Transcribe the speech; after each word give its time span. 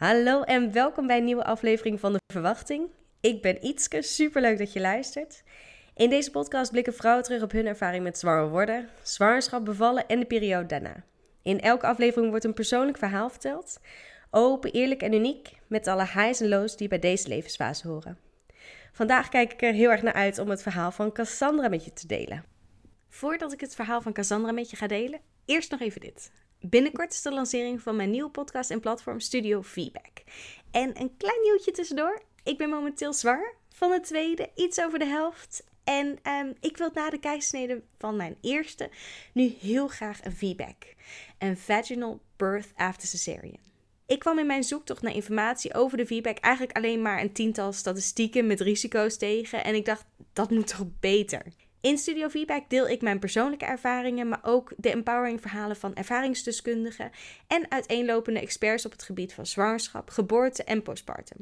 Hallo 0.00 0.42
en 0.42 0.72
welkom 0.72 1.06
bij 1.06 1.18
een 1.18 1.24
nieuwe 1.24 1.44
aflevering 1.44 2.00
van 2.00 2.12
De 2.12 2.20
Verwachting. 2.32 2.88
Ik 3.20 3.42
ben 3.42 3.64
Ietske, 3.64 4.02
superleuk 4.02 4.58
dat 4.58 4.72
je 4.72 4.80
luistert. 4.80 5.42
In 5.94 6.10
deze 6.10 6.30
podcast 6.30 6.70
blikken 6.70 6.94
vrouwen 6.94 7.24
terug 7.24 7.42
op 7.42 7.52
hun 7.52 7.66
ervaring 7.66 8.02
met 8.04 8.18
zwanger 8.18 8.48
worden, 8.48 8.88
zwangerschap, 9.02 9.64
bevallen 9.64 10.06
en 10.06 10.20
de 10.20 10.26
periode 10.26 10.66
daarna. 10.66 11.04
In 11.42 11.60
elke 11.60 11.86
aflevering 11.86 12.30
wordt 12.30 12.44
een 12.44 12.54
persoonlijk 12.54 12.98
verhaal 12.98 13.30
verteld. 13.30 13.80
Open, 14.30 14.72
eerlijk 14.72 15.02
en 15.02 15.12
uniek, 15.12 15.52
met 15.66 15.86
alle 15.86 16.06
highs 16.14 16.40
en 16.40 16.48
lows 16.48 16.76
die 16.76 16.88
bij 16.88 16.98
deze 16.98 17.28
levensfase 17.28 17.88
horen. 17.88 18.18
Vandaag 18.92 19.28
kijk 19.28 19.52
ik 19.52 19.62
er 19.62 19.72
heel 19.72 19.90
erg 19.90 20.02
naar 20.02 20.12
uit 20.12 20.38
om 20.38 20.50
het 20.50 20.62
verhaal 20.62 20.92
van 20.92 21.12
Cassandra 21.12 21.68
met 21.68 21.84
je 21.84 21.92
te 21.92 22.06
delen. 22.06 22.44
Voordat 23.08 23.52
ik 23.52 23.60
het 23.60 23.74
verhaal 23.74 24.00
van 24.00 24.12
Cassandra 24.12 24.52
met 24.52 24.70
je 24.70 24.76
ga 24.76 24.86
delen, 24.86 25.20
eerst 25.44 25.70
nog 25.70 25.80
even 25.80 26.00
dit. 26.00 26.30
Binnenkort 26.60 27.12
is 27.12 27.22
de 27.22 27.32
lancering 27.32 27.82
van 27.82 27.96
mijn 27.96 28.10
nieuwe 28.10 28.30
podcast 28.30 28.70
en 28.70 28.80
platform 28.80 29.20
Studio 29.20 29.62
Feedback. 29.62 30.22
En 30.70 31.00
een 31.00 31.16
klein 31.16 31.42
nieuwtje 31.42 31.70
tussendoor. 31.70 32.22
Ik 32.44 32.58
ben 32.58 32.68
momenteel 32.68 33.12
zwaar 33.12 33.54
van 33.68 33.90
het 33.90 34.04
tweede, 34.04 34.50
iets 34.54 34.80
over 34.80 34.98
de 34.98 35.04
helft. 35.04 35.64
En 35.84 36.18
ehm, 36.22 36.52
ik 36.60 36.76
wil 36.76 36.90
na 36.94 37.10
de 37.10 37.18
keisnede 37.18 37.82
van 37.98 38.16
mijn 38.16 38.36
eerste 38.40 38.90
nu 39.32 39.56
heel 39.60 39.88
graag 39.88 40.24
een 40.24 40.32
feedback. 40.32 40.94
Een 41.38 41.56
vaginal 41.56 42.20
birth 42.36 42.72
after 42.74 43.08
cesarean. 43.08 43.58
Ik 44.06 44.18
kwam 44.18 44.38
in 44.38 44.46
mijn 44.46 44.64
zoektocht 44.64 45.02
naar 45.02 45.14
informatie 45.14 45.74
over 45.74 45.96
de 45.96 46.06
feedback 46.06 46.38
eigenlijk 46.38 46.76
alleen 46.76 47.02
maar 47.02 47.20
een 47.20 47.32
tiental 47.32 47.72
statistieken 47.72 48.46
met 48.46 48.60
risico's 48.60 49.16
tegen. 49.16 49.64
En 49.64 49.74
ik 49.74 49.84
dacht, 49.84 50.04
dat 50.32 50.50
moet 50.50 50.66
toch 50.66 50.86
beter? 51.00 51.42
In 51.80 51.98
Studio 51.98 52.28
Feedback 52.28 52.70
deel 52.70 52.88
ik 52.88 53.02
mijn 53.02 53.18
persoonlijke 53.18 53.64
ervaringen, 53.64 54.28
maar 54.28 54.40
ook 54.42 54.72
de 54.76 54.90
empowering 54.90 55.40
verhalen 55.40 55.76
van 55.76 55.94
ervaringsdeskundigen 55.94 57.10
en 57.46 57.70
uiteenlopende 57.70 58.40
experts 58.40 58.86
op 58.86 58.92
het 58.92 59.02
gebied 59.02 59.34
van 59.34 59.46
zwangerschap, 59.46 60.10
geboorte 60.10 60.64
en 60.64 60.82
postpartum. 60.82 61.38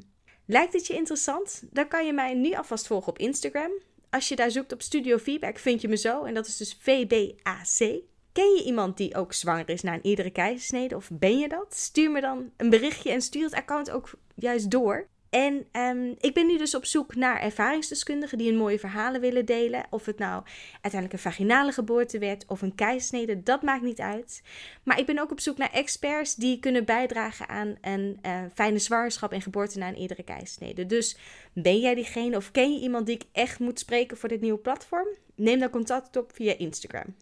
Lijkt 0.46 0.73
het 0.73 0.87
je 0.87 0.95
interessant? 0.95 1.62
Dan 1.70 1.88
kan 1.88 2.06
je 2.06 2.12
mij 2.12 2.34
nu 2.34 2.54
alvast 2.54 2.87
volgen 2.87 3.09
op 3.09 3.18
Instagram. 3.18 3.71
Als 4.10 4.29
je 4.29 4.37
daar 4.37 4.51
zoekt 4.51 4.73
op 4.73 4.82
Studio 4.82 5.18
Feedback 5.18 5.59
vind 5.59 5.80
je 5.80 5.88
me 5.88 5.96
zo 5.96 6.24
en 6.24 6.35
dat 6.35 6.46
is 6.46 6.57
dus 6.57 6.79
VBAC. 6.80 8.02
Ken 8.32 8.54
je 8.54 8.63
iemand 8.65 8.96
die 8.96 9.15
ook 9.15 9.32
zwanger 9.32 9.68
is 9.68 9.82
na 9.82 9.95
een 9.95 10.02
eerdere 10.02 10.30
keizersnede 10.30 10.96
of 10.96 11.10
ben 11.13 11.38
je 11.38 11.48
dat? 11.48 11.76
Stuur 11.76 12.10
me 12.10 12.20
dan 12.20 12.51
een 12.57 12.70
berichtje 12.70 13.10
en 13.10 13.23
stuur 13.23 13.45
het 13.45 13.54
account 13.54 13.91
ook 13.91 14.10
juist 14.35 14.70
door. 14.70 15.09
En 15.30 15.66
um, 15.73 16.15
ik 16.18 16.34
ben 16.34 16.46
nu 16.46 16.59
dus 16.59 16.74
op 16.74 16.84
zoek 16.84 17.15
naar 17.15 17.40
ervaringsdeskundigen 17.40 18.38
die 18.38 18.51
een 18.51 18.57
mooie 18.57 18.79
verhalen 18.79 19.21
willen 19.21 19.45
delen. 19.45 19.87
Of 19.90 20.07
het 20.07 20.18
nou 20.18 20.43
uiteindelijk 20.73 21.12
een 21.12 21.30
vaginale 21.30 21.73
geboorte 21.73 22.18
werd 22.18 22.45
of 22.46 22.62
een 22.62 22.74
keisnede, 22.74 23.43
dat 23.43 23.62
maakt 23.62 23.82
niet 23.82 24.01
uit. 24.01 24.43
Maar 24.82 24.98
ik 24.98 25.07
ben 25.07 25.18
ook 25.18 25.30
op 25.30 25.40
zoek 25.40 25.57
naar 25.57 25.73
experts 25.73 26.35
die 26.35 26.59
kunnen 26.59 26.85
bijdragen 26.85 27.48
aan 27.48 27.76
een 27.80 28.18
uh, 28.26 28.40
fijne 28.54 28.79
zwangerschap 28.79 29.32
en 29.32 29.43
geboorte 29.43 29.79
na 29.79 29.88
een 29.88 29.95
eerdere 29.95 30.23
keisnede. 30.23 30.87
Dus 30.87 31.16
ben 31.52 31.80
jij 31.80 31.95
diegene 31.95 32.37
of 32.37 32.51
ken 32.51 32.73
je 32.73 32.80
iemand 32.80 33.07
die 33.07 33.15
ik 33.15 33.24
echt 33.32 33.59
moet 33.59 33.79
spreken 33.79 34.16
voor 34.16 34.29
dit 34.29 34.40
nieuwe 34.40 34.59
platform? 34.59 35.09
Neem 35.35 35.59
dan 35.59 35.70
contact 35.70 36.16
op 36.16 36.30
via 36.35 36.54
Instagram. 36.59 37.15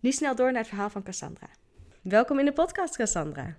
Nu 0.00 0.12
snel 0.12 0.34
door 0.34 0.50
naar 0.50 0.60
het 0.60 0.68
verhaal 0.68 0.90
van 0.90 1.02
Cassandra. 1.02 1.48
Welkom 2.02 2.38
in 2.38 2.44
de 2.44 2.52
podcast, 2.52 2.96
Cassandra. 2.96 3.56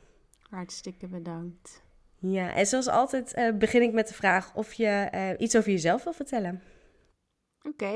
Hartstikke 0.49 1.07
bedankt. 1.07 1.81
Ja, 2.21 2.53
en 2.53 2.65
zoals 2.65 2.87
altijd 2.87 3.37
uh, 3.37 3.57
begin 3.57 3.81
ik 3.81 3.93
met 3.93 4.07
de 4.07 4.13
vraag 4.13 4.55
of 4.55 4.73
je 4.73 5.09
uh, 5.13 5.29
iets 5.37 5.55
over 5.55 5.71
jezelf 5.71 6.03
wil 6.03 6.13
vertellen. 6.13 6.61
Oké. 7.63 7.93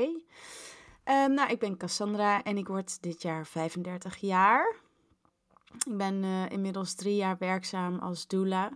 Um, 1.04 1.34
nou, 1.34 1.50
ik 1.50 1.58
ben 1.58 1.76
Cassandra 1.76 2.42
en 2.42 2.56
ik 2.56 2.68
word 2.68 3.02
dit 3.02 3.22
jaar 3.22 3.46
35 3.46 4.16
jaar. 4.16 4.74
Ik 5.86 5.96
ben 5.96 6.22
uh, 6.22 6.50
inmiddels 6.50 6.94
drie 6.94 7.16
jaar 7.16 7.36
werkzaam 7.38 7.98
als 7.98 8.26
doula. 8.26 8.70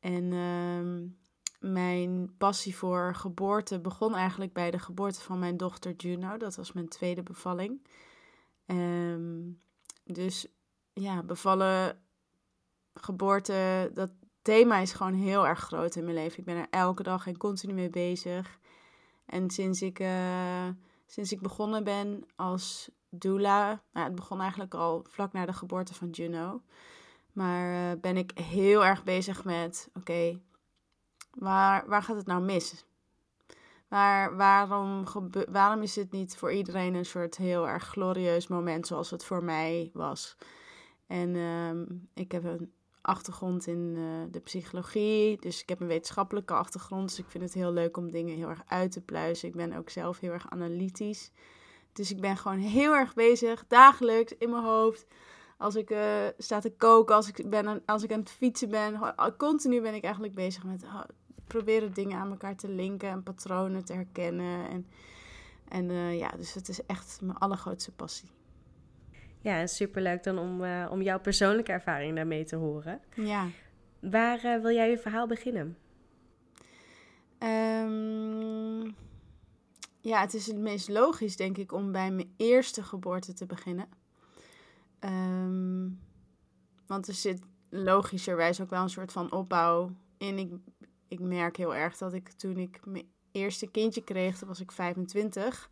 En 0.00 0.32
um, 0.32 1.18
mijn 1.60 2.36
passie 2.38 2.76
voor 2.76 3.14
geboorte 3.14 3.80
begon 3.80 4.14
eigenlijk 4.14 4.52
bij 4.52 4.70
de 4.70 4.78
geboorte 4.78 5.20
van 5.20 5.38
mijn 5.38 5.56
dochter 5.56 5.92
Juno. 5.92 6.36
Dat 6.36 6.56
was 6.56 6.72
mijn 6.72 6.88
tweede 6.88 7.22
bevalling. 7.22 7.86
Um, 8.66 9.60
dus 10.04 10.46
ja, 10.92 11.22
bevallen, 11.22 12.02
geboorte, 12.94 13.90
dat, 13.94 14.10
thema 14.46 14.78
is 14.78 14.92
gewoon 14.92 15.14
heel 15.14 15.46
erg 15.46 15.58
groot 15.58 15.94
in 15.94 16.04
mijn 16.04 16.16
leven. 16.16 16.38
Ik 16.38 16.44
ben 16.44 16.56
er 16.56 16.66
elke 16.70 17.02
dag 17.02 17.26
en 17.26 17.36
continu 17.36 17.72
mee 17.72 17.90
bezig. 17.90 18.58
En 19.26 19.50
sinds 19.50 19.82
ik, 19.82 20.00
uh, 20.00 20.68
sinds 21.06 21.32
ik 21.32 21.40
begonnen 21.40 21.84
ben 21.84 22.24
als 22.36 22.90
doula, 23.10 23.82
nou, 23.92 24.06
het 24.06 24.14
begon 24.14 24.40
eigenlijk 24.40 24.74
al 24.74 25.04
vlak 25.08 25.32
na 25.32 25.46
de 25.46 25.52
geboorte 25.52 25.94
van 25.94 26.10
Juno. 26.10 26.62
Maar 27.32 27.72
uh, 27.72 28.00
ben 28.00 28.16
ik 28.16 28.38
heel 28.38 28.84
erg 28.84 29.04
bezig 29.04 29.44
met, 29.44 29.90
oké, 29.94 30.40
waar, 31.30 31.88
waar 31.88 32.02
gaat 32.02 32.16
het 32.16 32.26
nou 32.26 32.42
mis? 32.42 32.84
Maar 33.88 34.36
waarom, 34.36 35.04
waarom 35.48 35.82
is 35.82 35.96
het 35.96 36.12
niet 36.12 36.36
voor 36.36 36.52
iedereen 36.52 36.94
een 36.94 37.04
soort 37.04 37.36
heel 37.36 37.68
erg 37.68 37.84
glorieus 37.84 38.46
moment 38.46 38.86
zoals 38.86 39.10
het 39.10 39.24
voor 39.24 39.44
mij 39.44 39.90
was? 39.92 40.36
En 41.06 41.36
um, 41.36 42.08
ik 42.14 42.32
heb 42.32 42.44
een 42.44 42.72
achtergrond 43.06 43.66
in 43.66 43.94
uh, 43.96 44.04
de 44.30 44.40
psychologie. 44.40 45.40
Dus 45.40 45.62
ik 45.62 45.68
heb 45.68 45.80
een 45.80 45.86
wetenschappelijke 45.86 46.54
achtergrond. 46.54 47.08
Dus 47.08 47.18
ik 47.18 47.28
vind 47.28 47.44
het 47.44 47.54
heel 47.54 47.72
leuk 47.72 47.96
om 47.96 48.10
dingen 48.10 48.36
heel 48.36 48.48
erg 48.48 48.62
uit 48.66 48.92
te 48.92 49.00
pluizen. 49.00 49.48
Ik 49.48 49.54
ben 49.54 49.72
ook 49.72 49.90
zelf 49.90 50.20
heel 50.20 50.32
erg 50.32 50.50
analytisch. 50.50 51.30
Dus 51.92 52.10
ik 52.10 52.20
ben 52.20 52.36
gewoon 52.36 52.58
heel 52.58 52.94
erg 52.94 53.14
bezig, 53.14 53.64
dagelijks 53.68 54.34
in 54.38 54.50
mijn 54.50 54.64
hoofd. 54.64 55.06
Als 55.58 55.74
ik 55.74 55.90
uh, 55.90 56.26
sta 56.38 56.60
te 56.60 56.70
koken, 56.76 57.14
als 57.14 57.28
ik, 57.28 57.50
ben, 57.50 57.82
als 57.86 58.02
ik 58.02 58.12
aan 58.12 58.18
het 58.18 58.30
fietsen 58.30 58.68
ben. 58.68 59.14
Continu 59.36 59.80
ben 59.80 59.94
ik 59.94 60.02
eigenlijk 60.02 60.34
bezig 60.34 60.64
met 60.64 60.84
proberen 61.46 61.92
dingen 61.92 62.18
aan 62.18 62.30
elkaar 62.30 62.56
te 62.56 62.68
linken 62.68 63.08
en 63.08 63.22
patronen 63.22 63.84
te 63.84 63.92
herkennen. 63.92 64.68
En, 64.68 64.86
en 65.68 65.90
uh, 65.90 66.18
ja, 66.18 66.28
dus 66.28 66.54
het 66.54 66.68
is 66.68 66.86
echt 66.86 67.18
mijn 67.22 67.38
allergrootste 67.38 67.92
passie. 67.92 68.35
Ja, 69.46 69.58
en 69.58 69.68
superleuk 69.68 70.22
dan 70.22 70.38
om, 70.38 70.64
uh, 70.64 70.86
om 70.90 71.02
jouw 71.02 71.20
persoonlijke 71.20 71.72
ervaring 71.72 72.14
daarmee 72.14 72.44
te 72.44 72.56
horen. 72.56 73.00
Ja. 73.14 73.48
Waar 74.00 74.44
uh, 74.44 74.62
wil 74.62 74.74
jij 74.74 74.90
je 74.90 74.98
verhaal 74.98 75.26
beginnen? 75.26 75.76
Um, 77.38 78.94
ja, 80.00 80.20
het 80.20 80.34
is 80.34 80.46
het 80.46 80.56
meest 80.56 80.88
logisch, 80.88 81.36
denk 81.36 81.58
ik, 81.58 81.72
om 81.72 81.92
bij 81.92 82.10
mijn 82.10 82.34
eerste 82.36 82.82
geboorte 82.82 83.32
te 83.32 83.46
beginnen. 83.46 83.88
Um, 85.00 86.00
want 86.86 87.08
er 87.08 87.14
zit 87.14 87.40
logischerwijs 87.70 88.60
ook 88.60 88.70
wel 88.70 88.82
een 88.82 88.90
soort 88.90 89.12
van 89.12 89.32
opbouw 89.32 89.90
in. 90.18 90.38
Ik, 90.38 90.52
ik 91.08 91.20
merk 91.20 91.56
heel 91.56 91.74
erg 91.74 91.96
dat 91.96 92.12
ik 92.12 92.28
toen 92.30 92.56
ik 92.56 92.80
mijn 92.84 93.08
eerste 93.32 93.70
kindje 93.70 94.04
kreeg, 94.04 94.38
toen 94.38 94.48
was 94.48 94.60
ik 94.60 94.72
25. 94.72 95.70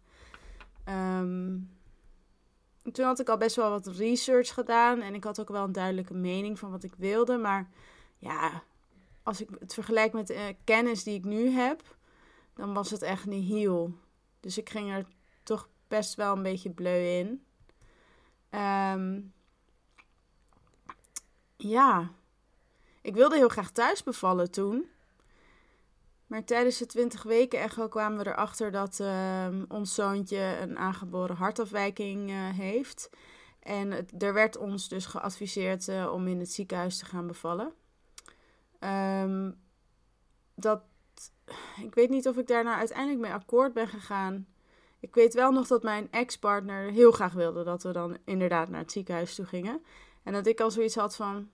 Um, 0.89 1.69
toen 2.93 3.05
had 3.05 3.21
ik 3.21 3.28
al 3.28 3.37
best 3.37 3.56
wel 3.56 3.71
wat 3.71 3.87
research 3.87 4.55
gedaan. 4.55 5.00
En 5.00 5.15
ik 5.15 5.25
had 5.25 5.41
ook 5.41 5.49
wel 5.49 5.65
een 5.65 5.72
duidelijke 5.72 6.15
mening 6.15 6.59
van 6.59 6.71
wat 6.71 6.83
ik 6.83 6.95
wilde. 6.97 7.37
Maar 7.37 7.71
ja, 8.19 8.62
als 9.22 9.41
ik 9.41 9.49
het 9.59 9.75
vergelijk 9.75 10.12
met 10.12 10.27
de 10.27 10.34
uh, 10.34 10.43
kennis 10.65 11.03
die 11.03 11.15
ik 11.15 11.25
nu 11.25 11.50
heb, 11.50 11.97
dan 12.55 12.75
was 12.75 12.91
het 12.91 13.03
echt 13.03 13.27
niet 13.27 13.49
heel. 13.49 13.95
Dus 14.41 14.59
ik 14.59 14.71
ging 14.71 14.91
er 14.93 15.06
toch 15.43 15.69
best 15.89 16.15
wel 16.15 16.37
een 16.37 16.43
beetje 16.43 16.71
bleu 16.71 17.19
in. 17.19 17.45
Um, 18.50 19.33
ja, 21.56 22.11
ik 23.03 23.15
wilde 23.15 23.37
heel 23.37 23.49
graag 23.49 23.71
thuis 23.71 24.03
bevallen 24.03 24.51
toen. 24.51 24.89
Maar 26.34 26.45
tijdens 26.45 26.78
de 26.78 26.87
20 26.87 27.22
weken 27.22 27.61
echo 27.61 27.89
kwamen 27.89 28.19
we 28.19 28.31
erachter 28.31 28.71
dat 28.71 28.99
uh, 29.00 29.47
ons 29.69 29.95
zoontje 29.95 30.56
een 30.61 30.78
aangeboren 30.78 31.37
hartafwijking 31.37 32.31
uh, 32.31 32.37
heeft. 32.37 33.11
En 33.61 34.06
er 34.19 34.33
werd 34.33 34.56
ons 34.56 34.89
dus 34.89 35.06
geadviseerd 35.06 35.89
uh, 35.89 36.12
om 36.12 36.27
in 36.27 36.39
het 36.39 36.53
ziekenhuis 36.53 36.99
te 36.99 37.05
gaan 37.05 37.27
bevallen. 37.27 37.72
Um, 38.81 39.61
dat, 40.54 40.83
ik 41.83 41.95
weet 41.95 42.10
niet 42.10 42.28
of 42.28 42.36
ik 42.36 42.47
daarna 42.47 42.77
uiteindelijk 42.77 43.21
mee 43.21 43.33
akkoord 43.33 43.72
ben 43.72 43.89
gegaan. 43.89 44.47
Ik 45.01 45.15
weet 45.15 45.34
wel 45.34 45.53
nog 45.53 45.66
dat 45.66 45.83
mijn 45.83 46.09
ex-partner 46.10 46.91
heel 46.91 47.13
graag 47.13 47.33
wilde 47.33 47.65
dat 47.65 47.83
we 47.83 47.92
dan 47.92 48.19
inderdaad 48.25 48.69
naar 48.69 48.81
het 48.81 48.92
ziekenhuis 48.92 49.34
toe 49.34 49.47
gingen. 49.47 49.84
En 50.22 50.33
dat 50.33 50.47
ik 50.47 50.60
al 50.60 50.71
zoiets 50.71 50.95
had 50.95 51.16
van, 51.16 51.51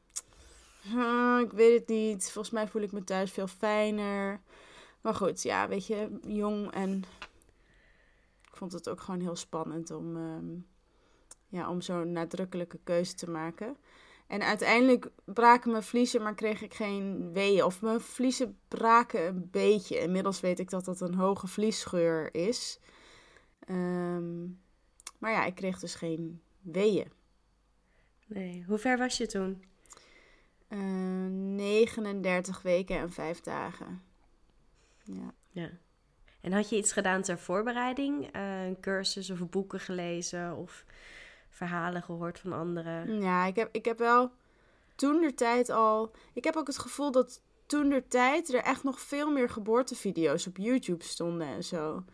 ik 1.41 1.53
weet 1.53 1.79
het 1.79 1.89
niet. 1.89 2.31
Volgens 2.31 2.55
mij 2.55 2.69
voel 2.69 2.83
ik 2.83 2.93
me 2.93 3.05
thuis 3.05 3.31
veel 3.31 3.47
fijner. 3.47 4.41
Maar 5.01 5.15
goed, 5.15 5.43
ja, 5.43 5.69
weet 5.69 5.87
je, 5.87 6.19
jong 6.23 6.71
en 6.71 7.05
ik 8.43 8.57
vond 8.57 8.73
het 8.73 8.89
ook 8.89 9.01
gewoon 9.01 9.21
heel 9.21 9.37
spannend 9.37 9.91
om, 9.91 10.17
um, 10.17 10.67
ja, 11.49 11.71
om 11.71 11.81
zo'n 11.81 12.13
nadrukkelijke 12.13 12.79
keuze 12.85 13.15
te 13.15 13.31
maken. 13.31 13.77
En 14.27 14.43
uiteindelijk 14.43 15.11
braken 15.25 15.71
mijn 15.71 15.83
vliezen, 15.83 16.23
maar 16.23 16.35
kreeg 16.35 16.63
ik 16.63 16.75
geen 16.75 17.33
weeën. 17.33 17.65
Of 17.65 17.83
mijn 17.83 18.01
vliezen 18.01 18.59
braken 18.69 19.27
een 19.27 19.49
beetje. 19.51 19.99
Inmiddels 19.99 20.41
weet 20.41 20.59
ik 20.59 20.71
dat 20.71 20.85
dat 20.85 21.01
een 21.01 21.15
hoge 21.15 21.47
vliesscheur 21.47 22.35
is. 22.35 22.81
Um, 23.69 24.61
maar 25.19 25.33
ja, 25.33 25.45
ik 25.45 25.55
kreeg 25.55 25.79
dus 25.79 25.95
geen 25.95 26.43
weeën. 26.61 27.13
Nee, 28.27 28.65
hoe 28.67 28.79
ver 28.79 28.99
was 28.99 29.17
je 29.17 29.27
toen? 29.27 29.65
Uh, 30.69 30.79
39 31.57 32.63
weken 32.63 32.97
en 32.97 33.13
5 33.13 33.41
dagen. 33.41 34.03
Ja. 35.13 35.35
ja. 35.51 35.71
En 36.41 36.53
had 36.53 36.69
je 36.69 36.77
iets 36.77 36.93
gedaan 36.93 37.23
ter 37.23 37.39
voorbereiding? 37.39 38.37
Uh, 38.37 38.65
een 38.65 38.81
cursus 38.81 39.31
of 39.31 39.49
boeken 39.49 39.81
gelezen 39.81 40.57
of 40.57 40.85
verhalen 41.49 42.03
gehoord 42.03 42.39
van 42.39 42.53
anderen? 42.53 43.21
Ja, 43.21 43.47
ik 43.47 43.57
heb, 43.57 43.69
ik 43.73 43.85
heb 43.85 43.99
wel 43.99 44.33
toen 44.95 45.21
de 45.21 45.35
tijd 45.35 45.71
al. 45.71 46.13
Ik 46.33 46.45
heb 46.45 46.57
ook 46.57 46.67
het 46.67 46.79
gevoel 46.79 47.11
dat 47.11 47.43
toen 47.67 47.89
de 47.89 48.09
tijd 48.09 48.55
er 48.55 48.63
echt 48.63 48.85
nog 48.85 49.01
veel 49.01 49.31
meer 49.31 49.49
geboortevideo's 49.49 50.47
op 50.47 50.57
YouTube 50.57 51.05
stonden 51.05 51.47
en 51.47 51.65
zo. 51.65 52.05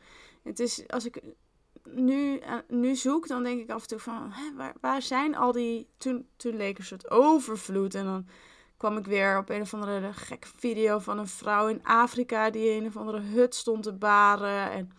Het 0.42 0.60
is 0.60 0.88
als 0.88 1.04
ik 1.06 1.22
nu, 1.84 2.40
uh, 2.40 2.54
nu 2.69 2.94
zoek, 2.94 3.28
dan 3.28 3.42
denk 3.42 3.60
ik 3.60 3.70
af 3.70 3.82
en 3.82 3.88
toe 3.88 3.99
van 3.99 4.32
hè, 4.32 4.54
waar, 4.54 4.75
waar 4.81 5.02
zijn 5.02 5.37
al 5.37 5.52
die. 5.52 5.88
Toen, 5.96 6.26
toen 6.37 6.56
leek 6.56 6.78
een 6.78 6.84
soort 6.84 7.10
overvloed 7.10 7.94
en 7.94 8.04
dan 8.04 8.26
kwam 8.76 8.96
ik 8.96 9.06
weer 9.06 9.38
op 9.38 9.49
een 9.49 9.61
of 9.61 9.75
andere 9.75 10.12
gekke 10.12 10.49
video 10.56 10.99
van 10.99 11.19
een 11.19 11.28
vrouw 11.28 11.69
in 11.69 11.84
Afrika 11.84 12.50
die 12.50 12.70
in 12.70 12.81
een 12.81 12.87
of 12.87 12.96
andere 12.96 13.20
hut 13.20 13.55
stond 13.55 13.82
te 13.82 13.93
baren. 13.93 14.70
En 14.70 14.90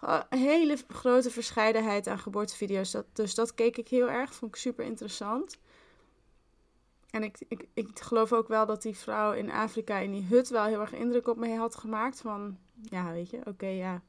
een 0.00 0.38
hele 0.38 0.76
grote 0.88 1.30
verscheidenheid 1.30 2.06
aan 2.06 2.18
geboortevideo's. 2.18 2.90
Dat, 2.90 3.06
dus 3.12 3.34
dat 3.34 3.54
keek 3.54 3.76
ik 3.76 3.88
heel 3.88 4.10
erg, 4.10 4.34
vond 4.34 4.54
ik 4.54 4.60
super 4.60 4.84
interessant. 4.84 5.58
En 7.10 7.22
ik, 7.22 7.38
ik, 7.48 7.66
ik 7.74 7.88
geloof 8.00 8.32
ook 8.32 8.48
wel 8.48 8.66
dat 8.66 8.82
die 8.82 8.96
vrouw 8.96 9.32
in 9.32 9.50
Afrika 9.50 9.98
in 9.98 10.10
die 10.10 10.26
hut 10.28 10.48
wel 10.48 10.64
heel 10.64 10.80
erg 10.80 10.92
indruk 10.92 11.28
op 11.28 11.36
me 11.36 11.56
had 11.56 11.74
gemaakt. 11.74 12.20
Van, 12.20 12.58
ja, 12.82 13.12
weet 13.12 13.30
je, 13.30 13.40
oké, 13.44 13.66
ja. 13.66 14.02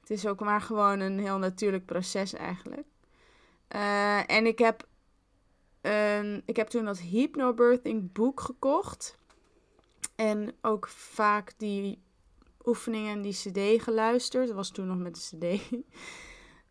Het 0.00 0.10
is 0.10 0.26
ook 0.26 0.40
maar 0.40 0.60
gewoon 0.60 1.00
een 1.00 1.18
heel 1.18 1.38
natuurlijk 1.38 1.84
proces 1.84 2.32
eigenlijk. 2.32 2.86
Uh, 3.74 4.30
en 4.30 4.46
ik 4.46 4.58
heb 4.58 4.86
Ik 6.44 6.56
heb 6.56 6.68
toen 6.68 6.84
dat 6.84 7.00
hypnobirthing 7.00 8.12
boek 8.12 8.40
gekocht. 8.40 9.18
En 10.16 10.54
ook 10.60 10.88
vaak 10.88 11.52
die 11.56 12.02
oefeningen 12.64 13.12
en 13.12 13.22
die 13.22 13.32
cd 13.32 13.82
geluisterd. 13.82 14.46
Dat 14.46 14.56
was 14.56 14.70
toen 14.70 14.86
nog 14.86 14.98
met 14.98 15.14
de 15.14 15.20
cd. 15.20 15.72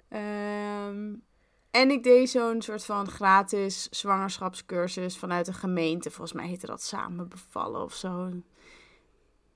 um, 0.09 1.23
en 1.81 1.91
ik 1.91 2.03
deed 2.03 2.29
zo'n 2.29 2.61
soort 2.61 2.85
van 2.85 3.07
gratis 3.07 3.89
zwangerschapscursus 3.89 5.17
vanuit 5.17 5.45
de 5.45 5.53
gemeente. 5.53 6.11
Volgens 6.11 6.37
mij 6.37 6.47
heette 6.47 6.65
dat 6.65 6.83
Samen 6.83 7.29
Bevallen 7.29 7.83
of 7.83 7.93
zo. 7.93 8.31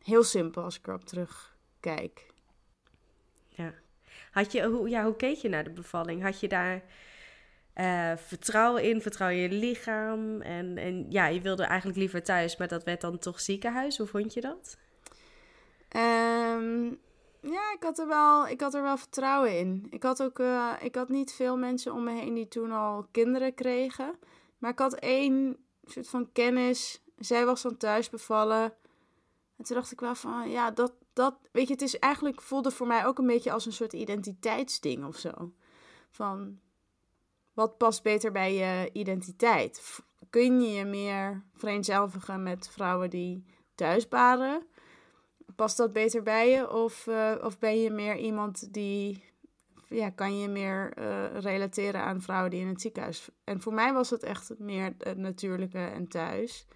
Heel 0.04 0.24
simpel 0.24 0.64
als 0.64 0.78
ik 0.78 0.88
erop 0.88 1.06
terugkijk. 1.06 2.28
Ja. 3.48 3.74
Had 4.32 4.52
je, 4.52 4.66
hoe, 4.66 4.90
ja, 4.90 5.04
hoe 5.04 5.16
keek 5.16 5.38
je 5.38 5.50
naar 5.50 5.64
de 5.64 5.70
bevalling? 5.70 6.22
Had 6.22 6.40
je 6.40 6.48
daar 6.48 6.84
uh, 7.76 8.12
vertrouwen 8.16 8.84
in, 8.84 9.02
vertrouwen 9.02 9.38
in 9.38 9.44
je 9.44 9.58
lichaam. 9.58 10.42
En, 10.42 10.78
en 10.78 11.06
ja, 11.10 11.28
je 11.28 11.42
wilde 11.42 11.64
eigenlijk 11.64 12.00
liever 12.00 12.24
thuis, 12.24 12.58
maar 12.58 12.68
dat 12.68 12.84
werd 12.84 13.02
dan 13.02 13.18
toch 13.18 13.40
ziekenhuis. 13.40 13.98
Hoe 13.98 14.08
vond 14.08 14.34
je 14.34 14.42
dat? 14.42 14.78
Um, 15.96 17.00
ja, 17.42 17.74
ik 17.74 17.84
had, 17.84 18.00
er 18.00 18.08
wel, 18.08 18.48
ik 18.48 18.62
had 18.62 18.74
er 18.74 18.82
wel 18.82 18.98
vertrouwen 18.98 19.60
in. 19.60 19.88
Ik 19.90 20.04
had 20.04 20.24
ook 20.24 20.40
uh, 20.40 20.74
ik 20.80 20.96
had 20.96 21.10
niet 21.10 21.34
veel 21.34 21.58
mensen 21.58 21.94
om 21.94 22.04
me 22.04 22.12
heen 22.12 22.34
die 22.34 22.48
toen 22.48 22.72
al 22.72 23.08
kinderen 23.12 23.54
kregen. 23.54 24.16
Maar 24.58 24.72
ik 24.72 24.80
had 24.80 24.94
één 24.94 25.58
soort 25.86 26.10
van 26.10 26.32
kennis. 26.32 27.04
Zij 27.18 27.46
was 27.46 27.62
dan 27.62 27.78
thuis 27.78 28.10
bevallen. 28.10 28.74
En 29.58 29.64
toen 29.64 29.76
dacht 29.76 29.92
ik 29.92 30.00
wel 30.00 30.16
van, 30.16 30.50
ja, 30.50 30.72
dat, 30.72 30.94
dat, 31.14 31.36
weet 31.52 31.68
je, 31.68 31.74
het 31.74 31.82
is 31.82 32.00
eigenlijk, 32.00 32.42
voelde 32.42 32.72
voor 32.72 32.88
mij 32.88 33.06
ook 33.06 33.18
een 33.18 33.28
beetje 33.28 33.52
als 33.52 33.66
een 33.66 33.74
soort 33.74 33.94
identiteitsding 33.94 35.06
of 35.06 35.18
zo. 35.18 35.54
Van, 36.10 36.60
wat 37.56 37.78
past 37.78 38.04
beter 38.04 38.32
bij 38.32 38.54
je 38.54 38.90
identiteit? 38.94 40.00
Kun 40.30 40.62
je 40.62 40.74
je 40.74 40.86
meer 40.86 41.44
vereenzelvigen 41.54 42.44
met 42.44 42.70
vrouwen 42.70 43.10
die 43.10 43.46
thuis 43.76 44.08
baren? 44.08 44.68
Past 45.56 45.78
dat 45.78 45.94
beter 45.94 46.24
bij 46.24 46.50
je? 46.50 46.72
Of, 46.72 47.08
uh, 47.08 47.36
of 47.44 47.60
ben 47.60 47.82
je 47.82 47.90
meer 47.90 48.18
iemand 48.18 48.74
die. 48.74 49.24
Ja, 49.90 50.10
kan 50.10 50.40
je 50.40 50.48
meer 50.48 50.94
uh, 51.00 51.40
relateren 51.40 52.02
aan 52.02 52.22
vrouwen 52.22 52.52
die 52.52 52.62
in 52.62 52.68
het 52.68 52.82
ziekenhuis. 52.82 53.30
En 53.44 53.62
voor 53.62 53.74
mij 53.74 53.94
was 53.94 54.10
het 54.10 54.24
echt 54.24 54.60
meer 54.60 54.96
het 54.98 55.18
natuurlijke 55.18 55.86
en 55.86 56.08
thuis. 56.08 56.68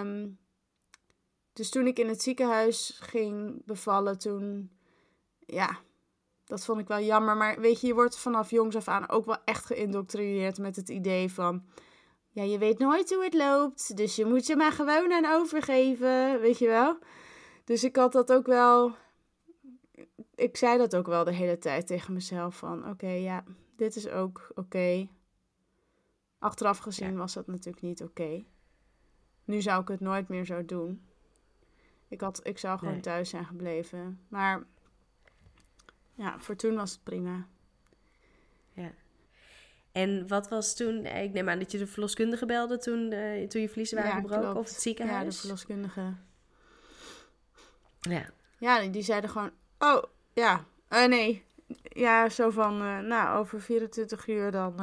Um, 0.00 0.38
dus 1.52 1.70
toen 1.70 1.86
ik 1.86 1.98
in 1.98 2.08
het 2.08 2.22
ziekenhuis 2.22 2.98
ging 3.02 3.64
bevallen, 3.64 4.18
toen. 4.18 4.70
Ja, 5.46 5.78
dat 6.44 6.64
vond 6.64 6.80
ik 6.80 6.88
wel 6.88 7.00
jammer. 7.00 7.36
Maar 7.36 7.60
weet 7.60 7.80
je, 7.80 7.86
je 7.86 7.94
wordt 7.94 8.18
vanaf 8.18 8.50
jongs 8.50 8.76
af 8.76 8.88
aan 8.88 9.08
ook 9.08 9.24
wel 9.24 9.38
echt 9.44 9.66
geïndoctrineerd 9.66 10.58
met 10.58 10.76
het 10.76 10.88
idee 10.88 11.32
van. 11.32 11.64
Ja, 12.30 12.42
je 12.42 12.58
weet 12.58 12.78
nooit 12.78 13.14
hoe 13.14 13.24
het 13.24 13.34
loopt. 13.34 13.96
Dus 13.96 14.16
je 14.16 14.24
moet 14.24 14.46
je 14.46 14.56
maar 14.56 14.72
gewoon 14.72 15.12
aan 15.12 15.26
overgeven. 15.26 16.40
Weet 16.40 16.58
je 16.58 16.66
wel? 16.66 16.98
Dus 17.64 17.84
ik 17.84 17.96
had 17.96 18.12
dat 18.12 18.32
ook 18.32 18.46
wel. 18.46 18.94
Ik 20.34 20.56
zei 20.56 20.78
dat 20.78 20.96
ook 20.96 21.06
wel 21.06 21.24
de 21.24 21.32
hele 21.32 21.58
tijd 21.58 21.86
tegen 21.86 22.12
mezelf: 22.12 22.56
van 22.56 22.88
oké, 22.88 23.08
ja, 23.08 23.44
dit 23.76 23.96
is 23.96 24.08
ook 24.08 24.50
oké. 24.54 25.08
Achteraf 26.38 26.78
gezien 26.78 27.16
was 27.16 27.34
dat 27.34 27.46
natuurlijk 27.46 27.82
niet 27.82 28.02
oké. 28.02 28.44
Nu 29.44 29.60
zou 29.60 29.80
ik 29.80 29.88
het 29.88 30.00
nooit 30.00 30.28
meer 30.28 30.44
zo 30.44 30.64
doen. 30.64 31.06
Ik, 32.08 32.20
had, 32.20 32.46
ik 32.46 32.58
zou 32.58 32.78
gewoon 32.78 33.00
thuis 33.00 33.28
zijn 33.28 33.44
gebleven. 33.44 34.20
Maar 34.28 34.66
ja, 36.14 36.38
voor 36.38 36.56
toen 36.56 36.74
was 36.74 36.92
het 36.92 37.02
prima. 37.02 37.46
Ja. 38.72 38.90
En 39.92 40.28
wat 40.28 40.48
was 40.48 40.76
toen, 40.76 41.06
ik 41.06 41.32
neem 41.32 41.48
aan 41.48 41.58
dat 41.58 41.72
je 41.72 41.78
de 41.78 41.86
verloskundige 41.86 42.46
belde 42.46 42.78
toen, 42.78 43.12
uh, 43.12 43.48
toen 43.48 43.60
je 43.60 43.68
vliezen 43.68 43.96
waren 43.96 44.20
gebroken 44.20 44.56
of 44.56 44.68
het 44.68 44.80
ziekenhuis? 44.80 45.24
Ja, 45.24 45.30
de 45.30 45.36
verloskundige. 45.36 46.14
Ja. 48.00 48.30
Ja, 48.58 48.86
die 48.86 49.02
zeiden 49.02 49.30
gewoon, 49.30 49.50
oh, 49.78 50.02
ja, 50.32 50.64
uh, 50.90 51.06
nee. 51.06 51.44
Ja, 51.82 52.28
zo 52.28 52.50
van, 52.50 52.82
uh, 52.82 52.98
nou, 52.98 53.38
over 53.38 53.60
24 53.60 54.26
uur 54.28 54.50
dan 54.50 54.74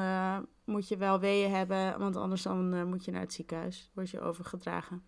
moet 0.63 0.87
je 0.87 0.97
wel 0.97 1.19
weeën 1.19 1.51
hebben, 1.51 1.99
want 1.99 2.15
anders 2.15 2.41
dan 2.41 2.87
moet 2.87 3.05
je 3.05 3.11
naar 3.11 3.21
het 3.21 3.33
ziekenhuis. 3.33 3.91
Word 3.93 4.09
je 4.09 4.21
overgedragen. 4.21 5.03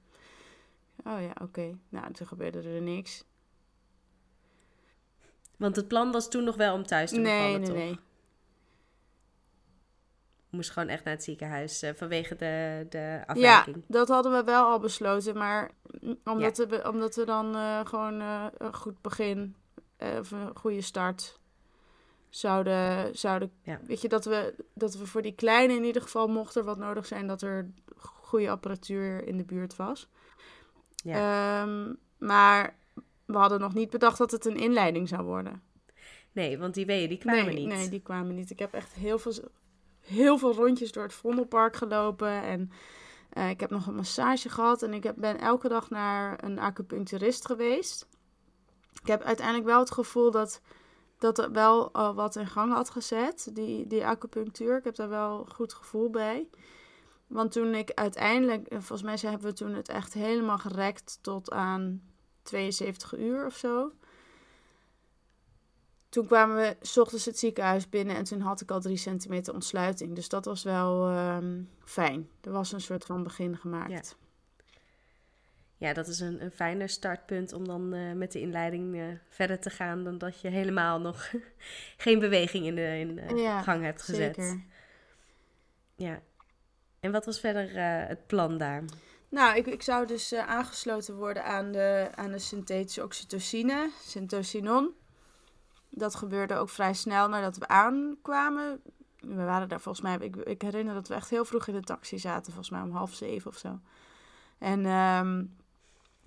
Oh 1.04 1.22
ja, 1.22 1.36
oké. 1.42 1.78
Nou, 1.90 2.14
toen 2.14 2.28
gebeurde 2.28 2.62
er 2.62 2.81
niks. 2.81 3.25
Want 5.57 5.75
het 5.75 5.88
plan 5.88 6.11
was 6.11 6.29
toen 6.29 6.44
nog 6.44 6.55
wel 6.55 6.73
om 6.73 6.85
thuis 6.85 7.09
te 7.09 7.21
bevallen, 7.21 7.41
nee, 7.41 7.57
nee, 7.57 7.67
toch? 7.67 7.75
Nee, 7.75 8.00
Moest 10.50 10.69
gewoon 10.71 10.89
echt 10.89 11.03
naar 11.03 11.13
het 11.13 11.23
ziekenhuis 11.23 11.83
uh, 11.83 11.89
vanwege 11.95 12.35
de, 12.35 12.85
de 12.89 13.23
afwijking. 13.25 13.75
Ja, 13.75 13.81
dat 13.88 14.07
hadden 14.07 14.31
we 14.31 14.44
wel 14.44 14.65
al 14.65 14.79
besloten. 14.79 15.38
Maar 15.38 15.71
omdat, 16.23 16.57
we, 16.57 16.89
omdat 16.89 17.15
we 17.15 17.25
dan 17.25 17.55
uh, 17.55 17.86
gewoon 17.86 18.22
uh, 18.22 18.45
een 18.57 18.75
goed 18.75 19.01
begin, 19.01 19.55
of 19.98 20.31
een 20.31 20.55
goede 20.55 20.81
start 20.81 21.39
zouden... 22.29 23.15
zouden 23.17 23.51
ja. 23.62 23.79
Weet 23.88 24.01
je, 24.01 24.07
dat 24.07 24.25
we, 24.25 24.55
dat 24.74 24.95
we 24.95 25.05
voor 25.05 25.22
die 25.22 25.36
kleine 25.36 25.74
in 25.74 25.83
ieder 25.83 26.01
geval, 26.01 26.27
mocht 26.27 26.55
er 26.55 26.63
wat 26.63 26.77
nodig 26.77 27.05
zijn, 27.05 27.27
dat 27.27 27.41
er 27.41 27.69
goede 27.95 28.50
apparatuur 28.50 29.27
in 29.27 29.38
de 29.38 29.45
buurt 29.45 29.75
was. 29.75 30.07
Ja. 30.95 31.62
Um, 31.62 31.98
maar 32.17 32.75
we 33.25 33.38
hadden 33.38 33.60
nog 33.60 33.74
niet 33.74 33.89
bedacht 33.89 34.18
dat 34.18 34.32
het 34.32 34.46
een 34.46 34.58
inleiding 34.58 35.08
zou 35.08 35.24
worden. 35.24 35.62
Nee, 36.32 36.58
want 36.58 36.74
die 36.74 36.86
weeën, 36.86 37.10
die 37.10 37.18
kwamen 37.18 37.46
nee, 37.46 37.56
niet. 37.56 37.68
Nee, 37.68 37.89
die 37.89 38.01
kwamen 38.01 38.36
niet. 38.36 38.50
Ik 38.50 38.60
heb 38.60 38.74
echt 38.74 38.94
heel 38.94 39.20
veel, 39.20 39.34
heel 40.00 40.38
veel 40.38 40.53
rondjes 40.53 40.92
door 40.92 41.03
het 41.03 41.13
Vondelpark 41.13 41.75
gelopen. 41.75 42.44
En 42.44 42.72
uh, 43.34 43.50
ik 43.50 43.60
heb 43.60 43.70
nog 43.70 43.88
een 43.88 43.96
massage 43.96 44.50
gehad. 44.50 44.84
En 44.84 44.94
ik 44.94 45.03
heb, 45.03 45.15
ben 45.18 45.39
elke 45.39 45.70
dag 45.70 45.89
naar 45.89 46.44
een 46.44 46.60
acupuncturist 46.60 47.46
geweest. 47.46 48.08
Ik 49.01 49.08
heb 49.08 49.22
uiteindelijk 49.22 49.68
wel 49.68 49.80
het 49.80 49.92
gevoel 49.92 50.32
dat 50.32 50.62
dat 51.24 51.38
er 51.38 51.51
wel 51.51 51.89
uh, 51.94 52.15
wat 52.15 52.36
in 52.36 52.48
gang 52.48 52.74
had 52.74 52.89
gezet, 52.89 53.50
die, 53.53 53.88
die 53.88 54.06
acupunctuur. 54.06 54.77
Ik 54.77 54.84
heb 54.84 54.96
daar 54.96 55.10
wel 55.10 55.46
goed 55.46 55.74
gevoel 55.74 56.10
bij. 56.10 56.50
Want 57.27 57.51
toen 57.51 57.74
ik 57.74 57.92
uiteindelijk, 57.92 58.68
eh, 58.68 58.80
volgens 58.80 59.01
mij 59.01 59.32
hebben 59.32 59.50
we 59.50 59.56
toen 59.56 59.74
het 59.74 59.89
echt 59.89 60.13
helemaal 60.13 60.58
gerekt 60.58 61.20
tot 61.22 61.51
aan 61.51 62.01
72 62.43 63.17
uur 63.17 63.45
of 63.45 63.55
zo. 63.55 63.91
Toen 66.09 66.25
kwamen 66.25 66.55
we 66.55 66.75
s 66.81 66.97
ochtends 66.97 67.25
het 67.25 67.39
ziekenhuis 67.39 67.89
binnen 67.89 68.15
en 68.15 68.23
toen 68.23 68.41
had 68.41 68.62
ik 68.62 68.71
al 68.71 68.81
drie 68.81 68.97
centimeter 68.97 69.53
ontsluiting. 69.53 70.15
Dus 70.15 70.29
dat 70.29 70.45
was 70.45 70.63
wel 70.63 71.09
um, 71.12 71.69
fijn. 71.83 72.29
Er 72.41 72.51
was 72.51 72.71
een 72.71 72.81
soort 72.81 73.05
van 73.05 73.23
begin 73.23 73.57
gemaakt. 73.57 73.91
Ja, 73.91 74.01
ja 75.77 75.93
dat 75.93 76.07
is 76.07 76.19
een, 76.19 76.43
een 76.43 76.51
fijner 76.51 76.89
startpunt 76.89 77.53
om 77.53 77.67
dan 77.67 77.93
uh, 77.93 78.13
met 78.13 78.31
de 78.31 78.39
inleiding 78.39 78.95
uh, 78.95 79.05
verder 79.29 79.59
te 79.59 79.69
gaan 79.69 80.03
dan 80.03 80.17
dat 80.17 80.41
je 80.41 80.47
helemaal 80.47 81.00
nog 81.00 81.31
geen 81.97 82.19
beweging 82.19 82.65
in 82.65 82.75
de, 82.75 83.00
in 83.00 83.15
de 83.15 83.35
ja, 83.35 83.62
gang 83.62 83.83
hebt 83.83 84.01
gezet. 84.01 84.35
Zeker. 84.35 84.62
Ja. 85.95 86.21
En 87.00 87.12
wat 87.12 87.25
was 87.25 87.39
verder 87.39 87.75
uh, 87.75 88.07
het 88.07 88.27
plan 88.27 88.57
daar? 88.57 88.83
Nou, 89.34 89.56
ik, 89.58 89.68
ik 89.68 89.82
zou 89.82 90.06
dus 90.08 90.34
uh, 90.34 90.48
aangesloten 90.48 91.16
worden 91.16 91.46
aan 91.46 91.72
de, 91.72 92.10
aan 92.16 92.32
de 92.32 92.40
synthetische 92.40 93.04
oxytocine, 93.04 93.90
syntocinon. 94.06 94.94
Dat 95.90 96.16
gebeurde 96.16 96.56
ook 96.56 96.70
vrij 96.70 96.94
snel 96.94 97.28
nadat 97.28 97.58
we 97.58 97.68
aankwamen. 97.68 98.82
we 99.20 99.44
waren 99.44 99.70
daar 99.70 99.82
volgens 99.82 100.04
mij, 100.04 100.18
ik, 100.18 100.36
ik 100.36 100.62
herinner 100.62 100.94
dat 100.94 101.08
we 101.08 101.13
echt 101.13 101.30
heel 101.30 101.46
vroeg 101.46 101.68
in 101.68 101.74
de 101.74 101.82
taxi 101.82 102.20
zaten, 102.20 102.54
volgens 102.54 102.70
mij 102.70 102.82
om 102.82 102.92
half 102.92 103.13
zeven 103.13 103.52
of 103.52 103.58
zo. 103.58 103.80
En 104.58 104.86
ehm, 104.86 105.44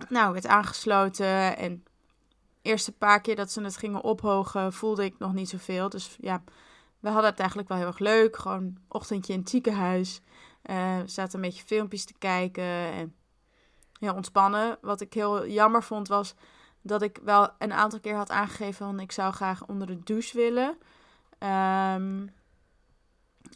nou, 0.09 0.33
werd 0.33 0.47
aangesloten 0.47 1.57
en 1.57 1.83
eerste 2.61 2.91
paar 2.91 3.21
keer 3.21 3.35
dat 3.35 3.51
ze 3.51 3.61
het 3.61 3.77
gingen 3.77 4.03
ophogen, 4.03 4.73
voelde 4.73 5.03
ik 5.03 5.19
nog 5.19 5.33
niet 5.33 5.49
zoveel. 5.49 5.89
Dus 5.89 6.17
ja, 6.19 6.43
we 6.99 7.09
hadden 7.09 7.29
het 7.29 7.39
eigenlijk 7.39 7.69
wel 7.69 7.77
heel 7.77 7.87
erg 7.87 7.99
leuk. 7.99 8.37
Gewoon 8.37 8.77
ochtendje 8.87 9.33
in 9.33 9.39
het 9.39 9.49
ziekenhuis. 9.49 10.21
Uh, 10.69 10.97
zaten 11.05 11.35
een 11.35 11.45
beetje 11.45 11.63
filmpjes 11.63 12.05
te 12.05 12.13
kijken 12.17 12.63
en 12.93 13.15
heel 13.99 14.13
ontspannen. 14.13 14.77
Wat 14.81 15.01
ik 15.01 15.13
heel 15.13 15.47
jammer 15.47 15.83
vond 15.83 16.07
was 16.07 16.35
dat 16.81 17.01
ik 17.01 17.19
wel 17.23 17.49
een 17.57 17.73
aantal 17.73 17.99
keer 17.99 18.15
had 18.15 18.29
aangegeven 18.29 18.85
van 18.85 18.99
ik 18.99 19.11
zou 19.11 19.33
graag 19.33 19.65
onder 19.67 19.87
de 19.87 20.03
douche 20.03 20.37
willen. 20.37 20.77
Um, 21.93 22.35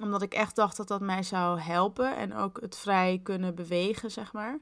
omdat 0.01 0.21
ik 0.21 0.33
echt 0.33 0.55
dacht 0.55 0.77
dat 0.77 0.87
dat 0.87 1.01
mij 1.01 1.23
zou 1.23 1.59
helpen 1.59 2.15
en 2.15 2.35
ook 2.35 2.61
het 2.61 2.77
vrij 2.77 3.19
kunnen 3.23 3.55
bewegen, 3.55 4.11
zeg 4.11 4.33
maar. 4.33 4.59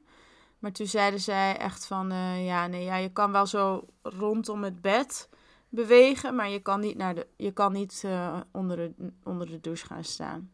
Maar 0.58 0.72
toen 0.72 0.86
zeiden 0.86 1.20
zij 1.20 1.56
echt 1.56 1.86
van, 1.86 2.12
uh, 2.12 2.46
ja, 2.46 2.66
nee, 2.66 2.84
ja, 2.84 2.96
je 2.96 3.12
kan 3.12 3.32
wel 3.32 3.46
zo 3.46 3.86
rondom 4.02 4.64
het 4.64 4.80
bed 4.80 5.28
bewegen, 5.68 6.34
maar 6.34 6.48
je 6.48 6.60
kan 6.60 6.80
niet, 6.80 6.96
naar 6.96 7.14
de, 7.14 7.26
je 7.36 7.52
kan 7.52 7.72
niet 7.72 8.02
uh, 8.06 8.40
onder, 8.52 8.76
de, 8.76 9.12
onder 9.24 9.46
de 9.46 9.60
douche 9.60 9.86
gaan 9.86 10.04
staan. 10.04 10.50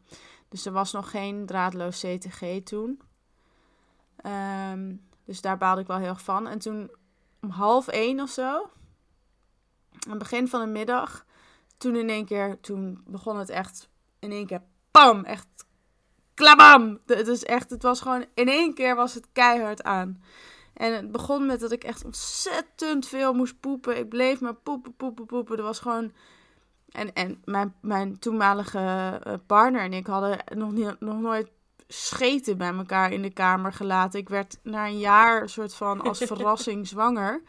Dus 0.56 0.66
er 0.66 0.72
was 0.72 0.92
nog 0.92 1.10
geen 1.10 1.46
draadloos 1.46 2.00
CTG 2.00 2.62
toen. 2.64 3.00
Um, 4.72 5.08
dus 5.25 5.40
daar 5.40 5.58
baalde 5.58 5.80
ik 5.80 5.86
wel 5.86 5.96
heel 5.96 6.08
erg 6.08 6.22
van. 6.22 6.46
En 6.46 6.58
toen 6.58 6.90
om 7.40 7.50
half 7.50 7.88
één 7.88 8.20
of 8.20 8.30
zo, 8.30 8.52
aan 9.90 10.10
het 10.10 10.18
begin 10.18 10.48
van 10.48 10.60
de 10.60 10.66
middag, 10.66 11.25
toen 11.78 11.96
in 11.96 12.08
één 12.08 12.25
keer, 12.25 12.60
toen 12.60 13.02
begon 13.06 13.38
het 13.38 13.48
echt 13.48 13.88
in 14.18 14.30
één 14.32 14.46
keer, 14.46 14.62
pam, 14.90 15.25
echt 15.25 15.46
klabam. 16.34 17.00
Het, 17.06 17.28
is 17.28 17.44
echt, 17.44 17.70
het 17.70 17.82
was 17.82 18.00
gewoon, 18.00 18.25
in 18.34 18.48
één 18.48 18.75
keer 18.75 18.94
was 18.94 19.14
het 19.14 19.28
keihard 19.32 19.82
aan. 19.82 20.22
En 20.75 20.92
het 20.92 21.12
begon 21.12 21.46
met 21.46 21.60
dat 21.60 21.72
ik 21.72 21.84
echt 21.84 22.04
ontzettend 22.04 23.06
veel 23.06 23.32
moest 23.32 23.60
poepen. 23.60 23.98
Ik 23.98 24.08
bleef 24.08 24.40
maar 24.40 24.54
poepen, 24.54 24.96
poepen, 24.96 25.26
poepen. 25.26 25.56
Er 25.56 25.62
was 25.62 25.78
gewoon... 25.78 26.12
En, 26.96 27.12
en 27.12 27.42
mijn, 27.44 27.74
mijn 27.80 28.18
toenmalige 28.18 28.78
eh, 29.22 29.32
partner 29.46 29.80
en 29.80 29.92
ik 29.92 30.06
hadden 30.06 30.38
nog, 30.54 30.72
niet, 30.72 31.00
nog 31.00 31.20
nooit 31.20 31.50
scheten 31.88 32.58
bij 32.58 32.72
elkaar 32.72 33.12
in 33.12 33.22
de 33.22 33.32
kamer 33.32 33.72
gelaten. 33.72 34.20
Ik 34.20 34.28
werd 34.28 34.58
na 34.62 34.86
een 34.86 34.98
jaar 34.98 35.42
een 35.42 35.48
soort 35.48 35.74
van 35.74 36.00
als 36.00 36.18
verrassing 36.32 36.88
zwanger. 36.88 37.42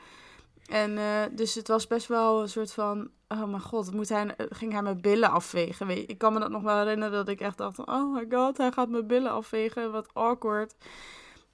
En 0.66 0.92
uh, 0.92 1.04
dus 1.32 1.56
het 1.56 1.68
was 1.68 1.88
best 1.88 2.08
wel 2.08 2.42
een 2.42 2.50
soort 2.50 2.74
van, 2.74 3.10
oh 3.28 3.44
mijn 3.44 3.62
god, 3.62 3.94
moet 3.94 4.10
hij, 4.10 4.36
ging 4.38 4.72
hij 4.72 4.82
mijn 4.82 5.02
billen 5.02 5.32
afvegen. 5.32 5.88
Weet 5.88 5.98
je, 5.98 6.06
ik 6.06 6.18
kan 6.18 6.34
me 6.34 6.40
dat 6.40 6.50
nog 6.50 6.62
wel 6.62 6.78
herinneren 6.78 7.14
dat 7.14 7.28
ik 7.28 7.42
echt 7.42 7.58
dacht, 7.58 7.86
oh 7.86 8.14
my 8.14 8.26
god, 8.30 8.58
hij 8.58 8.72
gaat 8.72 8.90
mijn 8.90 9.08
billen 9.08 9.32
afvegen, 9.32 9.92
wat 9.92 10.14
awkward. 10.14 10.76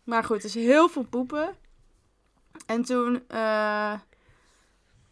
Maar 0.03 0.23
goed, 0.23 0.41
dus 0.41 0.53
heel 0.53 0.89
veel 0.89 1.05
poepen. 1.05 1.55
En 2.65 2.83
toen, 2.83 3.23
uh, 3.31 3.93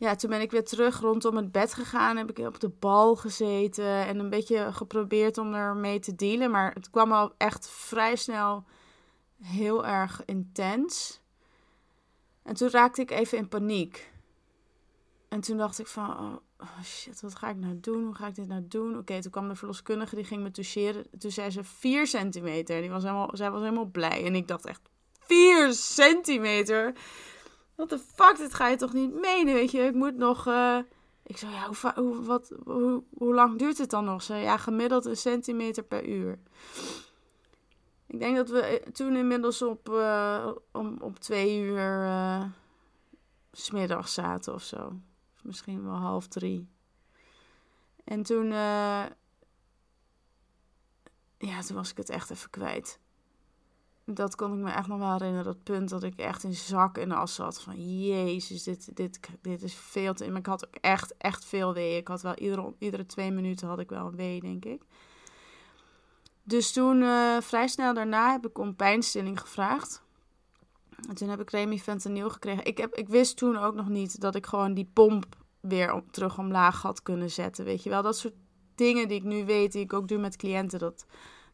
ja, 0.02 0.16
toen 0.16 0.30
ben 0.30 0.42
ik 0.42 0.52
weer 0.52 0.66
terug 0.66 1.00
rondom 1.00 1.36
het 1.36 1.52
bed 1.52 1.74
gegaan. 1.74 2.18
Heb 2.18 2.30
ik 2.30 2.48
op 2.48 2.60
de 2.60 2.70
bal 2.70 3.16
gezeten 3.16 4.06
en 4.06 4.20
een 4.20 4.30
beetje 4.30 4.74
geprobeerd 4.74 5.38
om 5.38 5.54
ermee 5.54 6.00
te 6.00 6.16
dealen. 6.16 6.52
Maar 6.52 6.74
het 6.74 6.90
kwam 6.90 7.12
al 7.12 7.34
echt 7.38 7.70
vrij 7.70 8.16
snel 8.16 8.64
heel 9.42 9.86
erg 9.86 10.22
intens. 10.26 11.22
En 12.44 12.56
toen 12.56 12.70
raakte 12.70 13.02
ik 13.02 13.12
even 13.12 13.38
in 13.38 13.48
paniek. 13.48 14.12
En 15.30 15.42
toen 15.42 15.58
dacht 15.58 15.80
ik 15.80 15.88
van, 15.88 16.10
oh, 16.10 16.36
oh 16.60 16.84
shit, 16.84 17.22
wat 17.22 17.36
ga 17.36 17.50
ik 17.50 17.58
nou 17.58 17.80
doen? 17.80 18.04
Hoe 18.04 18.16
ga 18.16 18.28
ik 18.28 18.36
dit 18.36 18.48
nou 18.48 18.68
doen? 18.68 18.98
Oké, 18.98 19.22
toen 19.22 19.32
kwam 19.32 19.48
de 19.48 19.56
verloskundige, 19.56 20.16
die 20.16 20.26
ging 20.26 20.44
me 20.44 20.52
toucheren. 20.52 21.06
Toen 21.20 21.32
zei 21.32 21.50
ze 21.50 21.64
4 21.64 22.08
centimeter. 22.08 22.82
Die 22.82 22.90
was 22.90 23.04
helemaal, 23.04 23.30
zij 23.34 23.52
was 23.52 23.62
helemaal 23.62 23.86
blij. 23.86 24.26
En 24.26 24.36
ik 24.36 24.48
dacht 24.48 24.66
echt, 24.66 24.82
4 25.20 25.74
centimeter? 25.74 26.94
What 27.82 28.00
the 28.00 28.06
fuck, 28.14 28.38
dit 28.38 28.54
ga 28.54 28.68
je 28.68 28.76
toch 28.76 28.94
niet 28.94 29.14
menen, 29.14 29.54
weet 29.54 29.72
je? 29.72 29.80
Ik 29.80 29.94
moet 29.94 30.16
nog... 30.16 30.48
Uh... 30.48 30.78
Ik 31.24 31.38
zei, 31.38 31.52
ja, 31.52 31.94
hoe, 31.94 32.24
wat, 32.24 32.54
hoe, 32.64 33.34
lang 33.34 33.60
duurt 33.60 33.78
het 33.78 33.90
dan 33.90 34.06
nog? 34.06 34.24
Ze 34.24 34.36
ja, 34.36 34.58
gemiddeld 34.58 35.06
een 35.06 35.18
centimeter 35.18 35.84
per 35.84 36.08
uur. 36.08 36.40
Ik 38.08 38.20
denk 38.20 38.36
dat 38.36 38.50
we 38.50 38.62
eh, 38.62 38.92
toen 38.92 39.16
inmiddels 39.16 39.62
op, 39.62 39.90
uh, 39.90 40.52
om, 40.72 40.98
op 41.02 41.20
twee 41.20 41.60
uur 41.60 42.04
uh, 42.04 42.44
smiddags 43.52 44.14
zaten 44.14 44.54
of 44.54 44.64
zo. 44.64 44.94
Misschien 45.42 45.84
wel 45.84 45.96
half 45.96 46.28
drie. 46.28 46.70
En 48.04 48.24
toen, 48.24 48.48
ja, 48.48 49.10
toen 51.38 51.76
was 51.76 51.92
ik 51.92 51.98
het 51.98 52.10
echt 52.10 52.30
even 52.30 52.50
kwijt. 52.50 53.00
Dat 54.14 54.36
kon 54.36 54.54
ik 54.54 54.60
me 54.60 54.72
echt 54.72 54.88
nog 54.88 55.00
wel 55.00 55.12
herinneren. 55.12 55.44
Dat 55.44 55.64
punt 55.64 55.90
dat 55.90 56.04
ik 56.04 56.16
echt 56.16 56.44
in 56.44 56.54
zak 56.54 56.98
en 56.98 57.12
as 57.12 57.36
zat. 57.36 57.62
Van 57.62 58.00
jezus, 58.06 58.64
dit, 58.64 58.96
dit, 58.96 59.20
dit 59.42 59.64
is 59.64 59.76
veel 59.76 60.14
te... 60.14 60.30
Maar 60.30 60.40
ik 60.40 60.46
had 60.46 60.68
ook 60.68 60.76
echt, 60.82 61.18
echt 61.18 61.46
veel 61.46 61.74
wee. 61.74 61.98
Ik 61.98 62.08
had 62.08 62.22
wel 62.22 62.36
iedere, 62.36 62.74
iedere 62.78 63.06
twee 63.06 63.32
minuten 63.32 63.68
had 63.68 63.80
ik 63.80 63.90
wel 63.90 64.06
een 64.06 64.16
wee, 64.16 64.40
denk 64.40 64.66
ik. 64.66 64.82
Dus 66.44 66.72
toen, 66.72 67.02
uh, 67.02 67.38
vrij 67.42 67.68
snel 67.68 67.94
daarna, 67.94 68.32
heb 68.32 68.48
ik 68.48 68.58
om 68.58 68.76
pijnstilling 68.76 69.40
gevraagd. 69.40 70.02
En 71.10 71.16
toen 71.16 71.30
heb 71.30 71.40
ik 71.40 71.50
Remy 71.50 71.78
fentanyl 71.78 72.30
gekregen. 72.30 72.66
Ik, 72.66 72.78
heb, 72.78 72.96
ik 72.96 73.08
wist 73.08 73.38
toen 73.38 73.58
ook 73.58 73.76
nog 73.76 73.90
niet 73.90 74.22
dat 74.22 74.36
ik 74.36 74.46
gewoon 74.46 74.74
die 74.74 74.90
pomp 74.94 75.26
weer 75.60 76.04
terug 76.12 76.38
omlaag 76.38 76.82
had 76.82 77.04
kunnen 77.04 77.32
zetten. 77.32 77.66
Weet 77.66 77.84
je 77.84 77.90
wel, 77.90 78.02
dat 78.02 78.18
soort 78.18 78.34
dingen 78.76 79.08
die 79.08 79.18
ik 79.18 79.24
nu 79.24 79.46
weet, 79.46 79.72
die 79.72 79.84
ik 79.84 79.94
ook 79.94 80.08
doe 80.08 80.18
met 80.18 80.36
cliënten, 80.36 80.80
dat, 80.80 81.06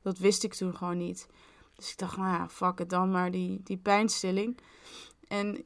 dat 0.02 0.18
wist 0.18 0.44
ik 0.44 0.54
toen 0.54 0.76
gewoon 0.76 0.98
niet. 0.98 1.28
Dus 1.78 1.92
ik 1.92 1.98
dacht, 1.98 2.18
nou 2.18 2.30
ja, 2.30 2.50
fuck 2.50 2.80
het 2.80 2.90
dan 2.90 3.12
maar, 3.12 3.32
die, 3.32 3.62
die 3.64 3.78
pijnstilling. 3.78 4.58
En 5.28 5.66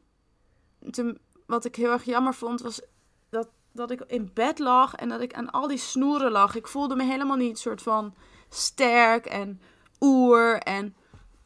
wat 1.46 1.66
ik 1.66 1.76
heel 1.76 1.92
erg 1.92 2.04
jammer 2.04 2.34
vond, 2.34 2.62
was 2.62 2.82
dat, 3.30 3.50
dat 3.72 3.92
ik 3.92 4.02
in 4.08 4.32
bed 4.34 4.60
lag 4.60 4.96
en 4.96 5.10
dat 5.10 5.22
ik 5.22 5.34
aan 5.34 5.52
al 5.52 5.68
die 5.68 5.78
snoeren 5.78 6.32
lag. 6.32 6.56
Ik 6.56 6.68
voelde 6.68 6.96
me 6.96 7.04
helemaal 7.04 7.38
niet 7.38 7.60
soort 7.60 7.82
van 7.82 8.16
sterk 8.50 9.26
en 9.26 9.62
oer 10.00 10.58
en 10.58 10.96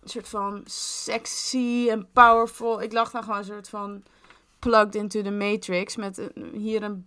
een 0.01 0.09
soort 0.09 0.27
van 0.27 0.61
sexy 0.65 1.87
en 1.89 2.11
powerful. 2.11 2.81
Ik 2.81 2.91
lag 2.91 3.11
dan 3.11 3.23
gewoon 3.23 3.37
een 3.37 3.45
soort 3.45 3.69
van 3.69 4.03
plugged 4.59 4.95
into 4.95 5.21
the 5.21 5.31
matrix 5.31 5.95
met 5.95 6.29
hier 6.53 6.83
een 6.83 7.05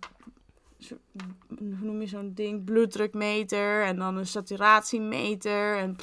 hoe 1.57 1.77
noem 1.79 2.01
je 2.01 2.07
zo'n 2.07 2.33
ding 2.33 2.63
bloeddrukmeter 2.63 3.83
en 3.83 3.97
dan 3.97 4.17
een 4.17 4.27
saturatiemeter 4.27 5.77
en 5.77 5.95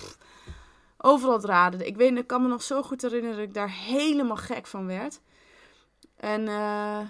overal 1.06 1.40
draden. 1.40 1.86
Ik 1.86 1.96
weet, 1.96 2.16
ik 2.16 2.26
kan 2.26 2.42
me 2.42 2.48
nog 2.48 2.62
zo 2.62 2.82
goed 2.82 3.02
herinneren 3.02 3.36
dat 3.36 3.46
ik 3.46 3.54
daar 3.54 3.70
helemaal 3.70 4.36
gek 4.36 4.66
van 4.66 4.86
werd. 4.86 5.20
En 6.16 6.40
uh, 6.40 7.00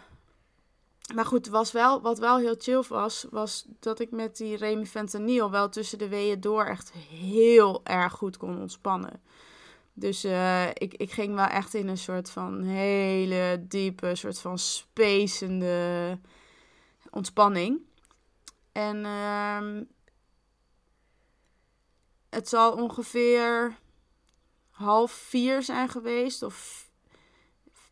maar 1.14 1.24
goed, 1.24 1.46
was 1.46 1.72
wel, 1.72 2.00
wat 2.00 2.18
wel 2.18 2.38
heel 2.38 2.54
chill 2.58 2.82
was, 2.88 3.26
was 3.30 3.66
dat 3.80 4.00
ik 4.00 4.10
met 4.10 4.36
die 4.36 4.56
remifentanil 4.56 5.50
wel 5.50 5.68
tussen 5.68 5.98
de 5.98 6.08
weeën 6.08 6.40
door 6.40 6.64
echt 6.64 6.92
heel 6.92 7.80
erg 7.84 8.12
goed 8.12 8.36
kon 8.36 8.60
ontspannen. 8.60 9.22
Dus 9.92 10.24
uh, 10.24 10.68
ik, 10.68 10.94
ik 10.94 11.12
ging 11.12 11.34
wel 11.34 11.46
echt 11.46 11.74
in 11.74 11.88
een 11.88 11.98
soort 11.98 12.30
van 12.30 12.62
hele 12.62 13.64
diepe, 13.68 14.14
soort 14.14 14.38
van 14.38 14.58
spacende 14.58 16.18
ontspanning. 17.10 17.80
En 18.72 18.96
uh, 18.96 19.82
het 22.30 22.48
zal 22.48 22.72
ongeveer 22.72 23.76
half 24.76 25.12
vier 25.12 25.62
zijn 25.62 25.88
geweest, 25.88 26.42
of 26.42 26.90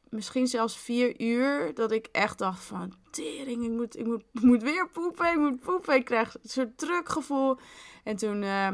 misschien 0.08 0.46
zelfs 0.46 0.76
vier 0.76 1.20
uur, 1.20 1.74
dat 1.74 1.92
ik 1.92 2.08
echt 2.12 2.38
dacht 2.38 2.64
van, 2.64 2.92
tering, 3.10 3.64
ik 3.64 3.70
moet, 3.70 3.98
ik 3.98 4.06
moet, 4.06 4.24
moet 4.32 4.62
weer 4.62 4.88
poepen, 4.88 5.30
ik 5.30 5.38
moet 5.38 5.60
poepen. 5.60 5.94
Ik 5.94 6.04
krijg 6.04 6.34
een 6.34 6.48
soort 6.48 6.78
drukgevoel. 6.78 7.58
En 8.04 8.16
toen, 8.16 8.42
uh, 8.42 8.68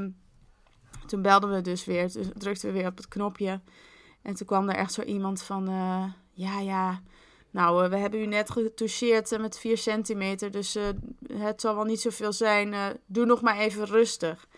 toen 1.06 1.22
belden 1.22 1.50
we 1.50 1.60
dus 1.60 1.84
weer, 1.84 2.10
drukten 2.34 2.72
we 2.72 2.78
weer 2.78 2.86
op 2.86 2.96
het 2.96 3.08
knopje. 3.08 3.60
En 4.22 4.34
toen 4.34 4.46
kwam 4.46 4.68
er 4.68 4.76
echt 4.76 4.92
zo 4.92 5.02
iemand 5.02 5.42
van, 5.42 5.68
uh, 5.68 6.04
ja, 6.32 6.60
ja, 6.60 7.02
nou, 7.50 7.84
uh, 7.84 7.90
we 7.90 7.96
hebben 7.96 8.20
u 8.20 8.26
net 8.26 8.50
getoucheerd 8.50 9.38
met 9.38 9.58
4 9.58 9.78
centimeter, 9.78 10.50
dus 10.50 10.78
het 11.32 11.60
zal 11.60 11.74
wel 11.74 11.84
niet 11.84 12.00
zoveel 12.00 12.32
zijn. 12.32 12.74
doe 13.06 13.24
nog 13.24 13.40
maar 13.40 13.58
even 13.58 13.84
rustig. 13.84 14.48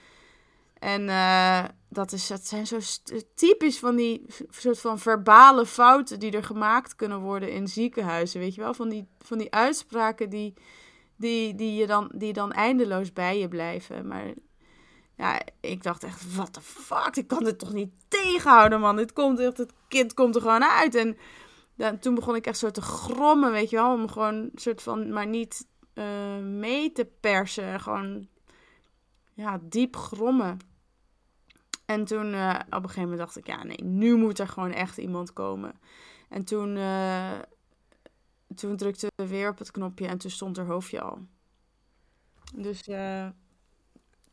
En 0.83 1.03
uh, 1.03 1.65
dat, 1.89 2.13
is, 2.13 2.27
dat 2.27 2.47
zijn 2.47 2.67
zo 2.67 2.79
typisch 3.35 3.79
van 3.79 3.97
die 3.97 4.27
soort 4.51 4.81
van 4.81 4.99
verbale 4.99 5.67
fouten 5.67 6.19
die 6.19 6.31
er 6.31 6.45
gemaakt 6.45 6.97
kunnen 6.97 7.21
worden 7.21 7.53
in 7.53 7.69
ziekenhuizen. 7.69 8.41
Weet 8.41 8.55
je 8.55 8.61
wel, 8.61 8.75
van 8.75 8.89
die, 8.89 9.09
van 9.19 9.39
die 9.39 9.53
uitspraken 9.53 10.31
die, 10.31 10.55
die, 11.17 11.55
die, 11.55 11.75
je 11.75 11.87
dan, 11.87 12.11
die 12.15 12.33
dan 12.33 12.53
eindeloos 12.53 13.13
bij 13.13 13.39
je 13.39 13.49
blijven. 13.49 14.07
Maar 14.07 14.33
ja, 15.17 15.41
ik 15.61 15.83
dacht 15.83 16.05
echt, 16.05 16.35
what 16.35 16.53
the 16.53 16.61
fuck, 16.61 17.17
ik 17.17 17.27
kan 17.27 17.45
dit 17.45 17.59
toch 17.59 17.73
niet 17.73 17.93
tegenhouden, 18.09 18.81
man. 18.81 18.97
Dit 18.97 19.13
komt 19.13 19.39
echt, 19.39 19.59
het 19.59 19.73
kind 19.89 20.15
komt 20.15 20.35
er 20.35 20.41
gewoon 20.41 20.65
uit. 20.65 20.95
En 20.95 21.17
dan, 21.75 21.99
toen 21.99 22.15
begon 22.15 22.35
ik 22.35 22.47
echt 22.47 22.59
soort 22.59 22.75
te 22.75 22.83
grommen, 22.83 23.53
weet 23.53 23.71
je 23.71 23.77
wel, 23.77 23.93
om 23.93 24.09
gewoon 24.09 24.51
soort 24.55 24.83
van, 24.83 25.13
maar 25.13 25.27
niet 25.27 25.67
uh, 25.95 26.39
mee 26.39 26.93
te 26.93 27.09
persen. 27.21 27.81
Gewoon 27.81 28.29
ja, 29.35 29.61
diep 29.63 29.97
grommen. 29.97 30.71
En 31.93 32.05
toen 32.05 32.35
eh, 32.35 32.59
op 32.67 32.73
een 32.73 32.81
gegeven 32.83 33.01
moment 33.01 33.19
dacht 33.19 33.37
ik, 33.37 33.47
ja 33.47 33.65
nee, 33.65 33.85
nu 33.85 34.17
moet 34.17 34.39
er 34.39 34.49
gewoon 34.49 34.73
echt 34.73 34.99
iemand 34.99 35.33
komen. 35.33 35.73
En 36.29 36.45
toen, 36.45 36.77
uh, 36.77 37.39
toen 38.55 38.77
drukte 38.77 39.11
we 39.17 39.27
weer 39.27 39.49
op 39.49 39.59
het 39.59 39.71
knopje 39.71 40.07
en 40.07 40.19
toen 40.19 40.31
stond 40.31 40.59
er 40.59 40.65
hoofdje 40.65 41.01
al. 41.01 41.19
Dus 42.55 42.89
uh, 42.89 43.27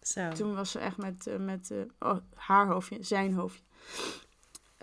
Zo. 0.01 0.29
toen 0.29 0.55
was 0.55 0.71
ze 0.71 0.79
echt 0.79 0.97
met, 0.97 1.37
met 1.39 1.73
oh, 1.99 2.17
haar 2.33 2.67
hoofdje, 2.67 3.03
zijn 3.03 3.33
hoofdje. 3.33 3.63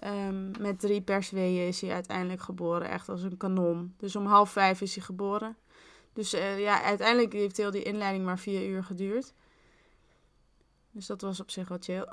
Um, 0.05 0.51
met 0.61 0.81
drie 0.81 1.03
persweeën 1.03 1.67
is 1.67 1.81
hij 1.81 1.93
uiteindelijk 1.93 2.41
geboren, 2.41 2.89
echt 2.89 3.09
als 3.09 3.23
een 3.23 3.37
kanon. 3.37 3.95
Dus 3.97 4.17
om 4.17 4.27
half 4.27 4.51
vijf 4.51 4.81
is 4.81 4.95
hij 4.95 5.05
geboren. 5.05 5.57
Dus 6.13 6.31
ja, 6.57 6.83
uiteindelijk 6.83 7.33
heeft 7.33 7.57
heel 7.57 7.71
die 7.71 7.83
inleiding 7.83 8.25
maar 8.25 8.39
vier 8.39 8.69
uur 8.69 8.85
geduurd. 8.85 9.35
Dus 10.97 11.07
dat 11.07 11.21
was 11.21 11.41
op 11.41 11.51
zich 11.51 11.69
wel 11.69 11.79
chill. 11.81 12.07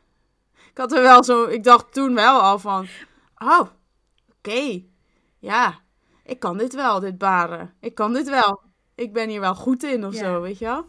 ik 0.72 0.76
had 0.78 0.92
er 0.92 1.02
wel 1.02 1.24
zo, 1.24 1.44
ik 1.44 1.64
dacht 1.64 1.92
toen 1.92 2.14
wel 2.14 2.40
al 2.40 2.58
van, 2.58 2.86
oh, 3.38 3.68
oké, 4.38 4.82
ja, 5.38 5.80
ik 6.24 6.38
kan 6.38 6.58
dit 6.58 6.74
wel, 6.74 7.00
dit 7.00 7.18
baren. 7.18 7.74
Ik 7.80 7.94
kan 7.94 8.12
dit 8.12 8.28
wel. 8.28 8.60
Ik 8.94 9.12
ben 9.12 9.28
hier 9.28 9.40
wel 9.40 9.54
goed 9.54 9.82
in 9.82 10.06
of 10.06 10.14
zo, 10.14 10.40
weet 10.40 10.58
je 10.58 10.64
wel. 10.64 10.86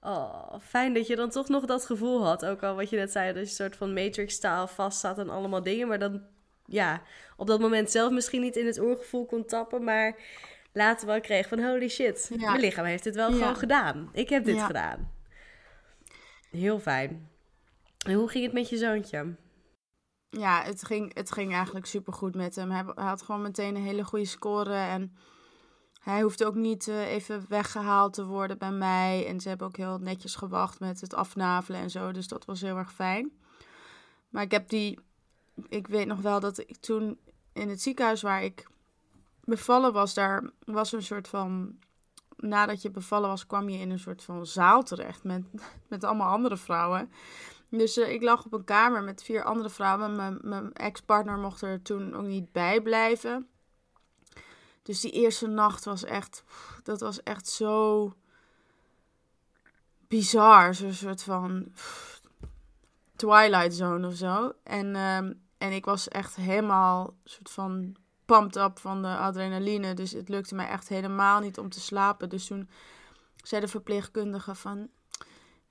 Oh, 0.00 0.54
fijn 0.60 0.94
dat 0.94 1.06
je 1.06 1.16
dan 1.16 1.30
toch 1.30 1.48
nog 1.48 1.64
dat 1.64 1.86
gevoel 1.86 2.24
had. 2.24 2.44
Ook 2.44 2.62
al 2.62 2.74
wat 2.74 2.90
je 2.90 2.96
net 2.96 3.12
zei, 3.12 3.26
dat 3.26 3.34
je 3.34 3.40
een 3.40 3.46
soort 3.46 3.76
van 3.76 3.92
Matrix-staal 3.92 4.66
vast 4.66 5.00
zat 5.00 5.18
en 5.18 5.30
allemaal 5.30 5.62
dingen. 5.62 5.88
Maar 5.88 5.98
dan, 5.98 6.22
ja, 6.66 7.02
op 7.36 7.46
dat 7.46 7.60
moment 7.60 7.90
zelf 7.90 8.12
misschien 8.12 8.40
niet 8.40 8.56
in 8.56 8.66
het 8.66 8.80
oorgevoel 8.80 9.26
kon 9.26 9.44
tappen. 9.44 9.84
Maar 9.84 10.16
later 10.72 11.06
wel 11.06 11.20
kreeg 11.20 11.48
van 11.48 11.62
holy 11.62 11.88
shit, 11.88 12.30
mijn 12.36 12.60
lichaam 12.60 12.84
heeft 12.84 13.04
dit 13.04 13.14
wel 13.14 13.32
gewoon 13.32 13.56
gedaan. 13.56 14.10
Ik 14.12 14.28
heb 14.28 14.44
dit 14.44 14.62
gedaan. 14.62 15.20
Heel 16.52 16.78
fijn. 16.78 17.28
En 18.06 18.14
hoe 18.14 18.28
ging 18.28 18.44
het 18.44 18.52
met 18.52 18.68
je 18.68 18.76
zoontje? 18.76 19.34
Ja, 20.30 20.62
het 20.62 20.84
ging, 20.84 21.14
het 21.14 21.32
ging 21.32 21.52
eigenlijk 21.52 21.86
supergoed 21.86 22.34
met 22.34 22.54
hem. 22.54 22.70
Hij, 22.70 22.84
had 22.94 23.22
gewoon 23.22 23.42
meteen 23.42 23.76
een 23.76 23.82
hele 23.82 24.04
goede 24.04 24.24
score. 24.24 24.74
En 24.74 25.16
hij 26.00 26.22
hoefde 26.22 26.46
ook 26.46 26.54
niet 26.54 26.86
uh, 26.86 27.12
even 27.12 27.44
weggehaald 27.48 28.12
te 28.12 28.24
worden 28.24 28.58
bij 28.58 28.70
mij. 28.70 29.26
En 29.26 29.40
ze 29.40 29.48
hebben 29.48 29.66
ook 29.66 29.76
heel 29.76 29.98
netjes 29.98 30.34
gewacht 30.34 30.80
met 30.80 31.00
het 31.00 31.14
afnavelen 31.14 31.80
en 31.80 31.90
zo. 31.90 32.12
Dus 32.12 32.28
dat 32.28 32.44
was 32.44 32.60
heel 32.60 32.76
erg 32.76 32.92
fijn. 32.92 33.32
Maar 34.28 34.42
ik 34.42 34.50
heb 34.50 34.68
die. 34.68 34.98
Ik 35.68 35.86
weet 35.86 36.06
nog 36.06 36.20
wel 36.20 36.40
dat 36.40 36.58
ik 36.58 36.76
toen 36.76 37.18
in 37.52 37.68
het 37.68 37.82
ziekenhuis 37.82 38.22
waar 38.22 38.42
ik 38.42 38.66
bevallen 39.44 39.92
was, 39.92 40.14
daar 40.14 40.50
was 40.64 40.92
een 40.92 41.02
soort 41.02 41.28
van 41.28 41.78
nadat 42.42 42.82
je 42.82 42.90
bevallen 42.90 43.28
was, 43.28 43.46
kwam 43.46 43.68
je 43.68 43.78
in 43.78 43.90
een 43.90 43.98
soort 43.98 44.24
van 44.24 44.46
zaal 44.46 44.82
terecht 44.82 45.24
met, 45.24 45.42
met 45.88 46.04
allemaal 46.04 46.32
andere 46.32 46.56
vrouwen. 46.56 47.10
Dus 47.68 47.98
uh, 47.98 48.12
ik 48.12 48.22
lag 48.22 48.44
op 48.44 48.52
een 48.52 48.64
kamer 48.64 49.02
met 49.02 49.22
vier 49.22 49.44
andere 49.44 49.70
vrouwen. 49.70 50.16
Mijn, 50.16 50.38
mijn 50.42 50.72
ex-partner 50.72 51.38
mocht 51.38 51.62
er 51.62 51.82
toen 51.82 52.14
ook 52.14 52.26
niet 52.26 52.52
bij 52.52 52.80
blijven. 52.80 53.48
Dus 54.82 55.00
die 55.00 55.10
eerste 55.10 55.46
nacht 55.46 55.84
was 55.84 56.04
echt, 56.04 56.44
dat 56.82 57.00
was 57.00 57.22
echt 57.22 57.48
zo 57.48 58.12
bizar. 60.08 60.74
Zo'n 60.74 60.92
soort 60.92 61.22
van 61.22 61.72
Twilight 63.16 63.74
Zone 63.74 64.06
of 64.06 64.14
zo. 64.14 64.52
En, 64.62 64.96
um, 64.96 65.42
en 65.58 65.72
ik 65.72 65.84
was 65.84 66.08
echt 66.08 66.36
helemaal 66.36 67.14
soort 67.24 67.50
van 67.50 67.96
pumped 68.32 68.56
up 68.56 68.78
van 68.78 69.02
de 69.02 69.16
adrenaline. 69.16 69.94
Dus 69.94 70.12
het 70.12 70.28
lukte 70.28 70.54
mij 70.54 70.68
echt 70.68 70.88
helemaal 70.88 71.40
niet 71.40 71.58
om 71.58 71.68
te 71.68 71.80
slapen. 71.80 72.28
Dus 72.28 72.46
toen 72.46 72.68
zei 73.42 73.60
de 73.60 73.68
verpleegkundige 73.68 74.54
van... 74.54 74.88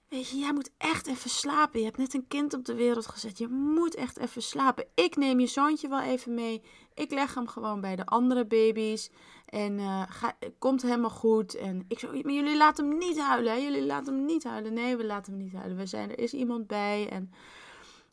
Weet 0.07 0.29
je, 0.29 0.37
jij 0.37 0.53
moet 0.53 0.71
echt 0.77 1.07
even 1.07 1.29
slapen. 1.29 1.79
Je 1.79 1.85
hebt 1.85 1.97
net 1.97 2.13
een 2.13 2.27
kind 2.27 2.53
op 2.53 2.65
de 2.65 2.75
wereld 2.75 3.07
gezet. 3.07 3.37
Je 3.37 3.47
moet 3.47 3.95
echt 3.95 4.17
even 4.17 4.41
slapen. 4.41 4.85
Ik 4.95 5.15
neem 5.15 5.39
je 5.39 5.47
zoontje 5.47 5.87
wel 5.87 6.01
even 6.01 6.33
mee. 6.33 6.63
Ik 6.93 7.11
leg 7.11 7.33
hem 7.33 7.47
gewoon 7.47 7.81
bij 7.81 7.95
de 7.95 8.05
andere 8.05 8.45
baby's. 8.45 9.11
En 9.45 9.79
uh, 9.79 10.03
ga, 10.07 10.33
komt 10.59 10.81
helemaal 10.81 11.09
goed. 11.09 11.55
En 11.55 11.85
ik 11.87 11.99
zo, 11.99 12.07
maar 12.11 12.33
jullie 12.33 12.57
laten 12.57 12.87
hem 12.87 12.97
niet 12.97 13.19
huilen. 13.19 13.61
Jullie 13.61 13.85
laten 13.85 14.13
hem 14.13 14.25
niet 14.25 14.43
huilen. 14.43 14.73
Nee, 14.73 14.97
we 14.97 15.05
laten 15.05 15.33
hem 15.33 15.41
niet 15.41 15.53
huilen. 15.53 15.77
We 15.77 15.85
zijn, 15.85 16.09
er 16.09 16.19
is 16.19 16.33
iemand 16.33 16.67
bij. 16.67 17.09
En 17.09 17.31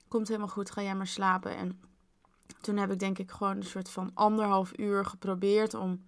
komt 0.09 0.29
helemaal 0.29 0.49
goed. 0.49 0.70
Ga 0.70 0.83
jij 0.83 0.94
maar 0.94 1.07
slapen. 1.07 1.57
En 1.57 1.81
toen 2.61 2.77
heb 2.77 2.93
ik 2.93 2.99
denk 2.99 3.19
ik 3.19 3.31
gewoon 3.31 3.57
een 3.57 3.63
soort 3.63 3.91
van 3.91 4.11
anderhalf 4.15 4.73
uur 4.79 5.05
geprobeerd 5.05 5.75
om. 5.75 6.05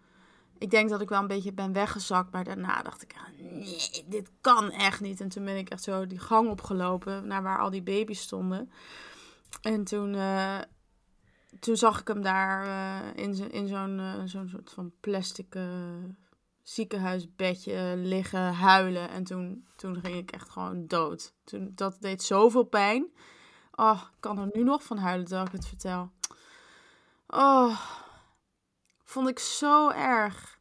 Ik 0.58 0.70
denk 0.70 0.88
dat 0.88 1.00
ik 1.00 1.08
wel 1.08 1.20
een 1.20 1.26
beetje 1.26 1.52
ben 1.52 1.72
weggezakt, 1.72 2.32
maar 2.32 2.44
daarna 2.44 2.82
dacht 2.82 3.02
ik, 3.02 3.14
nee, 3.38 4.04
dit 4.08 4.30
kan 4.40 4.70
echt 4.70 5.00
niet. 5.00 5.20
En 5.20 5.28
toen 5.28 5.44
ben 5.44 5.56
ik 5.56 5.68
echt 5.68 5.82
zo 5.82 6.06
die 6.06 6.18
gang 6.18 6.48
opgelopen 6.48 7.26
naar 7.26 7.42
waar 7.42 7.58
al 7.58 7.70
die 7.70 7.82
baby's 7.82 8.20
stonden. 8.20 8.70
En 9.62 9.84
toen, 9.84 10.14
uh, 10.14 10.58
toen 11.60 11.76
zag 11.76 12.00
ik 12.00 12.08
hem 12.08 12.22
daar 12.22 12.66
uh, 12.66 13.24
in, 13.24 13.50
in 13.50 13.68
zo'n 13.68 13.98
uh, 13.98 14.14
zo'n 14.24 14.48
soort 14.48 14.70
van 14.70 14.92
plastic 15.00 15.56
ziekenhuisbedje 16.62 17.94
liggen, 17.96 18.54
huilen. 18.54 19.10
En 19.10 19.24
toen, 19.24 19.66
toen 19.76 20.00
ging 20.00 20.16
ik 20.16 20.30
echt 20.30 20.50
gewoon 20.50 20.86
dood. 20.86 21.32
Toen, 21.44 21.72
dat 21.74 21.96
deed 22.00 22.22
zoveel 22.22 22.64
pijn. 22.64 23.06
Oh, 23.74 24.02
ik 24.02 24.20
kan 24.20 24.38
er 24.38 24.48
nu 24.52 24.62
nog 24.62 24.82
van 24.82 24.98
huilen 24.98 25.26
terwijl 25.26 25.46
ik 25.46 25.52
het 25.52 25.66
vertel. 25.66 26.10
Oh, 27.30 27.80
vond 29.04 29.28
ik 29.28 29.38
zo 29.38 29.90
erg. 29.90 30.58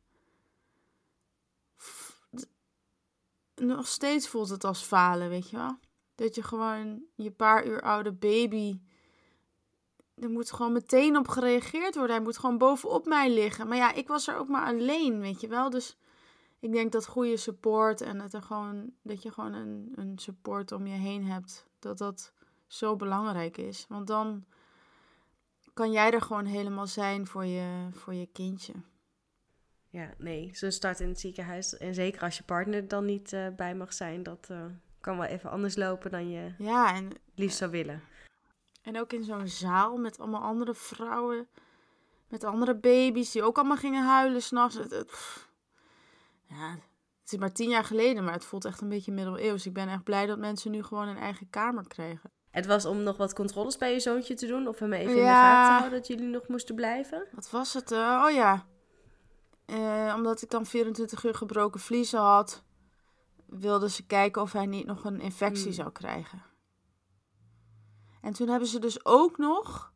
Nog 3.55 3.87
steeds 3.87 4.27
voelt 4.27 4.49
het 4.49 4.63
als 4.63 4.81
falen, 4.81 5.29
weet 5.29 5.49
je 5.49 5.57
wel. 5.57 5.79
Dat 6.15 6.35
je 6.35 6.43
gewoon 6.43 7.03
je 7.15 7.31
paar 7.31 7.65
uur 7.65 7.81
oude 7.81 8.11
baby. 8.11 8.79
Er 10.15 10.29
moet 10.29 10.51
gewoon 10.51 10.71
meteen 10.71 11.17
op 11.17 11.27
gereageerd 11.27 11.95
worden. 11.95 12.15
Hij 12.15 12.23
moet 12.23 12.37
gewoon 12.37 12.57
bovenop 12.57 13.05
mij 13.05 13.29
liggen. 13.29 13.67
Maar 13.67 13.77
ja, 13.77 13.93
ik 13.93 14.07
was 14.07 14.27
er 14.27 14.37
ook 14.37 14.47
maar 14.47 14.65
alleen, 14.65 15.19
weet 15.19 15.41
je 15.41 15.47
wel. 15.47 15.69
Dus 15.69 15.97
ik 16.59 16.71
denk 16.71 16.91
dat 16.91 17.05
goede 17.05 17.37
support 17.37 18.01
en 18.01 18.17
dat, 18.17 18.33
er 18.33 18.41
gewoon, 18.41 18.93
dat 19.01 19.23
je 19.23 19.31
gewoon 19.31 19.53
een, 19.53 19.91
een 19.95 20.19
support 20.19 20.71
om 20.71 20.87
je 20.87 20.95
heen 20.95 21.25
hebt. 21.25 21.67
Dat 21.79 21.97
dat 21.97 22.33
zo 22.67 22.95
belangrijk 22.95 23.57
is. 23.57 23.85
Want 23.87 24.07
dan 24.07 24.45
kan 25.79 25.91
jij 25.91 26.11
er 26.11 26.21
gewoon 26.21 26.45
helemaal 26.45 26.87
zijn 26.87 27.27
voor 27.27 27.45
je, 27.45 27.87
voor 27.91 28.13
je 28.13 28.25
kindje. 28.25 28.73
Ja, 29.89 30.13
nee, 30.17 30.49
zo'n 30.53 30.71
start 30.71 30.99
in 30.99 31.07
het 31.07 31.19
ziekenhuis. 31.19 31.77
En 31.77 31.93
zeker 31.93 32.21
als 32.21 32.37
je 32.37 32.43
partner 32.43 32.87
dan 32.87 33.05
niet 33.05 33.31
uh, 33.31 33.47
bij 33.55 33.75
mag 33.75 33.93
zijn, 33.93 34.23
dat 34.23 34.47
uh, 34.51 34.65
kan 35.01 35.17
wel 35.17 35.25
even 35.25 35.49
anders 35.49 35.75
lopen 35.75 36.11
dan 36.11 36.29
je 36.29 36.53
ja, 36.57 36.95
en, 36.95 37.09
liefst 37.35 37.57
zou 37.57 37.71
willen. 37.71 38.03
En 38.81 38.99
ook 38.99 39.13
in 39.13 39.23
zo'n 39.23 39.47
zaal 39.47 39.97
met 39.97 40.19
allemaal 40.19 40.41
andere 40.41 40.73
vrouwen, 40.73 41.47
met 42.27 42.43
andere 42.43 42.75
baby's 42.75 43.31
die 43.31 43.43
ook 43.43 43.57
allemaal 43.57 43.77
gingen 43.77 44.05
huilen 44.05 44.41
s'nachts. 44.41 44.75
Ja, 46.47 46.69
het 47.21 47.31
is 47.31 47.37
maar 47.37 47.53
tien 47.53 47.69
jaar 47.69 47.83
geleden, 47.83 48.23
maar 48.23 48.33
het 48.33 48.45
voelt 48.45 48.65
echt 48.65 48.81
een 48.81 48.89
beetje 48.89 49.11
middeleeuws. 49.11 49.65
Ik 49.65 49.73
ben 49.73 49.89
echt 49.89 50.03
blij 50.03 50.25
dat 50.25 50.39
mensen 50.39 50.71
nu 50.71 50.83
gewoon 50.83 51.07
een 51.07 51.17
eigen 51.17 51.49
kamer 51.49 51.87
krijgen. 51.87 52.31
Het 52.51 52.65
was 52.65 52.85
om 52.85 53.03
nog 53.03 53.17
wat 53.17 53.33
controles 53.33 53.77
bij 53.77 53.93
je 53.93 53.99
zoontje 53.99 54.33
te 54.33 54.47
doen. 54.47 54.67
Of 54.67 54.79
hem 54.79 54.93
even 54.93 55.09
in 55.09 55.15
de 55.15 55.21
gaten 55.21 55.65
te 55.65 55.79
houden 55.79 55.99
dat 55.99 56.07
jullie 56.07 56.27
nog 56.27 56.47
moesten 56.47 56.75
blijven. 56.75 57.27
Wat 57.31 57.49
was 57.49 57.73
het? 57.73 57.91
Uh, 57.91 58.23
oh 58.25 58.31
ja. 58.31 58.65
Uh, 59.65 60.13
omdat 60.15 60.41
ik 60.41 60.49
dan 60.49 60.65
24 60.65 61.23
uur 61.23 61.35
gebroken 61.35 61.79
vliezen 61.79 62.19
had, 62.19 62.63
wilden 63.45 63.91
ze 63.91 64.05
kijken 64.05 64.41
of 64.41 64.51
hij 64.51 64.65
niet 64.65 64.85
nog 64.85 65.05
een 65.05 65.19
infectie 65.19 65.63
hmm. 65.63 65.73
zou 65.73 65.91
krijgen. 65.91 66.43
En 68.21 68.33
toen 68.33 68.47
hebben 68.47 68.67
ze 68.67 68.79
dus 68.79 69.05
ook 69.05 69.37
nog 69.37 69.93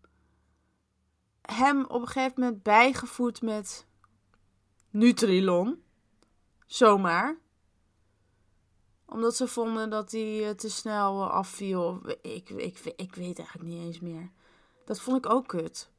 hem 1.42 1.86
op 1.86 2.02
een 2.02 2.08
gegeven 2.08 2.42
moment 2.42 2.64
bijgevoed 2.64 3.42
met 3.42 3.88
Nutrilon. 4.90 5.84
Zomaar 6.66 7.38
omdat 9.14 9.36
ze 9.36 9.48
vonden 9.48 9.90
dat 9.90 10.12
hij 10.12 10.48
eh, 10.48 10.56
te 10.56 10.70
snel 10.70 11.24
eh, 11.24 11.30
afviel. 11.30 12.02
Ik, 12.22 12.50
ik, 12.50 12.80
ik 12.96 13.16
weet 13.16 13.38
eigenlijk 13.38 13.70
niet 13.70 13.86
eens 13.86 14.00
meer. 14.00 14.32
Dat 14.86 15.00
vond 15.00 15.26
ik 15.26 15.32
ook 15.32 15.48
kut. 15.48 15.92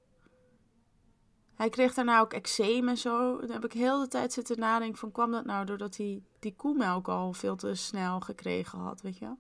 Hij 1.55 1.69
kreeg 1.69 1.95
daarna 1.95 2.21
ook 2.21 2.33
eczeem 2.33 2.89
en 2.89 2.97
zo. 2.97 3.41
Dan 3.41 3.51
heb 3.51 3.65
ik 3.65 3.73
heel 3.73 4.01
de 4.01 4.09
tijd 4.09 4.33
zitten 4.33 4.59
nadenken 4.59 4.99
van... 4.99 5.13
kwam 5.13 5.31
dat 5.31 5.45
nou 5.45 5.67
doordat 5.67 5.97
hij 5.97 6.23
die 6.39 6.55
koemelk 6.55 7.09
al 7.09 7.33
veel 7.33 7.57
te 7.57 7.75
snel 7.75 8.21
gekregen 8.21 8.79
had, 8.79 9.01
weet 9.01 9.19
je 9.19 9.35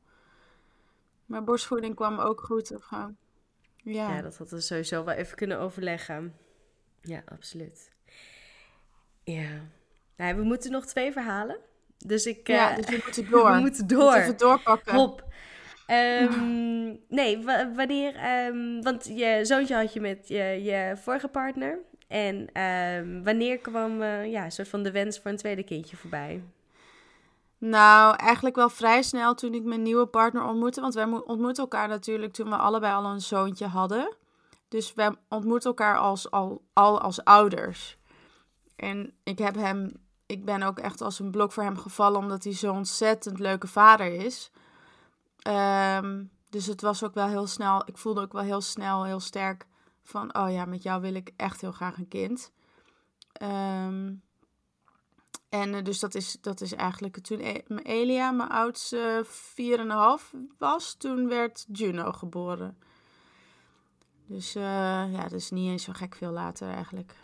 Maar 1.26 1.44
borstvoeding 1.44 1.94
kwam 1.94 2.18
ook 2.18 2.40
goed. 2.40 2.74
Of, 2.74 2.90
ja. 2.90 3.14
ja, 3.82 4.22
dat 4.22 4.36
hadden 4.36 4.56
we 4.56 4.64
sowieso 4.64 5.04
wel 5.04 5.14
even 5.14 5.36
kunnen 5.36 5.58
overleggen. 5.58 6.36
Ja, 7.00 7.22
absoluut. 7.26 7.90
Ja. 9.24 9.60
Nou, 10.16 10.36
we 10.36 10.42
moeten 10.42 10.70
nog 10.70 10.86
twee 10.86 11.12
verhalen. 11.12 11.58
Dus 12.06 12.26
ik... 12.26 12.46
Ja, 12.46 12.70
uh, 12.70 12.76
dus 12.76 12.86
we 12.86 13.00
moeten 13.04 13.30
door. 13.30 13.52
we 13.52 13.60
moeten 13.60 13.86
door. 13.86 14.14
Even 14.14 14.36
doorpakken. 14.36 14.94
Hop. 14.94 15.24
Um, 15.86 17.00
nee, 17.08 17.44
wanneer... 17.74 18.14
Um, 18.46 18.82
want 18.82 19.04
je 19.04 19.40
zoontje 19.42 19.74
had 19.74 19.92
je 19.92 20.00
met 20.00 20.28
je, 20.28 20.62
je 20.62 20.96
vorige 20.96 21.28
partner. 21.28 21.78
En 22.08 22.62
um, 22.62 23.24
wanneer 23.24 23.58
kwam 23.58 24.02
uh, 24.02 24.30
ja, 24.30 24.44
een 24.44 24.52
soort 24.52 24.68
van 24.68 24.82
de 24.82 24.90
wens 24.90 25.18
voor 25.18 25.30
een 25.30 25.36
tweede 25.36 25.62
kindje 25.62 25.96
voorbij? 25.96 26.42
Nou, 27.58 28.16
eigenlijk 28.16 28.56
wel 28.56 28.68
vrij 28.68 29.02
snel 29.02 29.34
toen 29.34 29.54
ik 29.54 29.62
mijn 29.62 29.82
nieuwe 29.82 30.06
partner 30.06 30.44
ontmoette. 30.44 30.80
Want 30.80 30.94
wij 30.94 31.04
ontmoetten 31.04 31.62
elkaar 31.62 31.88
natuurlijk 31.88 32.32
toen 32.32 32.48
we 32.48 32.56
allebei 32.56 32.94
al 32.94 33.04
een 33.04 33.20
zoontje 33.20 33.66
hadden. 33.66 34.16
Dus 34.68 34.94
wij 34.94 35.10
ontmoetten 35.28 35.70
elkaar 35.70 35.98
als, 35.98 36.30
al, 36.30 36.62
al 36.72 37.00
als 37.00 37.24
ouders. 37.24 37.98
En 38.76 39.12
ik 39.22 39.38
heb 39.38 39.54
hem, 39.54 39.92
ik 40.26 40.44
ben 40.44 40.62
ook 40.62 40.78
echt 40.78 41.00
als 41.00 41.18
een 41.18 41.30
blok 41.30 41.52
voor 41.52 41.62
hem 41.62 41.78
gevallen, 41.78 42.20
omdat 42.20 42.44
hij 42.44 42.52
zo'n 42.52 42.76
ontzettend 42.76 43.38
leuke 43.38 43.66
vader 43.66 44.12
is. 44.12 44.50
Um, 45.48 46.30
dus 46.50 46.66
het 46.66 46.80
was 46.80 47.04
ook 47.04 47.14
wel 47.14 47.28
heel 47.28 47.46
snel, 47.46 47.82
ik 47.86 47.98
voelde 47.98 48.20
ook 48.20 48.32
wel 48.32 48.42
heel 48.42 48.60
snel, 48.60 49.04
heel 49.04 49.20
sterk 49.20 49.66
van, 50.02 50.36
oh 50.36 50.52
ja, 50.52 50.64
met 50.64 50.82
jou 50.82 51.00
wil 51.00 51.14
ik 51.14 51.32
echt 51.36 51.60
heel 51.60 51.72
graag 51.72 51.96
een 51.96 52.08
kind. 52.08 52.52
Um, 53.42 54.22
en 55.48 55.74
uh, 55.74 55.82
dus 55.82 56.00
dat 56.00 56.14
is, 56.14 56.36
dat 56.40 56.60
is 56.60 56.72
eigenlijk 56.72 57.18
toen 57.18 57.40
e 57.40 57.62
Elia, 57.82 58.30
mijn 58.30 58.48
oudste, 58.48 59.26
4,5 60.32 60.38
was, 60.58 60.94
toen 60.94 61.28
werd 61.28 61.66
Juno 61.72 62.12
geboren. 62.12 62.78
Dus 64.26 64.56
uh, 64.56 64.62
ja, 65.12 65.22
dat 65.22 65.32
is 65.32 65.50
niet 65.50 65.70
eens 65.70 65.84
zo 65.84 65.92
gek 65.92 66.14
veel 66.14 66.30
later 66.30 66.68
eigenlijk. 66.68 67.14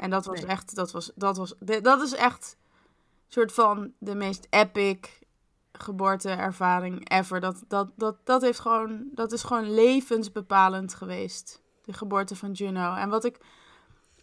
En 0.00 0.10
dat 0.10 0.26
was 0.26 0.40
nee. 0.40 0.50
echt, 0.50 0.74
dat 0.74 0.92
was, 0.92 1.10
dat 1.14 1.36
was, 1.36 1.54
dat 1.82 2.02
is 2.02 2.14
echt 2.14 2.56
een 3.26 3.32
soort 3.32 3.52
van 3.52 3.92
de 3.98 4.14
meest 4.14 4.46
epic 4.50 4.98
geboorteervaring 5.72 7.10
ever. 7.10 7.40
Dat, 7.40 7.64
dat, 7.68 7.90
dat, 7.96 8.16
dat, 8.24 8.42
heeft 8.42 8.60
gewoon, 8.60 9.08
dat 9.12 9.32
is 9.32 9.42
gewoon 9.42 9.74
levensbepalend 9.74 10.94
geweest. 10.94 11.62
De 11.84 11.92
geboorte 11.92 12.36
van 12.36 12.52
Juno. 12.52 12.94
En 12.94 13.08
wat 13.08 13.24
ik 13.24 13.38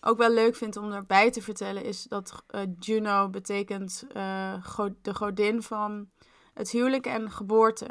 ook 0.02 0.18
wel 0.18 0.30
leuk 0.30 0.56
vind 0.56 0.78
om 0.78 0.92
erbij 0.92 1.32
te 1.32 1.42
vertellen 1.42 1.84
is 1.84 2.04
dat 2.04 2.44
uh, 2.56 2.62
Juno 2.80 3.30
betekent 3.30 4.06
uh, 4.16 4.54
go 4.64 4.96
de 5.02 5.14
godin 5.14 5.62
van 5.62 6.10
het 6.54 6.70
huwelijk 6.70 7.06
en 7.06 7.32
geboorte. 7.32 7.88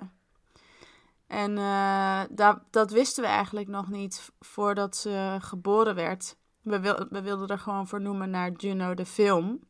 En 1.27 1.57
uh, 1.57 2.21
dat, 2.31 2.59
dat 2.71 2.91
wisten 2.91 3.23
we 3.23 3.29
eigenlijk 3.29 3.69
nog 3.69 3.89
niet 3.89 4.33
voordat 4.41 4.97
ze 4.97 5.37
geboren 5.41 5.95
werd. 5.95 6.37
We, 6.67 6.81
wil, 6.81 7.07
we 7.11 7.23
wilden 7.23 7.49
er 7.49 7.59
gewoon 7.59 7.87
voor 7.87 8.01
noemen 8.01 8.31
naar 8.31 8.51
Juno 8.51 8.95
de 8.95 9.07
film. 9.07 9.61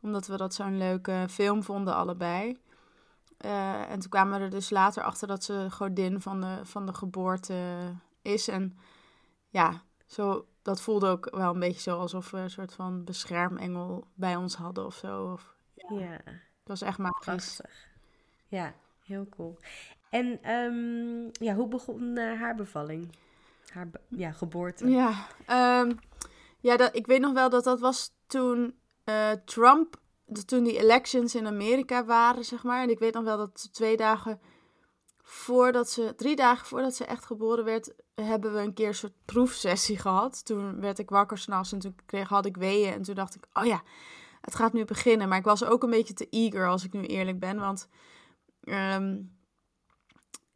Omdat 0.00 0.26
we 0.26 0.36
dat 0.36 0.54
zo'n 0.54 0.78
leuke 0.78 1.26
film 1.30 1.62
vonden 1.62 1.94
allebei. 1.94 2.58
Uh, 3.44 3.90
en 3.90 4.00
toen 4.00 4.10
kwamen 4.10 4.38
we 4.38 4.44
er 4.44 4.50
dus 4.50 4.70
later 4.70 5.02
achter 5.02 5.28
dat 5.28 5.44
ze 5.44 5.66
godin 5.70 6.20
van 6.20 6.40
de, 6.40 6.58
van 6.62 6.86
de 6.86 6.94
geboorte 6.94 7.54
is. 8.22 8.48
En 8.48 8.78
ja, 9.48 9.82
zo, 10.06 10.46
dat 10.62 10.80
voelde 10.80 11.08
ook 11.08 11.28
wel 11.30 11.54
een 11.54 11.60
beetje 11.60 11.80
zo 11.80 11.98
alsof 11.98 12.30
we 12.30 12.38
een 12.38 12.50
soort 12.50 12.74
van 12.74 13.04
beschermengel 13.04 14.06
bij 14.14 14.36
ons 14.36 14.54
hadden 14.54 14.86
of 14.86 14.94
zo. 14.94 15.32
Of, 15.32 15.54
ja. 15.74 15.98
ja. 15.98 16.20
Het 16.24 16.68
was 16.68 16.82
echt 16.82 16.98
magisch. 16.98 17.56
Prachtig. 17.56 17.88
Ja, 18.46 18.74
heel 19.04 19.26
cool. 19.28 19.58
En 20.10 20.50
um, 20.50 21.30
ja, 21.32 21.54
hoe 21.54 21.68
begon 21.68 22.02
uh, 22.02 22.40
haar 22.40 22.54
bevalling? 22.54 23.12
Haar 23.70 23.90
ja, 24.08 24.32
geboorte? 24.32 24.88
Ja, 24.88 25.26
um, 25.82 25.98
ja 26.60 26.76
dat, 26.76 26.96
ik 26.96 27.06
weet 27.06 27.20
nog 27.20 27.32
wel 27.32 27.50
dat 27.50 27.64
dat 27.64 27.80
was 27.80 28.12
toen 28.26 28.74
uh, 29.04 29.30
Trump 29.44 30.00
toen 30.46 30.64
die 30.64 30.78
elections 30.78 31.34
in 31.34 31.46
Amerika 31.46 32.04
waren, 32.04 32.44
zeg 32.44 32.62
maar. 32.62 32.82
En 32.82 32.90
ik 32.90 32.98
weet 32.98 33.14
nog 33.14 33.24
wel 33.24 33.36
dat 33.36 33.68
twee 33.72 33.96
dagen 33.96 34.40
voordat 35.22 35.90
ze, 35.90 36.14
drie 36.16 36.36
dagen 36.36 36.66
voordat 36.66 36.94
ze 36.94 37.04
echt 37.04 37.24
geboren 37.24 37.64
werd, 37.64 37.94
hebben 38.14 38.52
we 38.52 38.60
een 38.60 38.74
keer 38.74 38.94
soort 38.94 39.12
proefsessie 39.24 39.98
gehad. 39.98 40.44
Toen 40.44 40.80
werd 40.80 40.98
ik 40.98 41.10
wakker 41.10 41.38
s'nachts 41.38 41.72
en 41.72 41.78
toen 41.78 41.96
kreeg, 42.06 42.28
had 42.28 42.46
ik 42.46 42.56
weeën. 42.56 42.92
En 42.92 43.02
toen 43.02 43.14
dacht 43.14 43.34
ik, 43.34 43.46
oh 43.52 43.64
ja, 43.64 43.82
het 44.40 44.54
gaat 44.54 44.72
nu 44.72 44.84
beginnen. 44.84 45.28
Maar 45.28 45.38
ik 45.38 45.44
was 45.44 45.64
ook 45.64 45.82
een 45.82 45.90
beetje 45.90 46.14
te 46.14 46.28
eager, 46.30 46.68
als 46.68 46.84
ik 46.84 46.92
nu 46.92 47.02
eerlijk 47.02 47.38
ben. 47.38 47.58
Want 47.58 47.88
um, 48.64 49.38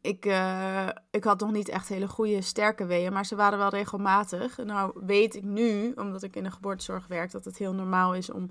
ik, 0.05 0.25
uh, 0.25 0.87
ik 1.11 1.23
had 1.23 1.39
nog 1.39 1.51
niet 1.51 1.69
echt 1.69 1.87
hele 1.87 2.07
goede, 2.07 2.41
sterke 2.41 2.85
weeën. 2.85 3.13
Maar 3.13 3.25
ze 3.25 3.35
waren 3.35 3.57
wel 3.57 3.69
regelmatig. 3.69 4.57
Nou 4.57 4.91
weet 5.05 5.35
ik 5.35 5.43
nu, 5.43 5.91
omdat 5.95 6.23
ik 6.23 6.35
in 6.35 6.43
de 6.43 6.51
geboortezorg 6.51 7.07
werk, 7.07 7.31
dat 7.31 7.45
het 7.45 7.57
heel 7.57 7.73
normaal 7.73 8.15
is 8.15 8.31
om 8.31 8.49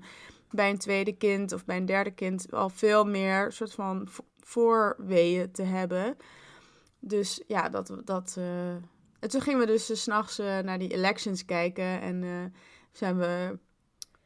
bij 0.49 0.69
een 0.69 0.77
tweede 0.77 1.17
kind 1.17 1.53
of 1.53 1.65
bij 1.65 1.77
een 1.77 1.85
derde 1.85 2.11
kind 2.11 2.51
al 2.51 2.69
veel 2.69 3.05
meer 3.05 3.51
soort 3.51 3.73
van 3.73 4.07
voorweeën 4.39 5.51
te 5.51 5.63
hebben. 5.63 6.17
Dus 6.99 7.41
ja, 7.47 7.69
dat. 7.69 7.95
dat 8.03 8.35
uh... 8.37 8.73
En 9.19 9.31
toen 9.31 9.41
gingen 9.41 9.59
we 9.59 9.65
dus 9.65 9.85
s 9.85 10.01
s'nachts 10.01 10.39
uh, 10.39 10.59
naar 10.59 10.79
die 10.79 10.93
elections 10.93 11.45
kijken. 11.45 12.01
En 12.01 12.21
uh, 12.21 12.43
zijn 12.91 13.17
we 13.17 13.47
een 13.51 13.59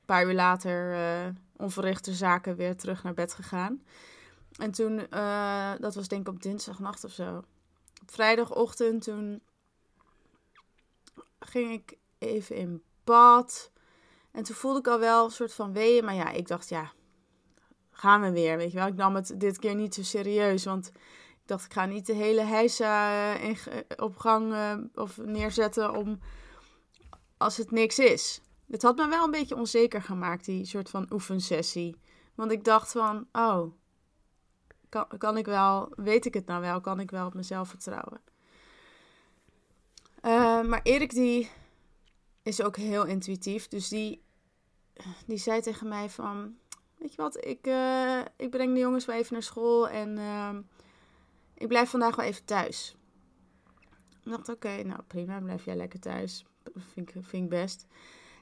paar 0.06 0.26
uur 0.26 0.34
later 0.34 0.98
onverrichte 1.58 2.14
zaken 2.14 2.56
weer 2.56 2.76
terug 2.76 3.04
naar 3.04 3.14
bed 3.14 3.34
gegaan. 3.34 3.82
En 4.60 4.72
toen, 4.72 4.98
dat 5.80 5.96
was 5.96 6.08
denk 6.08 6.28
ik 6.28 6.34
op 6.34 6.42
dinsdagnacht 6.42 7.04
of 7.04 7.12
zo. 7.12 7.38
Op 8.02 8.12
vrijdagochtend, 8.12 9.04
toen 9.04 9.42
ging 11.40 11.72
ik 11.72 11.98
even 12.18 12.56
in 12.56 12.84
bad. 13.04 13.72
En 14.32 14.44
toen 14.44 14.56
voelde 14.56 14.80
ik 14.80 14.88
al 14.88 15.00
wel 15.00 15.26
een 15.26 15.32
soort 15.32 15.54
van 15.54 15.74
weeën. 15.74 16.06
Maar 16.06 16.14
ja, 16.14 16.30
ik 16.30 16.48
dacht, 16.48 16.70
ja, 16.70 16.92
gaan 17.92 18.22
we 18.22 18.32
weer. 18.32 18.58
Weet 18.58 18.72
je 18.72 18.78
wel, 18.78 18.88
ik 18.88 18.96
nam 18.96 19.16
het 19.16 19.34
dit 19.40 19.60
keer 19.60 19.76
niet 19.76 19.94
zo 19.94 20.04
serieus. 20.04 20.66
Want 20.66 20.88
ik 21.42 21.46
dacht, 21.46 21.66
ik 21.66 21.74
ga 21.74 21.86
niet 21.86 22.06
de 22.06 22.14
hele 22.14 22.42
heisa 22.42 23.40
uh, 23.42 23.58
op 23.96 24.18
gang 24.18 24.52
uh, 24.52 24.78
of 24.94 25.18
neerzetten 25.18 25.94
om 25.94 26.20
als 27.38 27.58
het 27.58 27.72
niks 27.72 28.00
is. 28.00 28.42
Het 28.70 28.82
had 28.82 28.96
me 28.96 29.08
wel 29.08 29.24
een 29.24 29.32
beetje 29.32 29.56
onzeker 29.56 30.02
gemaakt, 30.02 30.46
die 30.46 30.66
soort 30.66 30.90
van 30.90 31.08
oefensessie. 31.12 31.96
Want 32.36 32.52
ik 32.52 32.64
dacht 32.64 32.92
van, 32.92 33.28
oh, 33.32 33.74
kan, 34.90 35.08
kan 35.18 35.38
ik 35.38 35.46
wel, 35.46 35.90
weet 35.96 36.26
ik 36.26 36.34
het 36.34 36.46
nou 36.46 36.62
wel, 36.62 36.82
kan 36.82 37.00
ik 37.00 37.12
wel 37.12 37.26
op 37.26 37.34
mezelf 37.34 37.70
vertrouwen. 37.70 38.22
Uh, 40.26 40.62
maar 40.62 40.80
Erik 40.84 41.10
die 41.10 41.50
is 42.44 42.62
ook 42.62 42.76
heel 42.76 43.06
intuïtief. 43.06 43.68
Dus 43.68 43.88
die, 43.88 44.24
die 45.26 45.38
zei 45.38 45.62
tegen 45.62 45.88
mij 45.88 46.10
van... 46.10 46.58
Weet 46.98 47.14
je 47.14 47.22
wat, 47.22 47.46
ik, 47.46 47.68
uh, 47.68 48.20
ik 48.36 48.50
breng 48.50 48.74
de 48.74 48.80
jongens 48.80 49.06
wel 49.06 49.16
even 49.16 49.34
naar 49.34 49.44
school 49.44 49.90
en 49.90 50.18
uh, 50.18 50.56
ik 51.54 51.68
blijf 51.68 51.90
vandaag 51.90 52.16
wel 52.16 52.26
even 52.26 52.46
thuis. 52.46 52.96
Ik 54.24 54.32
dacht, 54.32 54.50
oké, 54.50 54.84
nou 54.84 55.02
prima, 55.08 55.40
blijf 55.40 55.66
jij 55.66 55.76
lekker 55.76 56.00
thuis. 56.00 56.46
Vind 56.94 57.16
ik, 57.16 57.24
vind 57.24 57.44
ik 57.44 57.50
best. 57.50 57.86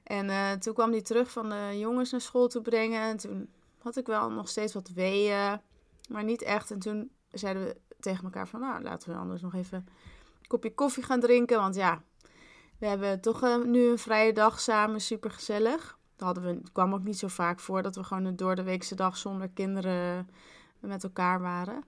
En 0.03 0.60
toen 0.60 0.73
kwam 0.73 0.91
hij 0.91 1.01
terug 1.01 1.31
van 1.31 1.49
de 1.49 1.75
jongens 1.77 2.12
naar 2.12 2.21
school 2.21 2.47
te 2.47 2.62
brengen. 2.62 3.01
En 3.01 3.17
toen 3.17 3.49
had 3.77 3.97
ik 3.97 4.05
wel 4.05 4.31
nog 4.31 4.49
steeds 4.49 4.73
wat 4.73 4.89
weeën, 4.89 5.62
maar 6.08 6.24
niet 6.24 6.41
echt. 6.41 6.72
En 6.72 6.80
toen 6.80 7.12
zeiden 7.32 7.63
we 7.63 7.78
tegen 8.00 8.24
elkaar 8.24 8.48
van, 8.48 8.60
nou, 8.60 8.84
laten 8.84 9.12
we 9.12 9.17
anders 9.17 9.41
nog 9.41 9.54
even 9.54 9.78
een 10.41 10.48
kopje 10.48 10.74
koffie 10.74 11.04
gaan 11.04 11.20
drinken. 11.20 11.60
Want 11.60 11.76
ja, 11.76 12.02
we 12.78 12.86
hebben 12.86 13.22
toch 13.22 13.43
uh, 13.43 13.63
nu 13.63 13.89
een 13.89 13.98
vrije 13.98 14.34
dag 14.34 14.60
samen, 14.60 15.02
super 15.02 15.32
gezellig. 15.32 15.98
Dat 16.15 16.26
hadden 16.26 16.43
we, 16.43 16.50
het 16.50 16.72
kwam 16.72 16.93
ook 16.93 17.04
niet 17.04 17.17
zo 17.17 17.28
vaak 17.28 17.60
voor 17.60 17.82
dat 17.82 17.96
we 17.96 18.04
gewoon 18.04 18.26
een 18.26 18.36
door 18.36 18.56
de 18.56 18.63
weekse 18.63 18.96
dag 18.96 19.17
zonder 19.17 19.50
kinderen 19.50 20.30
met 20.80 21.04
elkaar 21.04 21.41
waren. 21.41 21.84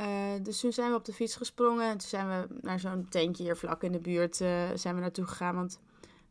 Uh, 0.00 0.06
dus 0.42 0.60
toen 0.60 0.72
zijn 0.72 0.90
we 0.90 0.96
op 0.96 1.04
de 1.04 1.12
fiets 1.12 1.36
gesprongen 1.36 1.84
en 1.84 1.98
toen 1.98 2.08
zijn 2.08 2.28
we 2.28 2.46
naar 2.60 2.80
zo'n 2.80 3.08
tentje 3.08 3.42
hier 3.42 3.56
vlak 3.56 3.82
in 3.82 3.92
de 3.92 4.00
buurt 4.00 4.40
uh, 4.40 4.48
zijn 4.74 4.94
we 4.94 5.00
naartoe 5.00 5.26
gegaan. 5.26 5.54
Want 5.54 5.80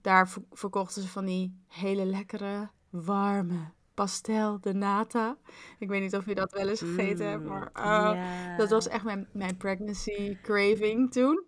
daar 0.01 0.33
verkochten 0.51 1.01
ze 1.01 1.07
van 1.07 1.25
die 1.25 1.59
hele 1.67 2.05
lekkere, 2.05 2.69
warme 2.89 3.71
pastel 3.95 4.59
de 4.61 4.73
nata. 4.73 5.37
Ik 5.79 5.87
weet 5.87 6.01
niet 6.01 6.15
of 6.15 6.25
je 6.25 6.35
dat 6.35 6.51
wel 6.51 6.67
eens 6.67 6.79
gegeten 6.79 7.25
mm, 7.25 7.31
hebt, 7.31 7.43
maar 7.43 7.71
uh, 7.77 8.13
yeah. 8.13 8.57
dat 8.57 8.69
was 8.69 8.87
echt 8.87 9.03
mijn, 9.03 9.27
mijn 9.31 9.57
pregnancy 9.57 10.37
craving 10.41 11.11
toen. 11.11 11.47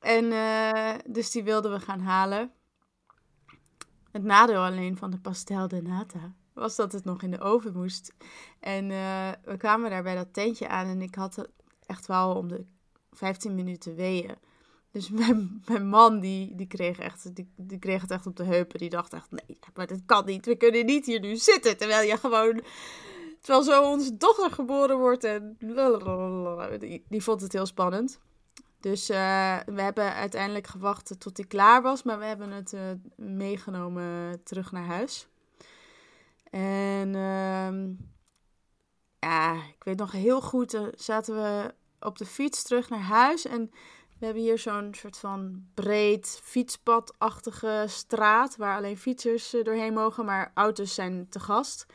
En 0.00 0.24
uh, 0.24 0.94
dus 1.06 1.30
die 1.30 1.44
wilden 1.44 1.72
we 1.72 1.80
gaan 1.80 2.00
halen. 2.00 2.52
Het 4.10 4.22
nadeel 4.22 4.64
alleen 4.64 4.96
van 4.96 5.10
de 5.10 5.18
pastel 5.18 5.68
de 5.68 5.82
nata 5.82 6.34
was 6.52 6.76
dat 6.76 6.92
het 6.92 7.04
nog 7.04 7.22
in 7.22 7.30
de 7.30 7.40
oven 7.40 7.72
moest. 7.72 8.14
En 8.60 8.90
uh, 8.90 9.30
we 9.44 9.56
kwamen 9.56 9.90
daar 9.90 10.02
bij 10.02 10.14
dat 10.14 10.32
tentje 10.32 10.68
aan 10.68 10.86
en 10.86 11.02
ik 11.02 11.14
had 11.14 11.48
echt 11.86 12.06
wel 12.06 12.34
om 12.34 12.48
de 12.48 12.66
15 13.10 13.54
minuten 13.54 13.94
weeën. 13.94 14.36
Dus 14.94 15.10
mijn, 15.20 15.62
mijn 15.66 15.88
man, 15.88 16.20
die, 16.20 16.54
die, 16.54 16.66
kreeg 16.66 16.98
echt, 16.98 17.34
die, 17.34 17.52
die 17.56 17.78
kreeg 17.78 18.00
het 18.00 18.10
echt 18.10 18.26
op 18.26 18.36
de 18.36 18.44
heupen. 18.44 18.78
Die 18.78 18.90
dacht 18.90 19.12
echt, 19.12 19.30
nee, 19.30 19.58
maar 19.74 19.86
dat 19.86 20.00
kan 20.06 20.24
niet. 20.24 20.46
We 20.46 20.56
kunnen 20.56 20.86
niet 20.86 21.06
hier 21.06 21.20
nu 21.20 21.36
zitten. 21.36 21.76
Terwijl 21.76 22.08
je 22.08 22.16
gewoon, 22.16 22.62
terwijl 23.40 23.64
zo 23.64 23.82
onze 23.82 24.16
dochter 24.16 24.50
geboren 24.50 24.98
wordt. 24.98 25.24
En 25.24 25.56
die, 26.78 27.04
die 27.08 27.22
vond 27.22 27.40
het 27.40 27.52
heel 27.52 27.66
spannend. 27.66 28.20
Dus 28.80 29.10
uh, 29.10 29.16
we 29.66 29.82
hebben 29.82 30.14
uiteindelijk 30.14 30.66
gewacht 30.66 31.20
tot 31.20 31.36
hij 31.36 31.46
klaar 31.46 31.82
was, 31.82 32.02
maar 32.02 32.18
we 32.18 32.24
hebben 32.24 32.50
het 32.50 32.72
uh, 32.72 32.80
meegenomen 33.16 34.42
terug 34.42 34.72
naar 34.72 34.84
huis. 34.84 35.28
En 36.50 37.08
uh, 37.08 37.96
ja, 39.18 39.54
ik 39.54 39.84
weet 39.84 39.98
nog 39.98 40.12
heel 40.12 40.40
goed, 40.40 40.74
uh, 40.74 40.86
zaten 40.94 41.34
we 41.34 41.74
op 42.00 42.18
de 42.18 42.26
fiets 42.26 42.62
terug 42.62 42.90
naar 42.90 43.00
huis 43.00 43.46
en 43.46 43.70
we 44.24 44.30
hebben 44.30 44.48
hier 44.48 44.58
zo'n 44.58 44.94
soort 44.94 45.16
van 45.16 45.66
breed 45.74 46.40
fietspadachtige 46.42 47.84
straat 47.88 48.56
waar 48.56 48.76
alleen 48.76 48.98
fietsers 48.98 49.50
doorheen 49.62 49.92
mogen, 49.92 50.24
maar 50.24 50.50
auto's 50.54 50.94
zijn 50.94 51.26
te 51.28 51.40
gast. 51.40 51.86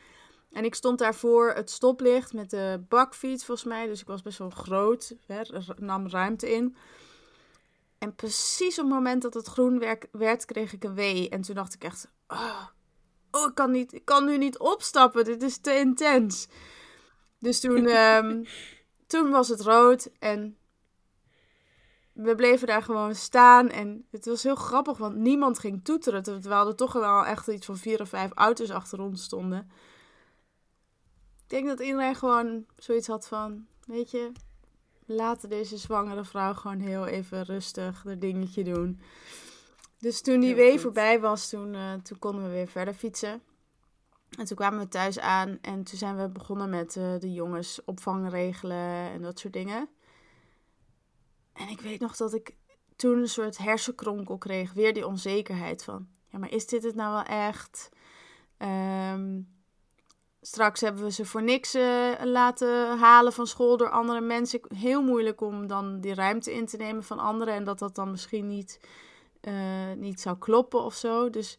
En 0.52 0.64
ik 0.64 0.74
stond 0.74 0.98
daarvoor 0.98 1.52
het 1.52 1.70
stoplicht 1.70 2.32
met 2.32 2.50
de 2.50 2.84
bakfiets 2.88 3.44
volgens 3.44 3.68
mij. 3.68 3.86
Dus 3.86 4.00
ik 4.00 4.06
was 4.06 4.22
best 4.22 4.38
wel 4.38 4.50
groot, 4.50 5.14
hè, 5.26 5.42
nam 5.76 6.08
ruimte 6.08 6.52
in. 6.52 6.76
En 7.98 8.14
precies 8.14 8.78
op 8.78 8.84
het 8.84 8.94
moment 8.94 9.22
dat 9.22 9.34
het 9.34 9.46
groen 9.46 9.78
werd, 10.10 10.44
kreeg 10.44 10.72
ik 10.72 10.84
een 10.84 10.94
wee. 10.94 11.28
En 11.28 11.40
toen 11.40 11.54
dacht 11.54 11.74
ik 11.74 11.84
echt, 11.84 12.08
oh, 12.28 12.66
oh, 13.30 13.48
ik, 13.48 13.54
kan 13.54 13.70
niet, 13.70 13.92
ik 13.92 14.04
kan 14.04 14.24
nu 14.24 14.38
niet 14.38 14.58
opstappen. 14.58 15.24
Dit 15.24 15.42
is 15.42 15.58
te 15.58 15.74
intens. 15.74 16.48
Dus 17.38 17.60
toen, 17.60 17.86
um, 17.86 18.44
toen 19.06 19.30
was 19.30 19.48
het 19.48 19.60
rood 19.60 20.10
en 20.18 20.58
we 22.22 22.34
bleven 22.34 22.66
daar 22.66 22.82
gewoon 22.82 23.14
staan. 23.14 23.68
En 23.68 24.06
het 24.10 24.26
was 24.26 24.42
heel 24.42 24.54
grappig, 24.54 24.98
want 24.98 25.16
niemand 25.16 25.58
ging 25.58 25.84
toeteren. 25.84 26.22
Terwijl 26.22 26.66
er 26.66 26.74
toch 26.74 26.92
wel 26.92 27.24
echt 27.24 27.48
iets 27.48 27.66
van 27.66 27.76
vier 27.76 28.00
of 28.00 28.08
vijf 28.08 28.30
auto's 28.34 28.70
achter 28.70 29.00
ons 29.00 29.22
stonden. 29.22 29.70
Ik 31.42 31.56
denk 31.56 31.66
dat 31.66 31.80
iedereen 31.80 32.14
gewoon 32.14 32.64
zoiets 32.76 33.06
had 33.06 33.28
van, 33.28 33.66
weet 33.86 34.10
je, 34.10 34.32
laten 35.06 35.48
deze 35.48 35.76
zwangere 35.76 36.24
vrouw 36.24 36.54
gewoon 36.54 36.80
heel 36.80 37.06
even 37.06 37.42
rustig 37.42 38.02
haar 38.04 38.18
dingetje 38.18 38.64
doen. 38.64 39.00
Dus 39.98 40.20
toen 40.20 40.40
die 40.40 40.54
wee 40.54 40.80
voorbij 40.80 41.20
was, 41.20 41.48
toen, 41.48 41.74
uh, 41.74 41.92
toen 41.94 42.18
konden 42.18 42.42
we 42.42 42.50
weer 42.50 42.68
verder 42.68 42.94
fietsen. 42.94 43.42
En 44.38 44.44
toen 44.44 44.56
kwamen 44.56 44.78
we 44.78 44.88
thuis 44.88 45.18
aan 45.18 45.58
en 45.60 45.84
toen 45.84 45.98
zijn 45.98 46.16
we 46.16 46.28
begonnen 46.28 46.70
met 46.70 46.96
uh, 46.96 47.18
de 47.18 47.32
jongens 47.32 47.80
opvang 47.84 48.30
regelen 48.30 49.10
en 49.10 49.22
dat 49.22 49.38
soort 49.38 49.52
dingen. 49.52 49.88
En 51.60 51.68
ik 51.68 51.80
weet 51.80 52.00
nog 52.00 52.16
dat 52.16 52.34
ik 52.34 52.54
toen 52.96 53.18
een 53.18 53.28
soort 53.28 53.58
hersenkronkel 53.58 54.38
kreeg. 54.38 54.72
Weer 54.72 54.94
die 54.94 55.06
onzekerheid 55.06 55.84
van, 55.84 56.08
ja, 56.28 56.38
maar 56.38 56.52
is 56.52 56.66
dit 56.66 56.82
het 56.82 56.94
nou 56.94 57.12
wel 57.12 57.22
echt? 57.22 57.88
Um, 59.12 59.48
straks 60.40 60.80
hebben 60.80 61.02
we 61.02 61.10
ze 61.10 61.24
voor 61.24 61.42
niks 61.42 61.74
uh, 61.74 62.12
laten 62.24 62.98
halen 62.98 63.32
van 63.32 63.46
school 63.46 63.76
door 63.76 63.90
andere 63.90 64.20
mensen. 64.20 64.60
Heel 64.74 65.02
moeilijk 65.02 65.40
om 65.40 65.66
dan 65.66 66.00
die 66.00 66.14
ruimte 66.14 66.52
in 66.52 66.66
te 66.66 66.76
nemen 66.76 67.04
van 67.04 67.18
anderen. 67.18 67.54
En 67.54 67.64
dat 67.64 67.78
dat 67.78 67.94
dan 67.94 68.10
misschien 68.10 68.46
niet, 68.46 68.80
uh, 69.42 69.92
niet 69.96 70.20
zou 70.20 70.38
kloppen 70.38 70.82
of 70.82 70.94
zo. 70.94 71.30
Dus 71.30 71.58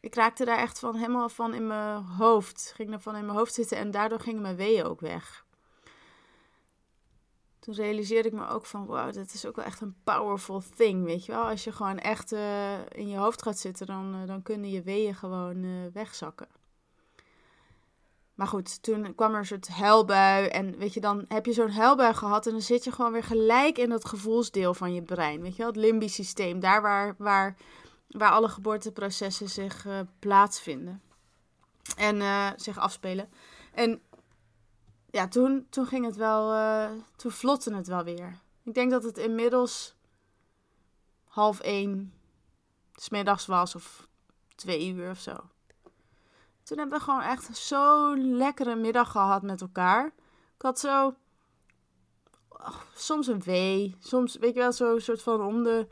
ik 0.00 0.14
raakte 0.14 0.44
daar 0.44 0.58
echt 0.58 0.78
van 0.78 0.94
helemaal 0.94 1.28
van 1.28 1.54
in 1.54 1.66
mijn 1.66 2.02
hoofd. 2.02 2.72
Ging 2.74 2.92
er 2.92 3.00
van 3.00 3.16
in 3.16 3.24
mijn 3.24 3.38
hoofd 3.38 3.54
zitten 3.54 3.76
en 3.76 3.90
daardoor 3.90 4.20
gingen 4.20 4.42
mijn 4.42 4.56
weeën 4.56 4.84
ook 4.84 5.00
weg. 5.00 5.46
Toen 7.68 7.76
realiseerde 7.76 8.28
ik 8.28 8.34
me 8.34 8.48
ook 8.48 8.66
van, 8.66 8.86
wow, 8.86 9.12
dat 9.12 9.32
is 9.34 9.46
ook 9.46 9.56
wel 9.56 9.64
echt 9.64 9.80
een 9.80 9.94
powerful 10.04 10.62
thing, 10.76 11.04
weet 11.04 11.24
je 11.24 11.32
wel. 11.32 11.42
Als 11.42 11.64
je 11.64 11.72
gewoon 11.72 11.98
echt 11.98 12.32
uh, 12.32 12.72
in 12.88 13.08
je 13.08 13.16
hoofd 13.16 13.42
gaat 13.42 13.58
zitten, 13.58 13.86
dan, 13.86 14.14
uh, 14.14 14.26
dan 14.26 14.42
kunnen 14.42 14.70
je 14.70 14.82
weeën 14.82 15.14
gewoon 15.14 15.56
uh, 15.56 15.86
wegzakken. 15.92 16.48
Maar 18.34 18.46
goed, 18.46 18.82
toen 18.82 19.14
kwam 19.14 19.32
er 19.32 19.38
een 19.38 19.46
soort 19.46 19.68
huilbui. 19.68 20.46
En 20.46 20.78
weet 20.78 20.94
je, 20.94 21.00
dan 21.00 21.24
heb 21.28 21.46
je 21.46 21.52
zo'n 21.52 21.70
huilbui 21.70 22.14
gehad. 22.14 22.46
En 22.46 22.52
dan 22.52 22.62
zit 22.62 22.84
je 22.84 22.92
gewoon 22.92 23.12
weer 23.12 23.24
gelijk 23.24 23.78
in 23.78 23.88
dat 23.88 24.04
gevoelsdeel 24.04 24.74
van 24.74 24.94
je 24.94 25.02
brein. 25.02 25.42
Weet 25.42 25.52
je 25.52 25.58
wel, 25.58 25.66
het 25.72 25.76
limbisch 25.76 26.14
systeem. 26.14 26.60
Daar 26.60 26.82
waar, 26.82 27.14
waar, 27.18 27.56
waar 28.08 28.30
alle 28.30 28.48
geboorteprocessen 28.48 29.48
zich 29.48 29.86
plaatsvinden. 30.18 31.02
En 31.96 32.22
zich 32.56 32.78
afspelen. 32.78 33.28
En 33.72 34.00
ja, 35.10 35.28
toen, 35.28 35.66
toen 35.70 35.86
ging 35.86 36.04
het 36.04 36.16
wel. 36.16 36.54
Uh, 36.54 36.90
toen 37.16 37.30
vlotte 37.30 37.74
het 37.74 37.86
wel 37.86 38.04
weer. 38.04 38.38
Ik 38.62 38.74
denk 38.74 38.90
dat 38.90 39.02
het 39.02 39.18
inmiddels 39.18 39.94
half 41.24 41.60
één 41.60 42.12
smiddags 42.94 43.46
was. 43.46 43.74
Of 43.74 44.08
twee 44.54 44.92
uur 44.92 45.10
of 45.10 45.18
zo. 45.18 45.36
Toen 46.62 46.78
hebben 46.78 46.98
we 46.98 47.04
gewoon 47.04 47.22
echt 47.22 47.56
zo'n 47.56 48.36
lekkere 48.36 48.74
middag 48.76 49.10
gehad 49.10 49.42
met 49.42 49.60
elkaar. 49.60 50.06
Ik 50.54 50.62
had 50.62 50.78
zo. 50.78 51.14
Oh, 52.48 52.80
soms 52.94 53.26
een 53.26 53.42
wee. 53.42 53.96
Soms, 53.98 54.36
weet 54.36 54.54
je 54.54 54.60
wel, 54.60 54.72
zo'n 54.72 55.00
soort 55.00 55.22
van 55.22 55.42
om 55.42 55.62
de. 55.62 55.86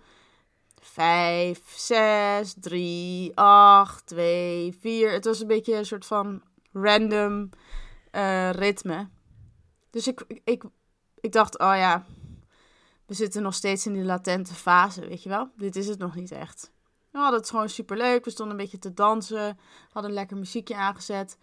5, 0.80 1.76
6, 1.76 2.54
3, 2.60 3.36
8, 3.36 4.06
2, 4.06 4.76
4. 4.80 5.12
Het 5.12 5.24
was 5.24 5.40
een 5.40 5.46
beetje 5.46 5.74
een 5.74 5.86
soort 5.86 6.06
van 6.06 6.42
random 6.72 7.50
uh, 8.16 8.50
ritme. 8.50 9.08
Dus 9.90 10.06
ik, 10.06 10.24
ik, 10.44 10.64
ik 11.20 11.32
dacht, 11.32 11.58
oh 11.58 11.76
ja, 11.76 12.04
we 13.06 13.14
zitten 13.14 13.42
nog 13.42 13.54
steeds 13.54 13.86
in 13.86 13.92
die 13.92 14.04
latente 14.04 14.54
fase, 14.54 15.00
weet 15.00 15.22
je 15.22 15.28
wel. 15.28 15.50
Dit 15.56 15.76
is 15.76 15.88
het 15.88 15.98
nog 15.98 16.14
niet 16.14 16.30
echt. 16.30 16.72
We 17.10 17.18
hadden 17.18 17.40
het 17.40 17.50
gewoon 17.50 17.68
super 17.68 17.96
leuk. 17.96 18.24
We 18.24 18.30
stonden 18.30 18.56
een 18.56 18.62
beetje 18.62 18.78
te 18.78 18.94
dansen. 18.94 19.58
Hadden 19.92 20.12
lekker 20.12 20.36
muziekje 20.36 20.76
aangezet. 20.76 21.38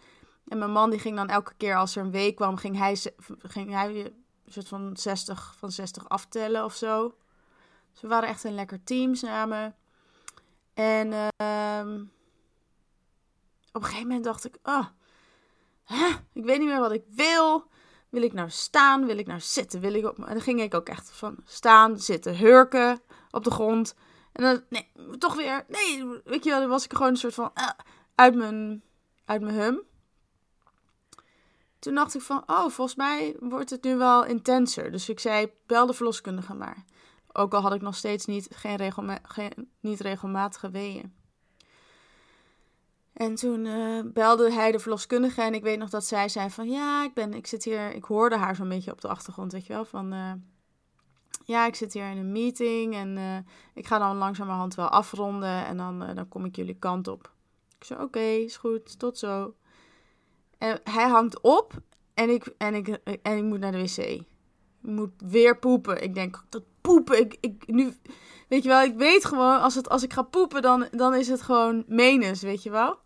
En 0.48 0.58
mijn 0.58 0.70
man 0.72 0.90
die 0.90 0.98
ging 0.98 1.16
dan 1.16 1.28
elke 1.28 1.54
keer 1.56 1.76
als 1.76 1.96
er 1.96 2.04
een 2.04 2.10
week 2.10 2.36
kwam, 2.36 2.56
ging 2.56 2.76
hij, 2.78 2.96
ging 3.38 3.70
hij 3.70 4.04
een 4.44 4.52
soort 4.52 4.68
van 4.68 4.96
60 4.96 5.54
van 5.58 5.72
60 5.72 6.08
aftellen 6.08 6.64
of 6.64 6.74
zo. 6.74 7.14
Dus 7.92 8.00
we 8.00 8.08
waren 8.08 8.28
echt 8.28 8.44
een 8.44 8.54
lekker 8.54 8.84
team 8.84 9.14
samen. 9.14 9.74
En 10.74 11.06
uh, 11.12 12.02
op 13.72 13.82
een 13.82 13.84
gegeven 13.84 14.06
moment 14.06 14.24
dacht 14.24 14.44
ik, 14.44 14.58
oh, 14.62 14.86
ik 16.32 16.44
weet 16.44 16.58
niet 16.58 16.68
meer 16.68 16.80
wat 16.80 16.92
ik 16.92 17.04
wil. 17.08 17.66
Wil 18.08 18.22
ik 18.22 18.32
nou 18.32 18.50
staan? 18.50 19.06
Wil 19.06 19.18
ik 19.18 19.26
nou 19.26 19.40
zitten? 19.40 19.80
Wil 19.80 19.94
ik 19.94 20.06
op... 20.06 20.18
En 20.18 20.32
dan 20.32 20.40
ging 20.40 20.60
ik 20.60 20.74
ook 20.74 20.88
echt 20.88 21.10
van 21.10 21.36
staan, 21.44 21.98
zitten, 21.98 22.36
hurken 22.36 23.00
op 23.30 23.44
de 23.44 23.50
grond. 23.50 23.94
En 24.32 24.42
dan, 24.42 24.62
nee, 24.68 24.90
toch 25.18 25.34
weer, 25.34 25.64
nee, 25.68 26.20
weet 26.24 26.44
je 26.44 26.50
wel, 26.50 26.60
dan 26.60 26.68
was 26.68 26.84
ik 26.84 26.92
gewoon 26.92 27.08
een 27.08 27.16
soort 27.16 27.34
van 27.34 27.50
uh, 27.54 27.68
uit, 28.14 28.34
mijn, 28.34 28.82
uit 29.24 29.42
mijn 29.42 29.54
hum. 29.54 29.82
Toen 31.78 31.94
dacht 31.94 32.14
ik 32.14 32.20
van, 32.20 32.42
oh, 32.46 32.68
volgens 32.68 32.94
mij 32.94 33.36
wordt 33.40 33.70
het 33.70 33.82
nu 33.82 33.96
wel 33.96 34.24
intenser. 34.24 34.90
Dus 34.90 35.08
ik 35.08 35.20
zei, 35.20 35.52
bel 35.66 35.86
de 35.86 35.92
verloskundige 35.92 36.54
maar. 36.54 36.84
Ook 37.32 37.54
al 37.54 37.60
had 37.60 37.74
ik 37.74 37.80
nog 37.80 37.96
steeds 37.96 38.26
niet, 38.26 38.48
geen 38.50 38.76
regelma 38.76 39.18
geen, 39.22 39.70
niet 39.80 40.00
regelmatige 40.00 40.70
weeën. 40.70 41.14
En 43.14 43.34
toen 43.34 43.64
uh, 43.64 44.00
belde 44.04 44.52
hij 44.52 44.72
de 44.72 44.78
verloskundige 44.78 45.42
en 45.42 45.54
ik 45.54 45.62
weet 45.62 45.78
nog 45.78 45.90
dat 45.90 46.04
zij 46.04 46.28
zei 46.28 46.50
van, 46.50 46.68
ja, 46.68 47.04
ik 47.04 47.14
ben, 47.14 47.34
ik 47.34 47.46
zit 47.46 47.64
hier, 47.64 47.94
ik 47.94 48.04
hoorde 48.04 48.36
haar 48.36 48.56
zo'n 48.56 48.68
beetje 48.68 48.90
op 48.90 49.00
de 49.00 49.08
achtergrond, 49.08 49.52
weet 49.52 49.66
je 49.66 49.72
wel, 49.72 49.84
van... 49.84 50.12
Uh, 50.12 50.32
ja, 51.44 51.66
ik 51.66 51.74
zit 51.74 51.92
hier 51.92 52.10
in 52.10 52.16
een 52.16 52.32
meeting 52.32 52.94
en 52.94 53.16
uh, 53.16 53.36
ik 53.74 53.86
ga 53.86 53.98
dan 53.98 54.16
langzamerhand 54.16 54.74
wel 54.74 54.88
afronden 54.88 55.66
en 55.66 55.76
dan, 55.76 55.98
dan 56.14 56.28
kom 56.28 56.44
ik 56.44 56.56
jullie 56.56 56.78
kant 56.78 57.08
op. 57.08 57.32
Ik 57.78 57.84
zei, 57.84 58.02
oké, 58.02 58.20
is 58.20 58.56
goed, 58.56 58.98
tot 58.98 59.18
zo. 59.18 59.54
En 60.58 60.80
hij 60.84 61.08
hangt 61.08 61.40
op 61.40 61.72
en 62.14 62.30
ik, 62.30 62.54
en 62.58 62.74
ik, 62.74 62.88
en 63.22 63.36
ik 63.36 63.42
moet 63.42 63.60
naar 63.60 63.72
de 63.72 63.82
wc. 63.82 63.96
Ik 63.96 64.26
moet 64.80 65.12
weer 65.16 65.58
poepen. 65.58 66.02
Ik 66.02 66.14
denk, 66.14 66.44
dat 66.48 66.62
poepen, 66.80 67.20
ik, 67.20 67.36
ik 67.40 67.66
nu... 67.66 67.94
Weet 68.48 68.62
je 68.62 68.68
wel, 68.68 68.82
ik 68.82 68.94
weet 68.94 69.24
gewoon, 69.24 69.60
als, 69.60 69.74
het, 69.74 69.88
als 69.88 70.02
ik 70.02 70.12
ga 70.12 70.22
poepen, 70.22 70.62
dan, 70.62 70.88
dan 70.90 71.14
is 71.14 71.28
het 71.28 71.42
gewoon 71.42 71.84
menens, 71.86 72.42
weet 72.42 72.62
je 72.62 72.70
wel. 72.70 72.98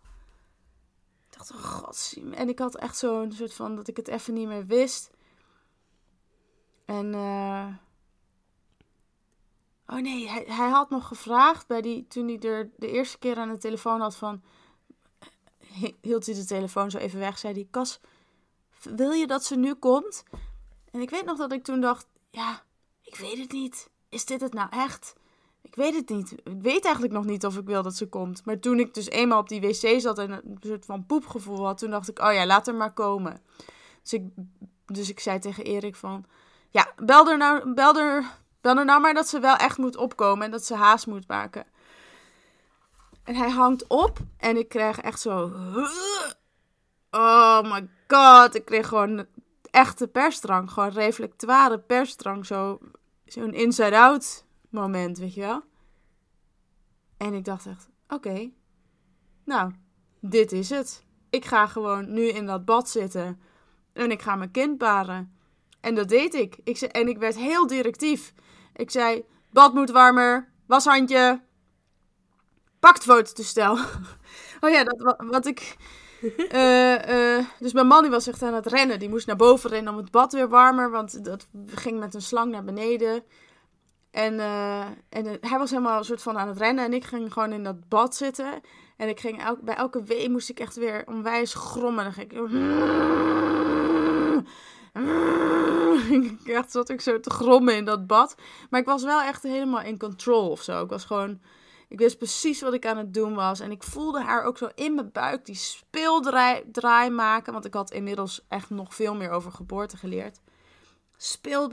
En 2.33 2.49
ik 2.49 2.59
had 2.59 2.75
echt 2.75 2.97
zo'n 2.97 3.31
soort 3.31 3.53
van, 3.53 3.75
dat 3.75 3.87
ik 3.87 3.97
het 3.97 4.07
even 4.07 4.33
niet 4.33 4.47
meer 4.47 4.65
wist. 4.65 5.09
En... 6.85 7.13
Uh, 7.13 7.67
Oh 9.91 9.99
nee, 9.99 10.29
hij, 10.29 10.43
hij 10.47 10.69
had 10.69 10.89
nog 10.89 11.07
gevraagd 11.07 11.67
bij 11.67 11.81
die, 11.81 12.07
toen 12.07 12.27
hij 12.27 12.39
er 12.39 12.71
de 12.77 12.87
eerste 12.87 13.17
keer 13.17 13.37
aan 13.37 13.49
de 13.49 13.57
telefoon 13.57 14.01
had 14.01 14.15
van... 14.15 14.41
Hield 16.01 16.25
hij 16.25 16.35
de 16.35 16.45
telefoon 16.45 16.91
zo 16.91 16.97
even 16.97 17.19
weg, 17.19 17.37
zei 17.37 17.53
hij... 17.53 17.67
Kas, 17.71 17.99
wil 18.83 19.11
je 19.11 19.27
dat 19.27 19.43
ze 19.43 19.55
nu 19.55 19.73
komt? 19.73 20.23
En 20.91 21.01
ik 21.01 21.09
weet 21.09 21.25
nog 21.25 21.37
dat 21.37 21.51
ik 21.51 21.63
toen 21.63 21.81
dacht... 21.81 22.07
Ja, 22.29 22.63
ik 23.01 23.15
weet 23.15 23.37
het 23.37 23.51
niet. 23.51 23.89
Is 24.09 24.25
dit 24.25 24.41
het 24.41 24.53
nou 24.53 24.69
echt? 24.69 25.13
Ik 25.69 25.75
weet 25.75 25.95
het 25.95 26.09
niet. 26.09 26.31
Ik 26.31 26.61
weet 26.61 26.83
eigenlijk 26.83 27.13
nog 27.13 27.25
niet 27.25 27.45
of 27.45 27.57
ik 27.57 27.65
wil 27.65 27.83
dat 27.83 27.95
ze 27.95 28.07
komt. 28.07 28.45
Maar 28.45 28.59
toen 28.59 28.79
ik 28.79 28.93
dus 28.93 29.09
eenmaal 29.09 29.39
op 29.39 29.49
die 29.49 29.61
wc 29.61 30.01
zat 30.01 30.17
en 30.17 30.31
een 30.31 30.57
soort 30.59 30.85
van 30.85 31.05
poepgevoel 31.05 31.65
had... 31.65 31.77
Toen 31.77 31.89
dacht 31.89 32.09
ik, 32.09 32.19
oh 32.19 32.33
ja, 32.33 32.45
laat 32.45 32.65
haar 32.65 32.75
maar 32.75 32.93
komen. 32.93 33.41
Dus 34.01 34.13
ik, 34.13 34.23
dus 34.85 35.09
ik 35.09 35.19
zei 35.19 35.39
tegen 35.39 35.63
Erik 35.63 35.95
van... 35.95 36.25
Ja, 36.69 36.93
bel 36.95 37.29
er 37.29 37.37
nou... 37.37 37.73
Bel 37.73 37.97
er 37.97 38.25
Bel 38.61 38.77
er 38.77 38.85
nou 38.85 39.01
maar 39.01 39.13
dat 39.13 39.27
ze 39.27 39.39
wel 39.39 39.55
echt 39.55 39.77
moet 39.77 39.95
opkomen 39.95 40.45
en 40.45 40.51
dat 40.51 40.65
ze 40.65 40.75
haast 40.75 41.07
moet 41.07 41.27
maken. 41.27 41.65
En 43.23 43.35
hij 43.35 43.49
hangt 43.49 43.87
op 43.87 44.17
en 44.37 44.57
ik 44.57 44.69
krijg 44.69 44.99
echt 44.99 45.19
zo. 45.19 45.51
Oh 47.11 47.61
my 47.61 47.89
god. 48.07 48.55
Ik 48.55 48.65
kreeg 48.65 48.87
gewoon 48.87 49.25
echte 49.71 50.07
persdrang. 50.07 50.71
Gewoon 50.71 50.89
reflectoire 50.89 51.79
persdrang. 51.79 52.45
Zo, 52.45 52.79
zo'n 53.25 53.53
inside-out 53.53 54.43
moment, 54.71 55.17
weet 55.17 55.33
je 55.33 55.41
wel. 55.41 55.63
En 57.17 57.33
ik 57.33 57.45
dacht 57.45 57.65
echt: 57.65 57.89
oké. 58.07 58.51
nou, 59.45 59.71
dit 60.19 60.51
is 60.51 60.69
het. 60.69 61.05
Ik 61.29 61.45
ga 61.45 61.67
gewoon 61.67 62.13
nu 62.13 62.27
in 62.27 62.45
dat 62.45 62.65
bad 62.65 62.89
zitten. 62.89 63.41
En 63.93 64.11
ik 64.11 64.21
ga 64.21 64.35
mijn 64.35 64.51
kind 64.51 64.77
baren. 64.77 65.37
En 65.79 65.95
dat 65.95 66.09
deed 66.09 66.33
ik. 66.33 66.57
ik 66.63 66.81
en 66.81 67.07
ik 67.07 67.17
werd 67.17 67.35
heel 67.35 67.67
directief. 67.67 68.33
Ik 68.73 68.91
zei, 68.91 69.25
bad 69.51 69.73
moet 69.73 69.91
warmer, 69.91 70.51
washandje, 70.65 71.41
pak 72.79 72.93
het 72.93 73.03
fototoestel. 73.03 73.77
oh 74.61 74.69
ja, 74.69 74.83
dat, 74.83 75.15
wat 75.17 75.45
ik... 75.45 75.75
Eh, 76.49 77.37
eh, 77.37 77.45
dus 77.59 77.73
mijn 77.73 77.87
man 77.87 78.01
die 78.01 78.11
was 78.11 78.27
echt 78.27 78.43
aan 78.43 78.53
het 78.53 78.65
rennen. 78.65 78.99
Die 78.99 79.09
moest 79.09 79.27
naar 79.27 79.35
boven 79.35 79.69
rennen 79.69 79.93
om 79.93 79.99
het 79.99 80.11
bad 80.11 80.33
weer 80.33 80.49
warmer. 80.49 80.91
Want 80.91 81.25
dat 81.25 81.47
ging 81.65 81.99
met 81.99 82.13
een 82.13 82.21
slang 82.21 82.51
naar 82.51 82.63
beneden. 82.63 83.23
En, 84.11 84.39
eh, 84.39 84.85
en 85.09 85.37
hij 85.41 85.57
was 85.57 85.69
helemaal 85.69 85.97
een 85.97 86.05
soort 86.05 86.21
van 86.21 86.37
aan 86.37 86.47
het 86.47 86.57
rennen. 86.57 86.85
En 86.85 86.93
ik 86.93 87.03
ging 87.03 87.33
gewoon 87.33 87.51
in 87.51 87.63
dat 87.63 87.89
bad 87.89 88.15
zitten. 88.15 88.61
En 88.97 89.09
ik 89.09 89.19
ging 89.19 89.59
bij 89.61 89.75
elke 89.75 90.03
wee 90.03 90.29
moest 90.29 90.49
ik 90.49 90.59
echt 90.59 90.75
weer 90.75 91.03
onwijs 91.07 91.53
grommen. 91.53 92.03
Dan 92.03 92.13
ging 92.13 92.31
ik... 92.31 92.37
ik 96.47 96.63
zat 96.67 96.89
ik 96.89 97.01
zo 97.01 97.19
te 97.19 97.29
grommen 97.29 97.75
in 97.75 97.85
dat 97.85 98.07
bad. 98.07 98.35
Maar 98.69 98.79
ik 98.79 98.85
was 98.85 99.03
wel 99.03 99.21
echt 99.21 99.43
helemaal 99.43 99.81
in 99.81 99.97
control 99.97 100.49
of 100.49 100.61
zo. 100.61 100.83
Ik 100.83 100.89
was 100.89 101.05
gewoon... 101.05 101.41
Ik 101.87 101.99
wist 101.99 102.17
precies 102.17 102.61
wat 102.61 102.73
ik 102.73 102.85
aan 102.85 102.97
het 102.97 103.13
doen 103.13 103.35
was. 103.35 103.59
En 103.59 103.71
ik 103.71 103.83
voelde 103.83 104.21
haar 104.23 104.43
ook 104.43 104.57
zo 104.57 104.69
in 104.75 104.95
mijn 104.95 105.11
buik 105.11 105.45
die 105.45 105.55
speeldraai 105.55 106.63
draai 106.71 107.09
maken. 107.09 107.53
Want 107.53 107.65
ik 107.65 107.73
had 107.73 107.91
inmiddels 107.91 108.45
echt 108.47 108.69
nog 108.69 108.95
veel 108.95 109.15
meer 109.15 109.29
over 109.29 109.51
geboorte 109.51 109.97
geleerd. 109.97 110.39
Speel, 111.21 111.69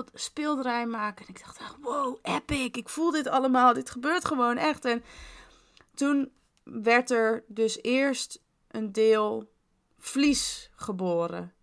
maken. 0.87 1.27
En 1.27 1.35
ik 1.35 1.45
dacht, 1.45 1.61
wow, 1.81 2.19
epic. 2.23 2.77
Ik 2.77 2.89
voel 2.89 3.11
dit 3.11 3.29
allemaal. 3.29 3.73
Dit 3.73 3.91
gebeurt 3.91 4.25
gewoon 4.25 4.57
echt. 4.57 4.85
En 4.85 5.05
toen 5.95 6.33
werd 6.63 7.11
er 7.11 7.45
dus 7.47 7.83
eerst 7.83 8.43
een 8.69 8.93
deel 8.93 9.53
vlies 9.99 10.71
geboren. 10.75 11.55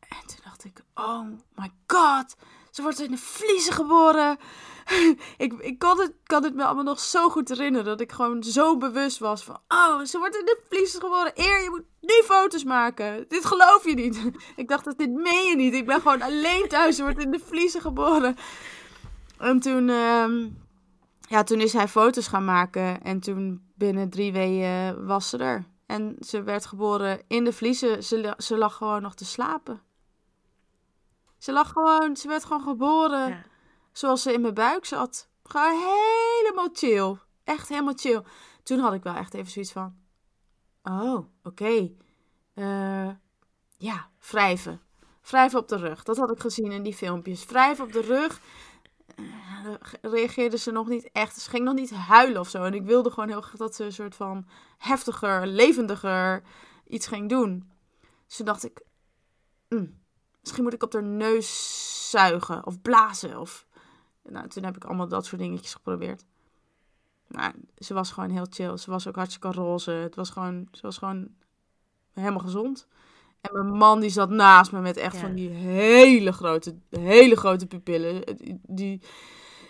En 0.00 0.26
toen 0.26 0.40
dacht 0.44 0.64
ik, 0.64 0.82
oh 0.94 1.26
my 1.54 1.72
god, 1.86 2.36
ze 2.78 2.84
wordt 2.84 3.00
in 3.00 3.10
de 3.10 3.16
vliezen 3.16 3.72
geboren. 3.72 4.38
ik, 5.36 5.52
ik 5.52 5.78
kan, 5.78 6.00
het, 6.00 6.12
kan 6.22 6.42
het 6.42 6.54
me 6.54 6.64
allemaal 6.64 6.84
nog 6.84 7.00
zo 7.00 7.28
goed 7.28 7.48
herinneren 7.48 7.86
dat 7.86 8.00
ik 8.00 8.12
gewoon 8.12 8.42
zo 8.42 8.76
bewust 8.76 9.18
was 9.18 9.44
van, 9.44 9.58
oh, 9.68 10.04
ze 10.04 10.18
wordt 10.18 10.36
in 10.36 10.44
de 10.44 10.60
vliezen 10.68 11.00
geboren. 11.00 11.32
Eer, 11.34 11.62
je 11.62 11.70
moet 11.70 11.84
nu 12.00 12.22
foto's 12.24 12.64
maken. 12.64 13.24
Dit 13.28 13.44
geloof 13.44 13.84
je 13.84 13.94
niet. 13.94 14.30
ik 14.56 14.68
dacht, 14.68 14.84
dat 14.84 14.98
dit 14.98 15.10
meen 15.10 15.48
je 15.48 15.56
niet. 15.56 15.74
Ik 15.74 15.86
ben 15.86 16.00
gewoon 16.00 16.22
alleen 16.22 16.68
thuis, 16.68 16.96
ze 16.96 17.02
wordt 17.02 17.22
in 17.22 17.30
de 17.30 17.40
vliezen 17.46 17.80
geboren. 17.80 18.36
En 19.38 19.60
toen, 19.60 19.88
uh, 19.88 20.46
ja, 21.20 21.42
toen 21.44 21.60
is 21.60 21.72
hij 21.72 21.88
foto's 21.88 22.26
gaan 22.26 22.44
maken 22.44 23.02
en 23.02 23.20
toen 23.20 23.62
binnen 23.74 24.10
drie 24.10 24.32
weken 24.32 25.06
was 25.06 25.28
ze 25.28 25.38
er. 25.38 25.64
En 25.86 26.16
ze 26.20 26.42
werd 26.42 26.66
geboren 26.66 27.20
in 27.28 27.44
de 27.44 27.52
vliezen. 27.52 28.04
Ze, 28.04 28.34
ze 28.36 28.56
lag 28.56 28.74
gewoon 28.74 29.02
nog 29.02 29.14
te 29.14 29.24
slapen. 29.24 29.86
Ze 31.38 31.52
lag 31.52 31.72
gewoon, 31.72 32.16
ze 32.16 32.28
werd 32.28 32.44
gewoon 32.44 32.62
geboren 32.62 33.44
zoals 33.92 34.22
ze 34.22 34.32
in 34.32 34.40
mijn 34.40 34.54
buik 34.54 34.84
zat. 34.84 35.28
Gewoon 35.42 35.70
helemaal 35.72 36.68
chill. 36.72 37.16
Echt 37.44 37.68
helemaal 37.68 37.96
chill. 37.96 38.22
Toen 38.62 38.78
had 38.78 38.92
ik 38.92 39.02
wel 39.02 39.14
echt 39.14 39.34
even 39.34 39.50
zoiets 39.50 39.72
van, 39.72 39.96
oh, 40.82 41.14
oké. 41.14 41.26
Okay. 41.42 41.96
Uh, 42.54 43.10
ja, 43.76 44.10
wrijven. 44.30 44.80
Wrijven 45.22 45.58
op 45.58 45.68
de 45.68 45.76
rug. 45.76 46.02
Dat 46.02 46.16
had 46.16 46.30
ik 46.30 46.40
gezien 46.40 46.72
in 46.72 46.82
die 46.82 46.94
filmpjes. 46.94 47.44
Wrijven 47.44 47.84
op 47.84 47.92
de 47.92 48.00
rug. 48.00 48.40
Uh, 49.16 49.74
reageerde 50.02 50.58
ze 50.58 50.70
nog 50.70 50.88
niet 50.88 51.10
echt. 51.12 51.40
Ze 51.40 51.50
ging 51.50 51.64
nog 51.64 51.74
niet 51.74 51.90
huilen 51.90 52.40
of 52.40 52.48
zo. 52.48 52.64
En 52.64 52.74
ik 52.74 52.82
wilde 52.82 53.10
gewoon 53.10 53.28
heel 53.28 53.40
graag 53.40 53.56
dat 53.56 53.74
ze 53.74 53.84
een 53.84 53.92
soort 53.92 54.14
van 54.14 54.48
heftiger, 54.78 55.46
levendiger 55.46 56.42
iets 56.86 57.06
ging 57.06 57.28
doen. 57.28 57.70
Dus 58.26 58.36
toen 58.36 58.46
dacht 58.46 58.64
ik, 58.64 58.82
mm, 59.68 59.98
Misschien 60.40 60.62
moet 60.62 60.72
ik 60.72 60.82
op 60.82 60.92
haar 60.92 61.02
neus 61.02 62.10
zuigen 62.10 62.66
of 62.66 62.82
blazen. 62.82 63.40
Of... 63.40 63.66
Nou, 64.22 64.48
toen 64.48 64.64
heb 64.64 64.76
ik 64.76 64.84
allemaal 64.84 65.08
dat 65.08 65.26
soort 65.26 65.40
dingetjes 65.40 65.74
geprobeerd. 65.74 66.24
Maar 67.26 67.54
ze 67.78 67.94
was 67.94 68.10
gewoon 68.10 68.30
heel 68.30 68.46
chill. 68.50 68.76
Ze 68.76 68.90
was 68.90 69.06
ook 69.08 69.16
hartstikke 69.16 69.52
roze. 69.52 69.90
Het 69.90 70.14
was 70.14 70.30
gewoon, 70.30 70.68
ze 70.72 70.82
was 70.82 70.98
gewoon 70.98 71.28
helemaal 72.12 72.40
gezond. 72.40 72.86
En 73.40 73.52
mijn 73.52 73.78
man 73.78 74.00
die 74.00 74.10
zat 74.10 74.30
naast 74.30 74.72
me 74.72 74.80
met 74.80 74.96
echt 74.96 75.16
van 75.16 75.34
die 75.34 75.48
hele 75.48 76.32
grote, 76.32 76.76
hele 76.90 77.36
grote 77.36 77.66
pupillen. 77.66 78.22
Die, 78.62 79.00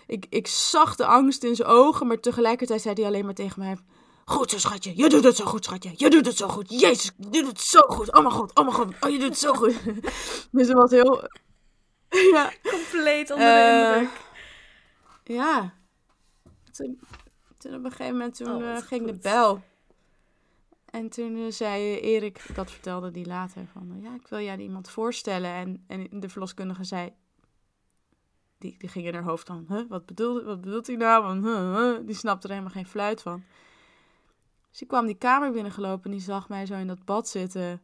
ik, 0.07 0.25
ik 0.29 0.47
zag 0.47 0.95
de 0.95 1.05
angst 1.05 1.43
in 1.43 1.55
zijn 1.55 1.67
ogen, 1.67 2.07
maar 2.07 2.19
tegelijkertijd 2.19 2.81
zei 2.81 2.93
hij 2.93 3.05
alleen 3.05 3.25
maar 3.25 3.33
tegen 3.33 3.59
mij... 3.59 3.77
Goed 4.29 4.51
zo, 4.51 4.57
schatje. 4.57 4.93
Je 4.95 5.09
doet 5.09 5.23
het 5.23 5.35
zo 5.35 5.45
goed, 5.45 5.65
schatje. 5.65 5.93
Je 5.95 6.09
doet 6.09 6.25
het 6.25 6.37
zo 6.37 6.47
goed. 6.47 6.79
Jezus, 6.79 7.11
je 7.17 7.41
doet 7.41 7.47
het 7.47 7.61
zo 7.61 7.81
goed. 7.81 8.13
Oh 8.13 8.21
mijn 8.21 8.31
god, 8.31 8.55
oh 8.55 8.63
mijn 8.63 8.75
god. 8.75 8.93
Oh, 8.99 9.09
je 9.09 9.17
doet 9.17 9.29
het 9.29 9.37
zo 9.37 9.53
goed. 9.53 9.75
dus 10.51 10.71
was 10.71 10.91
heel... 10.91 11.29
ja. 12.33 12.51
Compleet 12.61 13.31
onder 13.31 13.47
de 13.47 13.61
uh, 13.61 13.91
indruk. 13.91 14.21
Ja. 15.23 15.73
Toen, 16.71 16.99
toen 17.57 17.73
op 17.73 17.83
een 17.83 17.91
gegeven 17.91 18.11
moment 18.11 18.35
toen, 18.35 18.55
oh, 18.55 18.61
uh, 18.61 18.77
ging 18.77 19.01
goed. 19.01 19.09
de 19.09 19.17
bel. 19.29 19.61
En 20.85 21.09
toen 21.09 21.37
uh, 21.37 21.51
zei 21.51 21.99
Erik, 21.99 22.55
dat 22.55 22.71
vertelde 22.71 23.11
die 23.11 23.25
later, 23.25 23.67
van 23.73 23.99
ja, 24.01 24.13
ik 24.13 24.27
wil 24.27 24.39
jij 24.39 24.57
iemand 24.57 24.89
voorstellen. 24.89 25.51
En, 25.51 25.83
en 25.87 26.19
de 26.19 26.29
verloskundige 26.29 26.83
zei, 26.83 27.13
die, 28.57 28.75
die 28.77 28.89
ging 28.89 29.05
in 29.05 29.13
haar 29.13 29.23
hoofd 29.23 29.47
dan, 29.47 29.65
huh, 29.67 29.89
wat, 29.89 30.05
bedoelt, 30.05 30.43
wat 30.43 30.61
bedoelt 30.61 30.87
hij 30.87 30.95
nou? 30.95 31.23
Want, 31.23 31.43
huh, 31.43 31.75
huh, 31.75 31.97
die 32.05 32.15
snapte 32.15 32.47
er 32.47 32.53
helemaal 32.53 32.73
geen 32.73 32.87
fluit 32.87 33.21
van. 33.21 33.43
Dus 34.69 34.81
ik 34.81 34.87
kwam 34.87 35.05
die 35.05 35.17
kamer 35.17 35.51
binnengelopen 35.51 36.03
en 36.03 36.17
die 36.17 36.25
zag 36.25 36.49
mij 36.49 36.65
zo 36.65 36.73
in 36.73 36.87
dat 36.87 37.05
bad 37.05 37.29
zitten. 37.29 37.81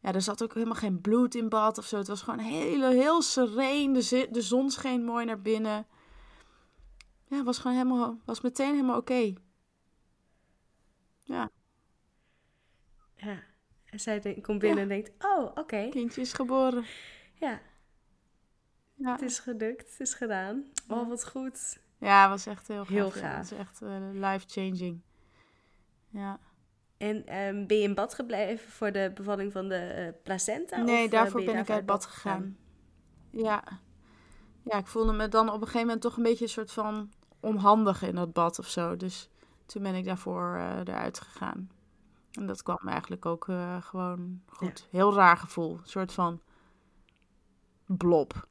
Ja, 0.00 0.12
er 0.12 0.22
zat 0.22 0.42
ook 0.42 0.54
helemaal 0.54 0.74
geen 0.74 1.00
bloed 1.00 1.34
in 1.34 1.48
bad 1.48 1.78
of 1.78 1.86
zo. 1.86 1.96
Het 1.98 2.08
was 2.08 2.22
gewoon 2.22 2.38
heel, 2.38 2.90
heel 2.90 3.22
sereen. 3.22 3.92
De, 3.92 4.28
de 4.30 4.42
zon 4.42 4.70
scheen 4.70 5.04
mooi 5.04 5.24
naar 5.24 5.42
binnen. 5.42 5.86
Ja, 7.24 7.36
het 7.36 7.44
was 7.44 7.58
gewoon 7.58 7.76
helemaal, 7.76 8.18
was 8.24 8.40
meteen 8.40 8.72
helemaal 8.74 8.96
oké. 8.96 9.34
Ja. 11.24 11.50
Ja. 13.14 13.42
En 13.84 14.00
zij 14.00 14.38
komt 14.42 14.58
binnen 14.58 14.82
en 14.82 14.88
denkt, 14.88 15.10
oh, 15.24 15.44
oké. 15.44 15.60
Okay. 15.60 15.88
Kindje 15.88 16.20
is 16.20 16.32
geboren. 16.32 16.84
Ja. 17.34 17.60
ja. 18.94 19.12
Het 19.12 19.22
is 19.22 19.38
gelukt, 19.38 19.90
het 19.90 20.00
is 20.00 20.14
gedaan. 20.14 20.64
Oh, 20.88 21.08
wat 21.08 21.28
goed. 21.28 21.78
Ja, 21.98 22.20
het 22.20 22.30
was 22.30 22.46
echt 22.46 22.68
heel 22.68 22.84
gaaf. 22.84 22.88
Heel 22.88 23.10
gaaf. 23.10 23.38
Het 23.38 23.50
was 23.50 23.58
echt 23.58 23.82
uh, 23.82 23.98
life-changing. 24.12 25.00
Ja. 26.08 26.38
En 26.96 27.16
um, 27.16 27.66
ben 27.66 27.76
je 27.76 27.82
in 27.82 27.94
bad 27.94 28.14
gebleven 28.14 28.70
voor 28.70 28.92
de 28.92 29.10
bevalling 29.14 29.52
van 29.52 29.68
de 29.68 29.94
uh, 29.98 30.22
placenta? 30.22 30.82
Nee, 30.82 31.04
of, 31.04 31.10
daarvoor 31.10 31.44
ben, 31.44 31.56
ik 31.56 31.70
uit 31.70 31.86
bad 31.86 32.06
gegaan. 32.06 32.56
Ja. 33.30 33.64
Ja, 34.62 34.78
ik 34.78 34.86
voelde 34.86 35.12
me 35.12 35.28
dan 35.28 35.48
op 35.48 35.54
een 35.54 35.60
gegeven 35.60 35.80
moment 35.80 36.00
toch 36.00 36.16
een 36.16 36.22
beetje 36.22 36.44
een 36.44 36.50
soort 36.50 36.72
van 36.72 37.10
onhandig 37.40 38.02
in 38.02 38.14
dat 38.14 38.32
bad 38.32 38.58
of 38.58 38.66
zo. 38.66 38.96
Dus 38.96 39.30
toen 39.66 39.82
ben 39.82 39.94
ik 39.94 40.04
daarvoor 40.04 40.54
uh, 40.56 40.78
eruit 40.78 41.20
gegaan. 41.20 41.70
En 42.32 42.46
dat 42.46 42.62
kwam 42.62 42.88
eigenlijk 42.88 43.26
ook 43.26 43.46
uh, 43.46 43.82
gewoon 43.82 44.42
goed. 44.46 44.78
Ja. 44.90 44.98
Heel 44.98 45.14
raar 45.14 45.36
gevoel. 45.36 45.72
Een 45.72 45.88
soort 45.88 46.12
van 46.12 46.40
blob. 47.86 48.48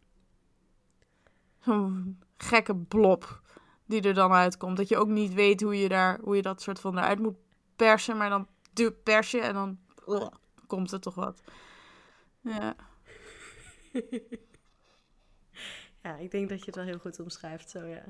Zo'n 1.59 2.19
gekke 2.37 2.75
blob 2.75 3.41
die 3.85 4.01
er 4.01 4.13
dan 4.13 4.31
uitkomt. 4.31 4.77
Dat 4.77 4.89
je 4.89 4.97
ook 4.97 5.07
niet 5.07 5.33
weet 5.33 5.61
hoe 5.61 5.79
je, 5.79 5.89
daar, 5.89 6.19
hoe 6.21 6.35
je 6.35 6.41
dat 6.41 6.61
soort 6.61 6.79
van 6.79 6.97
eruit 6.97 7.19
moet 7.19 7.35
persen, 7.77 8.17
maar 8.17 8.29
dan 8.29 8.47
pers 9.03 9.31
je 9.31 9.39
en 9.39 9.53
dan 9.53 9.79
komt 10.67 10.91
er 10.91 10.99
toch 10.99 11.15
wat. 11.15 11.41
Ja. 12.41 12.75
ja, 16.03 16.15
ik 16.15 16.31
denk 16.31 16.49
dat 16.49 16.59
je 16.59 16.65
het 16.65 16.75
wel 16.75 16.85
heel 16.85 16.99
goed 16.99 17.19
omschrijft, 17.19 17.69
zo 17.69 17.85
ja. 17.85 18.03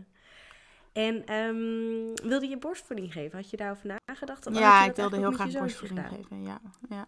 En 0.94 1.34
um, 1.34 2.16
wilde 2.16 2.48
je 2.48 2.58
borstvoeding 2.58 3.12
geven? 3.12 3.38
Had 3.38 3.50
je 3.50 3.58
daarover 3.58 4.00
nagedacht? 4.06 4.48
Of 4.48 4.60
ja, 4.60 4.86
ik 4.86 4.96
wilde 4.96 5.18
heel 5.18 5.32
graag 5.32 5.52
borstvoeding 5.52 6.08
geven. 6.08 6.44
Ja, 6.44 6.62
ja. 6.90 7.08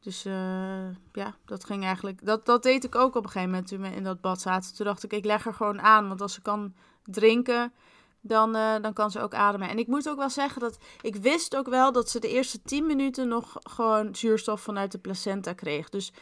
Dus 0.00 0.26
uh, 0.26 0.88
ja, 1.12 1.34
dat 1.44 1.64
ging 1.64 1.84
eigenlijk. 1.84 2.24
Dat, 2.24 2.46
dat 2.46 2.62
deed 2.62 2.84
ik 2.84 2.94
ook 2.94 3.14
op 3.16 3.24
een 3.24 3.30
gegeven 3.30 3.50
moment 3.50 3.68
toen 3.68 3.80
we 3.80 3.88
in 3.88 4.02
dat 4.02 4.20
bad 4.20 4.40
zaten. 4.40 4.74
Toen 4.74 4.86
dacht 4.86 5.04
ik, 5.04 5.12
ik 5.12 5.24
leg 5.24 5.46
er 5.46 5.54
gewoon 5.54 5.80
aan. 5.80 6.08
Want 6.08 6.20
als 6.20 6.32
ze 6.32 6.42
kan 6.42 6.74
drinken, 7.02 7.72
dan, 8.20 8.56
uh, 8.56 8.74
dan 8.80 8.92
kan 8.92 9.10
ze 9.10 9.20
ook 9.20 9.34
ademen. 9.34 9.68
En 9.68 9.78
ik 9.78 9.86
moet 9.86 10.08
ook 10.08 10.18
wel 10.18 10.30
zeggen 10.30 10.60
dat 10.60 10.78
ik 11.00 11.16
wist 11.16 11.56
ook 11.56 11.68
wel 11.68 11.92
dat 11.92 12.10
ze 12.10 12.18
de 12.18 12.28
eerste 12.28 12.62
10 12.62 12.86
minuten 12.86 13.28
nog 13.28 13.56
gewoon 13.62 14.14
zuurstof 14.14 14.60
vanuit 14.60 14.92
de 14.92 14.98
placenta 14.98 15.52
kreeg. 15.52 15.88
Dus 15.88 16.12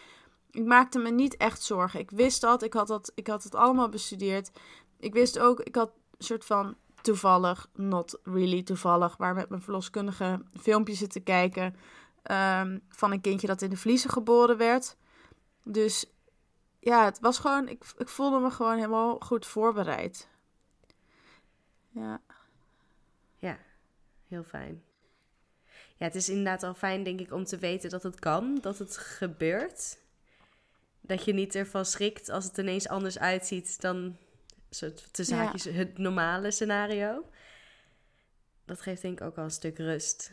ik 0.51 0.65
maakte 0.65 0.99
me 0.99 1.11
niet 1.11 1.37
echt 1.37 1.63
zorgen. 1.63 2.01
Ik 2.01 2.11
wist 2.11 2.41
dat, 2.41 2.63
ik 2.63 2.73
had, 2.73 2.87
dat, 2.87 3.13
ik 3.15 3.27
had 3.27 3.43
het 3.43 3.55
allemaal 3.55 3.89
bestudeerd. 3.89 4.51
Ik 4.99 5.13
wist 5.13 5.39
ook, 5.39 5.61
ik 5.61 5.75
had 5.75 5.91
een 6.19 6.25
soort 6.25 6.45
van 6.45 6.77
toevallig, 7.03 7.69
not 7.75 8.19
really 8.23 8.63
toevallig, 8.63 9.19
maar 9.19 9.35
met 9.35 9.49
mijn 9.49 9.63
verloskundige 9.63 10.43
filmpjes 10.61 10.99
zitten 10.99 11.23
kijken 11.23 11.77
um, 12.31 12.83
van 12.89 13.13
een 13.13 13.21
kindje 13.21 13.47
dat 13.47 13.63
in 13.63 13.71
de 13.71 13.77
vliezen 13.77 14.11
geboren 14.11 14.57
werd. 14.57 14.97
Dus 15.63 16.11
ja, 16.81 17.05
het 17.05 17.21
was 17.21 17.39
gewoon, 17.39 17.69
ik, 17.69 17.85
ik 17.99 18.09
voelde 18.09 18.39
me 18.39 18.51
gewoon 18.51 18.77
helemaal 18.77 19.19
goed 19.19 19.47
voorbereid. 19.47 20.29
Ja. 21.97 22.21
Ja, 23.37 23.59
heel 24.29 24.43
fijn. 24.43 24.83
Ja, 25.97 26.05
het 26.05 26.15
is 26.15 26.29
inderdaad 26.29 26.63
al 26.63 26.75
fijn, 26.75 27.03
denk 27.03 27.21
ik, 27.21 27.33
om 27.33 27.45
te 27.45 27.59
weten 27.59 27.91
dat 27.91 28.03
het 28.03 28.19
kan, 28.19 28.59
dat 28.61 28.79
het 28.79 28.97
gebeurt. 28.97 29.99
Dat 31.01 31.25
je 31.25 31.33
niet 31.33 31.55
ervan 31.55 31.85
schrikt 31.85 32.29
als 32.29 32.45
het 32.45 32.59
ineens 32.59 32.89
anders 32.89 33.19
uitziet 33.19 33.81
dan 33.81 34.17
soort 34.71 35.13
tussen 35.13 35.37
haakjes 35.37 35.65
het 35.65 35.99
normale 35.99 36.51
scenario. 36.51 37.25
Dat 38.65 38.81
geeft 38.81 39.03
denk 39.03 39.21
ik 39.21 39.27
ook 39.27 39.39
al 39.39 39.45
een 39.45 39.51
stuk 39.51 39.79
rust. 39.79 40.33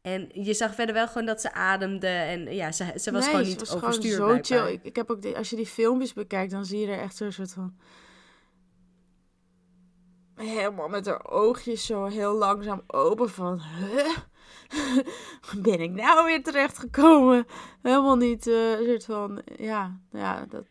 En 0.00 0.28
je 0.32 0.54
zag 0.54 0.74
verder 0.74 0.94
wel 0.94 1.08
gewoon 1.08 1.26
dat 1.26 1.40
ze 1.40 1.52
ademde. 1.52 2.06
En 2.06 2.54
ja, 2.54 2.72
ze, 2.72 2.92
ze 2.96 3.12
was 3.12 3.24
Nee, 3.24 3.34
gewoon 3.34 3.46
niet 3.46 3.58
was 3.58 3.74
overstuur 3.74 4.14
gewoon 4.14 4.44
zo 4.44 4.56
chill. 4.56 4.72
Ik, 4.72 4.84
ik 4.84 4.96
heb 4.96 5.10
ook 5.10 5.24
als 5.24 5.50
je 5.50 5.56
die 5.56 5.66
filmpjes 5.66 6.12
bekijkt, 6.12 6.50
dan 6.50 6.66
zie 6.66 6.78
je 6.78 6.86
er 6.86 7.00
echt 7.00 7.16
zo'n 7.16 7.32
soort 7.32 7.52
van... 7.52 7.78
Helemaal 10.36 10.88
met 10.88 11.06
haar 11.06 11.30
oogjes 11.30 11.86
zo 11.86 12.04
heel 12.04 12.34
langzaam 12.34 12.82
open 12.86 13.30
van... 13.30 13.60
Huh? 13.60 14.16
Ben 15.64 15.80
ik 15.80 15.90
nou 15.90 16.24
weer 16.24 16.42
terechtgekomen? 16.42 17.46
Helemaal 17.82 18.16
niet 18.16 18.46
een 18.46 18.84
soort 18.84 19.04
van... 19.04 19.42
Ja, 19.56 20.00
ja 20.10 20.46
dat... 20.46 20.64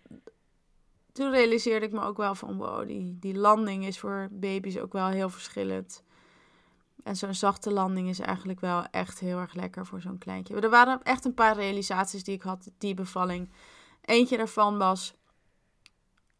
Toen 1.11 1.32
realiseerde 1.32 1.86
ik 1.86 1.91
me 1.91 2.01
ook 2.01 2.18
wel 2.18 2.36
van... 2.36 2.84
Die, 2.86 3.18
die 3.20 3.38
landing 3.38 3.86
is 3.86 3.99
voor 3.99 4.28
baby's 4.32 4.78
ook 4.78 4.93
wel 4.93 5.07
heel 5.07 5.30
verschillend. 5.30 6.03
En 7.03 7.16
zo'n 7.16 7.34
zachte 7.34 7.72
landing 7.72 8.09
is 8.09 8.20
eigenlijk 8.20 8.59
wel 8.59 8.86
echt 8.91 9.20
heel 9.20 9.38
erg 9.38 9.53
lekker 9.53 9.86
voor 9.86 10.01
zo'n 10.01 10.18
kleintje. 10.18 10.59
Er 10.59 10.70
waren 10.70 11.03
echt 11.03 11.26
een 11.26 11.34
paar 11.34 11.55
realisaties 11.55 12.24
die 12.24 12.36
ik 12.36 12.41
had, 12.41 12.72
die 12.78 12.93
bevalling. 12.93 13.51
Eentje 14.01 14.38
daarvan 14.38 14.78
was, 14.78 15.16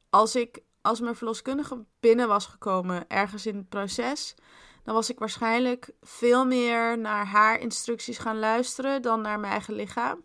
als 0.10 0.36
ik, 0.36 0.62
als 0.86 1.00
mijn 1.00 1.16
verloskundige 1.16 1.86
binnen 2.00 2.28
was 2.28 2.46
gekomen, 2.46 3.08
ergens 3.08 3.46
in 3.46 3.56
het 3.56 3.70
proces, 3.70 4.36
dan 4.84 4.94
was 4.94 5.10
ik 5.10 5.20
waarschijnlijk 5.20 5.92
veel 6.02 6.46
meer 6.46 6.98
naar 6.98 7.26
haar 7.26 7.60
instructies 7.60 8.18
gaan 8.18 8.40
luisteren 8.40 9.02
dan 9.02 9.22
naar 9.22 9.40
mijn 9.40 9.52
eigen 9.52 9.74
lichaam. 9.74 10.24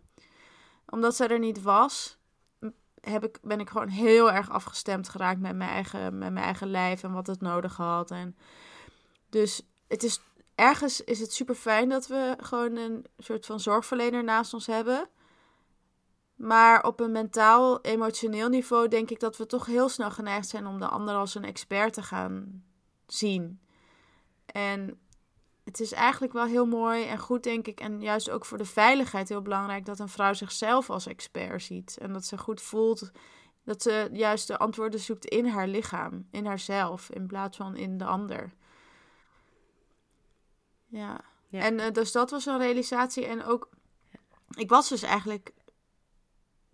Omdat 0.87 1.17
zij 1.17 1.29
er 1.29 1.39
niet 1.39 1.63
was, 1.63 2.19
heb 3.01 3.25
ik, 3.25 3.39
ben 3.43 3.61
ik 3.61 3.71
gewoon 3.71 3.89
heel 3.89 4.33
erg 4.33 4.51
afgestemd 4.51 5.09
geraakt 5.09 5.41
met 5.41 5.57
mijn 5.57 5.71
eigen, 5.71 6.19
met 6.19 6.33
mijn 6.33 6.45
eigen 6.45 6.71
lijf 6.71 7.03
en 7.03 7.13
wat 7.13 7.27
het 7.27 7.41
nodig 7.41 7.77
had. 7.77 8.11
En 8.11 8.37
dus 9.29 9.63
het 9.89 10.03
is 10.03 10.21
ergens 10.55 11.05
is 11.05 11.21
het 11.21 11.33
super 11.33 11.55
fijn 11.55 11.89
dat 11.89 12.07
we 12.07 12.37
gewoon 12.41 12.77
een 12.77 13.07
soort 13.19 13.47
van 13.47 13.61
zorgverlener 13.61 14.25
naast 14.25 14.55
ons 14.55 14.67
hebben. 14.67 15.09
Maar 16.41 16.85
op 16.85 17.01
een 17.01 17.13
mentaal, 17.13 17.81
emotioneel 17.81 18.49
niveau 18.49 18.89
denk 18.89 19.11
ik 19.11 19.21
dat 19.21 19.37
we 19.37 19.47
toch 19.47 19.67
heel 19.67 19.89
snel 19.89 20.11
geneigd 20.11 20.49
zijn 20.49 20.67
om 20.67 20.79
de 20.79 20.89
ander 20.89 21.15
als 21.15 21.35
een 21.35 21.45
expert 21.45 21.93
te 21.93 22.03
gaan 22.03 22.65
zien. 23.07 23.61
En 24.47 25.01
het 25.65 25.81
is 25.81 25.93
eigenlijk 25.93 26.33
wel 26.33 26.45
heel 26.45 26.67
mooi 26.67 27.05
en 27.05 27.19
goed, 27.19 27.43
denk 27.43 27.67
ik, 27.67 27.81
en 27.81 28.01
juist 28.01 28.31
ook 28.31 28.45
voor 28.45 28.59
de 28.59 28.65
veiligheid 28.65 29.29
heel 29.29 29.43
belangrijk 29.43 29.85
dat 29.85 29.99
een 29.99 30.09
vrouw 30.09 30.33
zichzelf 30.33 30.91
als 30.91 31.07
expert 31.07 31.63
ziet. 31.63 31.99
En 31.99 32.13
dat 32.13 32.25
ze 32.25 32.39
goed 32.39 32.61
voelt 32.61 33.11
dat 33.65 33.83
ze 33.83 34.09
juist 34.13 34.47
de 34.47 34.59
antwoorden 34.59 35.01
zoekt 35.01 35.25
in 35.25 35.47
haar 35.47 35.69
lichaam, 35.69 36.29
in 36.31 36.47
haarzelf, 36.47 37.11
in 37.11 37.27
plaats 37.27 37.57
van 37.57 37.77
in 37.77 37.99
de 37.99 38.05
ander. 38.05 38.53
Ja. 40.87 41.21
Ja. 41.49 41.61
En 41.61 41.81
eh, 41.81 41.93
dus 41.93 42.13
dat 42.13 42.31
was 42.31 42.47
een 42.47 42.59
realisatie. 42.59 43.27
En 43.27 43.45
ook, 43.45 43.69
ik 44.51 44.69
was 44.69 44.89
dus 44.89 45.03
eigenlijk 45.03 45.53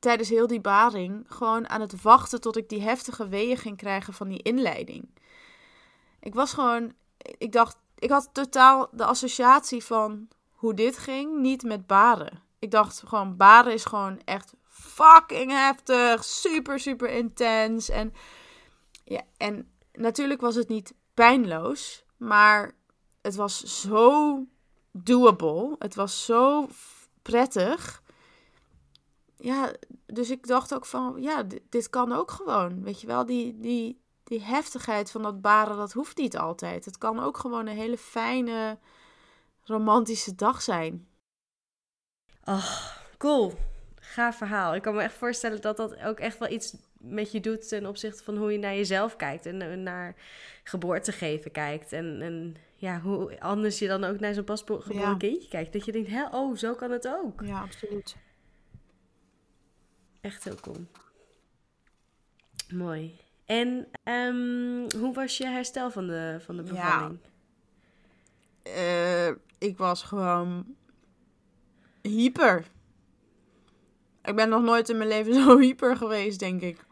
tijdens 0.07 0.29
heel 0.29 0.47
die 0.47 0.61
baring 0.61 1.25
gewoon 1.29 1.69
aan 1.69 1.81
het 1.81 2.03
wachten 2.03 2.41
tot 2.41 2.57
ik 2.57 2.69
die 2.69 2.83
heftige 2.83 3.29
weeën 3.29 3.57
ging 3.57 3.77
krijgen 3.77 4.13
van 4.13 4.29
die 4.29 4.43
inleiding. 4.43 5.09
Ik 6.21 6.35
was 6.35 6.53
gewoon, 6.53 6.93
ik 7.39 7.53
dacht, 7.53 7.77
ik 7.99 8.11
had 8.11 8.29
totaal 8.33 8.89
de 8.93 9.05
associatie 9.05 9.85
van 9.85 10.29
hoe 10.53 10.75
dit 10.75 10.99
ging 10.99 11.41
niet 11.41 11.63
met 11.63 11.87
baren. 11.87 12.43
Ik 12.59 12.71
dacht 12.71 13.03
gewoon, 13.07 13.37
baren 13.37 13.73
is 13.73 13.85
gewoon 13.85 14.21
echt 14.25 14.55
fucking 14.69 15.51
heftig, 15.51 16.25
super, 16.25 16.81
super 16.81 17.11
intens. 17.11 17.89
En, 17.89 18.13
ja, 19.05 19.23
en 19.37 19.71
natuurlijk 19.93 20.41
was 20.41 20.55
het 20.55 20.69
niet 20.69 20.95
pijnloos, 21.15 22.05
maar 22.17 22.73
het 23.23 23.35
was 23.35 23.83
zo 23.83 24.39
doable. 24.93 25.77
Het 25.79 25.95
was 25.95 26.25
zo 26.25 26.69
prettig. 27.23 28.05
Ja, 29.39 29.73
dus 30.07 30.31
ik 30.31 30.47
dacht 30.47 30.75
ook 30.75 30.87
van, 30.87 31.17
ja, 31.23 31.43
dit, 31.43 31.63
dit 31.69 31.91
kan 31.91 32.13
ook 32.13 32.31
gewoon. 32.31 32.83
Weet 32.83 33.01
je 33.01 33.07
wel, 33.07 33.27
die, 33.27 33.59
die, 33.59 34.01
die 34.25 34.41
heftigheid 34.43 35.11
van 35.11 35.23
dat 35.23 35.41
baren, 35.41 35.77
dat 35.77 35.93
hoeft 35.93 36.17
niet 36.17 36.37
altijd. 36.37 36.85
Het 36.85 36.99
kan 36.99 37.21
ook 37.21 37.39
gewoon 37.39 37.67
een 37.67 37.77
hele 37.77 37.99
fijne, 37.99 38.79
romantische 39.65 40.35
dag 40.35 40.63
zijn. 40.63 41.07
Oh, 42.45 42.87
cool. 43.19 43.55
Gaaf 44.01 44.37
verhaal. 44.37 44.75
Ik 44.75 44.83
kan 44.83 44.95
me 44.95 45.03
echt 45.03 45.15
voorstellen 45.15 45.61
dat 45.61 45.77
dat 45.77 45.99
ook 46.03 46.19
echt 46.19 46.39
wel 46.39 46.51
iets 46.51 46.77
met 46.99 47.33
je 47.33 47.41
doet 47.41 47.69
ten 47.69 47.87
opzichte 47.87 48.25
van 48.25 48.37
hoe 48.37 48.53
je 48.53 48.59
naar 48.59 48.75
jezelf 48.75 49.17
kijkt 49.17 49.47
en 49.47 49.63
eh, 49.63 49.77
naar 49.77 50.17
geboorte 50.65 51.13
geven 51.13 51.51
kijkt. 51.51 51.93
En, 51.93 52.23
en 52.23 52.57
ja, 52.75 53.01
hoe 53.01 53.41
anders 53.41 53.79
je 53.79 53.87
dan 53.89 54.05
ook 54.05 54.21
naar 54.21 54.35
zo'n 54.35 54.45
pasgeboren 54.45 54.93
Ja. 54.95 55.17
kindje 55.17 55.49
kijkt. 55.49 55.73
Dat 55.73 55.85
je 55.85 55.93
denkt, 55.93 56.35
oh, 56.35 56.57
zo 56.57 56.75
kan 56.75 56.91
het 56.91 57.09
ook. 57.09 57.43
Ja, 57.45 57.61
absoluut. 57.61 58.17
Echt 60.27 60.45
heel 60.45 60.61
cool. 60.61 60.87
Mooi. 62.75 63.19
En 63.45 63.89
ehm, 64.03 64.99
hoe 65.01 65.13
was 65.15 65.37
je 65.37 65.47
herstel 65.47 65.91
van 65.91 66.07
de, 66.07 66.39
van 66.45 66.57
de 66.57 66.63
Ja. 66.63 66.71
bevalling? 66.73 67.19
Eh, 68.63 69.29
ik 69.59 69.77
was 69.77 70.03
gewoon 70.03 70.77
hyper. 72.03 72.67
Ik 74.23 74.37
ben 74.37 74.49
nog 74.49 74.63
nooit 74.63 74.89
in 74.89 74.97
mijn 74.97 75.09
leven 75.09 75.35
zo 75.43 75.59
hyper 75.59 75.97
geweest, 75.97 76.39
denk 76.39 76.63
ik. 76.63 76.85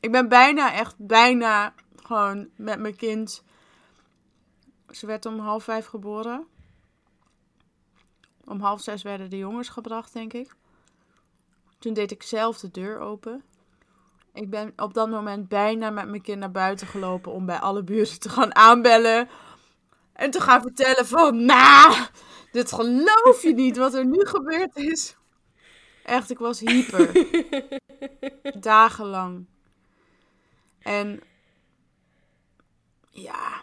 Ik 0.00 0.12
ben 0.12 0.28
bijna, 0.28 0.72
echt 0.72 0.94
bijna 0.98 1.74
gewoon 1.96 2.48
met 2.56 2.78
mijn 2.78 2.96
kind. 2.96 3.42
Ze 4.90 5.06
werd 5.06 5.26
om 5.26 5.38
half 5.38 5.64
vijf 5.64 5.86
geboren. 5.86 6.46
Om 8.44 8.60
half 8.60 8.80
zes 8.82 9.02
werden 9.02 9.30
de 9.30 9.38
jongens 9.38 9.68
gebracht, 9.68 10.12
denk 10.12 10.32
ik. 10.32 10.54
Toen 11.84 11.94
deed 11.94 12.10
ik 12.10 12.22
zelf 12.22 12.58
de 12.58 12.70
deur 12.70 12.98
open. 12.98 13.44
Ik 14.32 14.50
ben 14.50 14.72
op 14.76 14.94
dat 14.94 15.10
moment 15.10 15.48
bijna 15.48 15.90
met 15.90 16.08
mijn 16.08 16.22
kind 16.22 16.38
naar 16.38 16.50
buiten 16.50 16.86
gelopen 16.86 17.32
om 17.32 17.46
bij 17.46 17.58
alle 17.58 17.82
buren 17.82 18.18
te 18.18 18.28
gaan 18.28 18.54
aanbellen. 18.54 19.28
En 20.12 20.30
te 20.30 20.40
gaan 20.40 20.62
vertellen 20.62 21.06
van, 21.06 21.44
nou, 21.44 21.94
dit 22.52 22.72
geloof 22.72 23.42
je 23.42 23.54
niet 23.54 23.76
wat 23.76 23.94
er 23.94 24.06
nu 24.06 24.26
gebeurd 24.26 24.76
is. 24.76 25.16
Echt, 26.04 26.30
ik 26.30 26.38
was 26.38 26.60
hyper. 26.60 27.12
Dagenlang. 28.60 29.46
En 30.78 31.20
ja, 33.10 33.62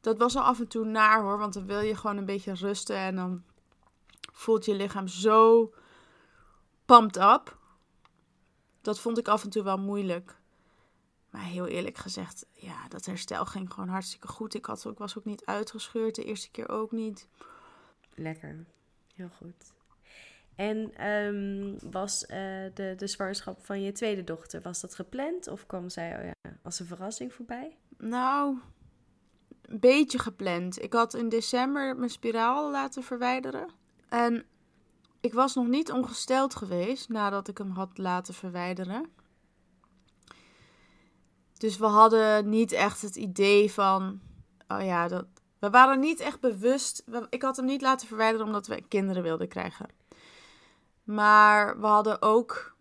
dat 0.00 0.18
was 0.18 0.36
al 0.36 0.42
af 0.42 0.60
en 0.60 0.68
toe 0.68 0.84
naar 0.84 1.22
hoor, 1.22 1.38
want 1.38 1.54
dan 1.54 1.66
wil 1.66 1.80
je 1.80 1.96
gewoon 1.96 2.16
een 2.16 2.24
beetje 2.24 2.54
rusten 2.54 2.96
en 2.96 3.16
dan 3.16 3.42
voelt 4.32 4.64
je 4.64 4.74
lichaam 4.74 5.08
zo 5.08 5.72
pumped 6.84 7.16
up. 7.16 7.58
Dat 8.80 9.00
vond 9.00 9.18
ik 9.18 9.28
af 9.28 9.44
en 9.44 9.50
toe 9.50 9.62
wel 9.62 9.78
moeilijk. 9.78 10.36
Maar 11.30 11.44
heel 11.44 11.66
eerlijk 11.66 11.98
gezegd, 11.98 12.46
ja, 12.52 12.88
dat 12.88 13.06
herstel 13.06 13.44
ging 13.44 13.72
gewoon 13.72 13.88
hartstikke 13.88 14.28
goed. 14.28 14.54
Ik, 14.54 14.64
had, 14.64 14.84
ik 14.84 14.98
was 14.98 15.18
ook 15.18 15.24
niet 15.24 15.44
uitgescheurd, 15.44 16.14
de 16.14 16.24
eerste 16.24 16.50
keer 16.50 16.68
ook 16.68 16.92
niet. 16.92 17.28
Lekker. 18.14 18.64
Heel 19.14 19.30
goed. 19.36 19.72
En 20.54 20.94
ehm, 20.94 21.90
was 21.90 22.26
eh, 22.26 22.38
de, 22.74 22.94
de 22.96 23.06
zwangerschap 23.06 23.64
van 23.64 23.82
je 23.82 23.92
tweede 23.92 24.24
dochter, 24.24 24.62
was 24.62 24.80
dat 24.80 24.94
gepland? 24.94 25.48
Of 25.48 25.66
kwam 25.66 25.88
zij 25.88 26.18
oh 26.18 26.24
ja, 26.24 26.56
als 26.62 26.80
een 26.80 26.86
verrassing 26.86 27.32
voorbij? 27.32 27.76
Nou, 27.98 28.58
een 29.62 29.80
beetje 29.80 30.18
gepland. 30.18 30.82
Ik 30.82 30.92
had 30.92 31.14
in 31.14 31.28
december 31.28 31.96
mijn 31.96 32.10
spiraal 32.10 32.70
laten 32.70 33.02
verwijderen. 33.02 33.68
En 34.08 34.44
ik 35.24 35.34
was 35.34 35.54
nog 35.54 35.66
niet 35.66 35.92
ongesteld 35.92 36.54
geweest 36.54 37.08
nadat 37.08 37.48
ik 37.48 37.58
hem 37.58 37.70
had 37.70 37.98
laten 37.98 38.34
verwijderen. 38.34 39.12
Dus 41.58 41.76
we 41.76 41.86
hadden 41.86 42.48
niet 42.48 42.72
echt 42.72 43.02
het 43.02 43.16
idee 43.16 43.72
van, 43.72 44.20
oh 44.68 44.84
ja, 44.84 45.08
dat, 45.08 45.26
we 45.58 45.70
waren 45.70 46.00
niet 46.00 46.20
echt 46.20 46.40
bewust. 46.40 47.04
Ik 47.28 47.42
had 47.42 47.56
hem 47.56 47.64
niet 47.64 47.82
laten 47.82 48.06
verwijderen 48.06 48.46
omdat 48.46 48.66
we 48.66 48.82
kinderen 48.88 49.22
wilden 49.22 49.48
krijgen. 49.48 49.86
Maar 51.04 51.80
we 51.80 51.86
hadden 51.86 52.22
ook 52.22 52.76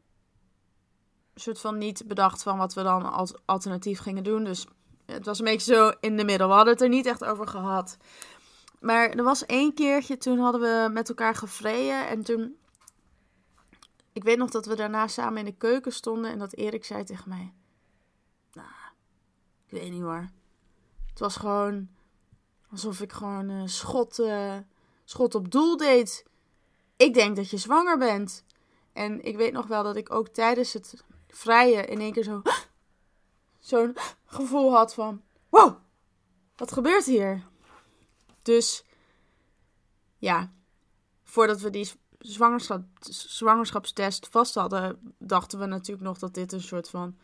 een 1.34 1.42
soort 1.42 1.60
van 1.60 1.78
niet 1.78 2.08
bedacht 2.08 2.44
van 2.44 2.58
wat 2.58 2.74
we 2.74 2.84
dan 2.84 3.12
als 3.12 3.34
alternatief 3.46 4.00
gingen 4.00 4.24
doen. 4.24 4.44
Dus 4.44 4.66
het 5.06 5.26
was 5.26 5.40
een 5.40 5.46
beetje 5.46 5.74
zo 5.74 5.92
in 6.00 6.18
de 6.18 6.26
middel. 6.26 6.48
We 6.48 6.54
hadden 6.54 6.74
het 6.74 6.82
er 6.82 6.90
niet 6.90 7.06
echt 7.06 7.24
over 7.24 7.48
gehad. 7.48 7.98
Maar 8.84 9.10
er 9.10 9.24
was 9.24 9.46
één 9.46 9.74
keertje, 9.74 10.18
toen 10.18 10.40
hadden 10.40 10.62
we 10.62 10.90
met 10.94 11.10
elkaar 11.10 11.36
gevreden. 11.36 12.08
En 12.08 12.24
toen... 12.24 12.58
Ik 14.14 14.24
weet 14.24 14.38
nog 14.38 14.50
dat 14.50 14.66
we 14.66 14.76
daarna 14.76 15.08
samen 15.08 15.38
in 15.40 15.46
de 15.46 15.58
keuken 15.58 15.94
stonden. 15.94 16.32
En 16.32 16.40
dat 16.40 16.54
Erik 16.54 16.86
zei 16.86 17.04
tegen 17.04 17.30
mij... 17.30 17.54
Nou, 18.54 18.68
ik 19.66 19.72
weet 19.72 19.92
niet 19.92 20.02
hoor. 20.02 20.30
Het 21.10 21.20
was 21.20 21.36
gewoon 21.36 21.90
alsof 22.72 23.02
ik 23.02 23.12
gewoon 23.12 23.50
een 23.50 23.70
schot, 23.70 24.20
eh, 24.20 24.58
schot 25.06 25.36
op 25.36 25.52
doel 25.52 25.78
deed. 25.78 26.26
Ik 26.98 27.14
denk 27.14 27.36
dat 27.36 27.50
je 27.50 27.58
zwanger 27.58 27.98
bent. 27.98 28.46
En 28.94 29.24
ik 29.26 29.38
weet 29.38 29.54
nog 29.54 29.68
wel 29.68 29.84
dat 29.84 29.96
ik 29.96 30.12
ook 30.12 30.28
tijdens 30.28 30.74
het 30.74 31.04
vrije 31.28 31.86
in 31.86 32.00
één 32.00 32.14
keer 32.14 32.24
zo... 32.24 32.42
Zo'n 33.60 33.96
gevoel 34.26 34.74
had 34.74 34.94
van... 34.94 35.22
Wow, 35.50 35.78
wat 36.56 36.72
gebeurt 36.72 37.06
hier? 37.06 37.52
Dus 38.44 38.84
ja, 40.18 40.52
voordat 41.24 41.62
we 41.62 41.70
die 41.70 41.92
zwangerschap, 42.20 42.84
zwangerschapstest 43.10 44.28
vast 44.28 44.56
hadden, 44.56 45.16
dachten 45.18 45.60
we 45.60 45.66
natuurlijk 45.66 46.08
nog 46.08 46.18
dat 46.18 46.34
dit 46.34 46.52
een 46.52 46.62
soort 46.62 46.90
van. 46.90 47.18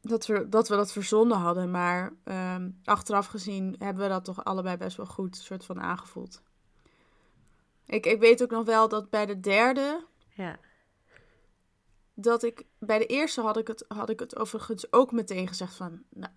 Dat 0.00 0.26
we, 0.26 0.48
dat 0.48 0.68
we 0.68 0.76
dat 0.76 0.92
verzonnen 0.92 1.38
hadden. 1.38 1.70
Maar 1.70 2.12
ehm, 2.24 2.70
achteraf 2.84 3.26
gezien 3.26 3.74
hebben 3.78 4.02
we 4.02 4.08
dat 4.08 4.24
toch 4.24 4.44
allebei 4.44 4.76
best 4.76 4.96
wel 4.96 5.06
goed 5.06 5.36
soort 5.36 5.64
van 5.64 5.80
aangevoeld. 5.80 6.42
Ik, 7.86 8.06
ik 8.06 8.20
weet 8.20 8.42
ook 8.42 8.50
nog 8.50 8.64
wel 8.64 8.88
dat 8.88 9.10
bij 9.10 9.26
de 9.26 9.40
derde. 9.40 10.04
Ja. 10.28 10.58
Dat 12.14 12.42
ik. 12.42 12.64
Bij 12.78 12.98
de 12.98 13.06
eerste 13.06 13.40
had 13.40 13.56
ik 13.56 13.66
het, 13.66 13.84
had 13.88 14.10
ik 14.10 14.20
het 14.20 14.36
overigens 14.36 14.92
ook 14.92 15.12
meteen 15.12 15.48
gezegd 15.48 15.74
van. 15.74 16.02
Nou, 16.08 16.32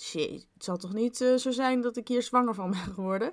shit, 0.00 0.46
het 0.54 0.64
zal 0.64 0.76
toch 0.76 0.92
niet 0.92 1.20
eh, 1.20 1.34
zo 1.34 1.50
zijn 1.50 1.80
dat 1.80 1.96
ik 1.96 2.08
hier 2.08 2.22
zwanger 2.22 2.54
van 2.54 2.70
ben 2.84 2.94
geworden. 2.94 3.32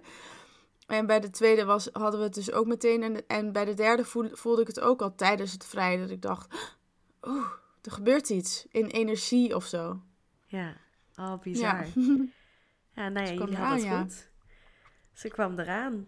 En 0.88 1.06
bij 1.06 1.20
de 1.20 1.30
tweede 1.30 1.66
was, 1.66 1.90
hadden 1.92 2.20
we 2.20 2.26
het 2.26 2.34
dus 2.34 2.52
ook 2.52 2.66
meteen. 2.66 3.04
En, 3.04 3.28
en 3.28 3.52
bij 3.52 3.66
de 3.66 3.74
derde 3.74 4.06
voelde, 4.06 4.38
voelde 4.38 4.62
ik 4.62 4.68
het 4.68 4.80
ook 4.80 5.02
al 5.02 5.16
tijdens 5.16 5.52
het 5.52 5.66
vrij. 5.66 5.98
Dat 5.98 6.10
ik 6.10 6.22
dacht, 6.22 6.76
oeh, 7.22 7.48
er 7.82 7.92
gebeurt 7.92 8.30
iets. 8.30 8.66
In 8.72 8.86
energie 8.86 9.56
of 9.56 9.66
zo. 9.66 10.02
Ja, 10.46 10.78
oh 11.16 11.40
bizar. 11.40 11.86
Ja, 11.86 11.86
ja 12.96 13.10
nou 13.10 13.28
ja, 13.28 13.34
jullie 13.34 13.58
hadden 13.58 13.88
het 13.88 14.14
goed. 14.14 14.30
Ze 15.14 15.28
kwam 15.28 15.60
eraan. 15.60 16.08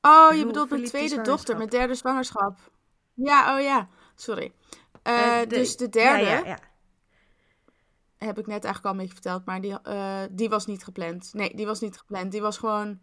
Oh, 0.00 0.36
je 0.36 0.46
bedoelt 0.46 0.70
mijn 0.70 0.84
tweede 0.84 1.20
dochter, 1.20 1.56
mijn 1.56 1.68
derde 1.68 1.94
zwangerschap. 1.94 2.58
Ja, 3.14 3.56
oh 3.56 3.62
ja, 3.62 3.88
sorry. 4.14 4.52
Uh, 5.02 5.42
dus 5.48 5.76
de 5.76 5.88
derde... 5.88 6.24
Ja, 6.24 6.44
ja 6.44 6.58
heb 8.24 8.38
ik 8.38 8.46
net 8.46 8.64
eigenlijk 8.64 8.84
al 8.84 8.90
een 8.90 9.06
beetje 9.06 9.22
verteld, 9.22 9.44
maar 9.44 9.60
die, 9.60 9.76
uh, 9.88 10.20
die 10.30 10.48
was 10.48 10.66
niet 10.66 10.84
gepland. 10.84 11.30
Nee, 11.32 11.56
die 11.56 11.66
was 11.66 11.80
niet 11.80 11.98
gepland. 11.98 12.32
Die 12.32 12.40
was 12.40 12.58
gewoon 12.58 13.00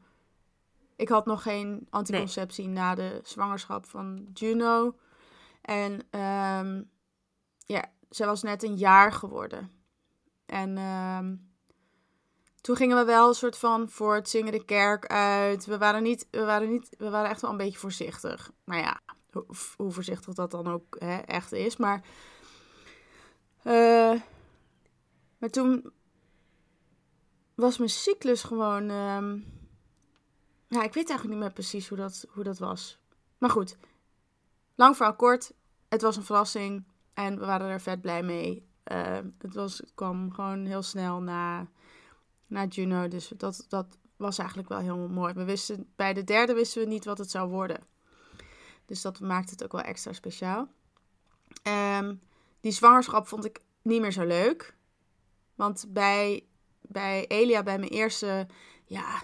ik 1.02 1.10
had 1.10 1.26
nog 1.26 1.42
geen 1.42 1.88
anticonceptie 1.90 2.68
na 2.68 2.96
de 2.96 3.20
zwangerschap 3.24 3.86
van 3.86 4.28
Juno. 4.34 4.96
En 5.62 5.92
um, 5.92 6.90
ja, 7.66 7.92
zij 8.10 8.26
was 8.26 8.44
net 8.44 8.64
een 8.64 8.76
jaar 8.76 9.12
geworden. 9.14 9.72
En 10.46 10.78
um, 10.78 11.52
toen 12.62 12.76
gingen 12.76 12.98
we 12.98 13.06
wel 13.06 13.28
een 13.28 13.34
soort 13.34 13.58
van 13.58 13.90
voor 13.90 14.16
het 14.16 14.30
zingen 14.30 14.52
de 14.52 14.66
kerk 14.66 15.08
uit. 15.08 15.66
We 15.66 15.78
waren, 15.78 16.04
niet, 16.04 16.28
we 16.32 16.46
waren, 16.46 16.70
niet, 16.70 16.96
we 16.98 17.10
waren 17.10 17.30
echt 17.30 17.42
wel 17.42 17.52
een 17.52 17.58
beetje 17.58 17.80
voorzichtig. 17.80 18.52
Maar 18.64 18.80
ja, 18.80 19.00
hoe, 19.32 19.46
hoe 19.78 19.92
voorzichtig 19.92 20.34
dat 20.34 20.52
dan 20.52 20.68
ook 20.68 20.96
hè, 21.00 21.18
echt 21.18 21.52
is. 21.52 21.78
Maar, 21.78 22.04
uh, 23.64 24.22
maar 25.42 25.50
toen 25.50 25.92
was 27.56 27.78
mijn 27.78 27.90
cyclus 27.90 28.44
gewoon... 28.44 28.90
Um, 28.90 29.46
ja, 30.68 30.84
ik 30.84 30.94
weet 30.94 31.10
eigenlijk 31.10 31.30
niet 31.30 31.40
meer 31.40 31.54
precies 31.54 31.88
hoe 31.88 31.98
dat, 31.98 32.26
hoe 32.30 32.44
dat 32.44 32.60
was. 32.60 33.00
Maar 33.38 33.50
goed, 33.50 33.78
lang 34.76 34.96
verhaal 34.96 35.16
kort. 35.16 35.54
Het 35.90 36.02
was 36.02 36.16
een 36.16 36.24
verrassing 36.24 36.84
en 37.14 37.40
we 37.40 37.46
waren 37.46 37.68
er 37.68 37.82
vet 37.82 38.02
blij 38.02 38.24
mee. 38.24 38.68
Uh, 38.92 39.20
het, 39.38 39.54
was, 39.54 39.82
kwam 39.96 40.34
gewoon 40.34 40.66
heel 40.66 40.82
snel 40.82 41.22
na, 41.22 41.68
na 42.48 42.66
Juno. 42.66 43.08
Dus 43.08 43.32
dat, 43.38 43.66
dat 43.70 43.98
was 44.16 44.38
eigenlijk 44.38 44.70
wel 44.70 44.80
heel 44.80 45.08
mooi. 45.08 45.34
We 45.34 45.44
wisten, 45.44 45.92
bij 45.96 46.14
de 46.14 46.24
derde 46.24 46.54
wisten 46.54 46.82
we 46.82 46.88
niet 46.88 47.06
wat 47.06 47.18
het 47.18 47.32
zou 47.32 47.50
worden. 47.50 47.80
Dus 48.86 49.02
dat 49.02 49.20
maakte 49.20 49.52
het 49.52 49.64
ook 49.64 49.72
wel 49.72 49.82
extra 49.82 50.14
speciaal. 50.14 50.68
Um, 51.98 52.22
die 52.60 52.72
zwangerschap 52.72 53.28
vond 53.28 53.46
ik 53.46 53.62
niet 53.82 54.02
meer 54.02 54.12
zo 54.12 54.26
leuk. 54.26 54.76
Want 55.62 55.86
bij, 55.88 56.44
bij 56.82 57.26
Elia, 57.28 57.64
bij 57.64 57.78
mijn 57.78 57.92
eerste, 57.92 58.48
ja, 58.86 59.22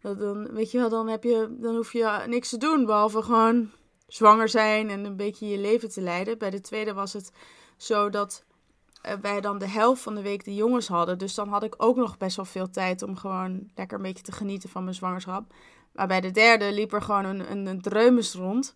dan, 0.00 0.52
weet 0.52 0.70
je 0.70 0.78
wel, 0.78 0.88
dan, 0.88 1.08
heb 1.08 1.22
je, 1.22 1.56
dan 1.60 1.74
hoef 1.76 1.92
je 1.92 2.22
niks 2.26 2.48
te 2.48 2.56
doen. 2.56 2.86
Behalve 2.86 3.22
gewoon 3.22 3.70
zwanger 4.06 4.48
zijn 4.48 4.90
en 4.90 5.04
een 5.04 5.16
beetje 5.16 5.48
je 5.48 5.58
leven 5.58 5.88
te 5.88 6.00
leiden. 6.00 6.38
Bij 6.38 6.50
de 6.50 6.60
tweede 6.60 6.92
was 6.92 7.12
het 7.12 7.32
zo 7.76 8.10
dat 8.10 8.44
eh, 9.02 9.14
wij 9.20 9.40
dan 9.40 9.58
de 9.58 9.68
helft 9.68 10.02
van 10.02 10.14
de 10.14 10.22
week 10.22 10.44
de 10.44 10.54
jongens 10.54 10.88
hadden. 10.88 11.18
Dus 11.18 11.34
dan 11.34 11.48
had 11.48 11.62
ik 11.62 11.74
ook 11.76 11.96
nog 11.96 12.16
best 12.16 12.36
wel 12.36 12.44
veel 12.44 12.70
tijd 12.70 13.02
om 13.02 13.16
gewoon 13.16 13.70
lekker 13.74 13.96
een 13.96 14.02
beetje 14.02 14.24
te 14.24 14.32
genieten 14.32 14.68
van 14.68 14.82
mijn 14.82 14.94
zwangerschap. 14.94 15.54
Maar 15.92 16.06
bij 16.06 16.20
de 16.20 16.30
derde 16.30 16.72
liep 16.72 16.92
er 16.92 17.02
gewoon 17.02 17.24
een, 17.24 17.50
een, 17.50 17.66
een 17.66 17.80
dreumes 17.80 18.34
rond. 18.34 18.74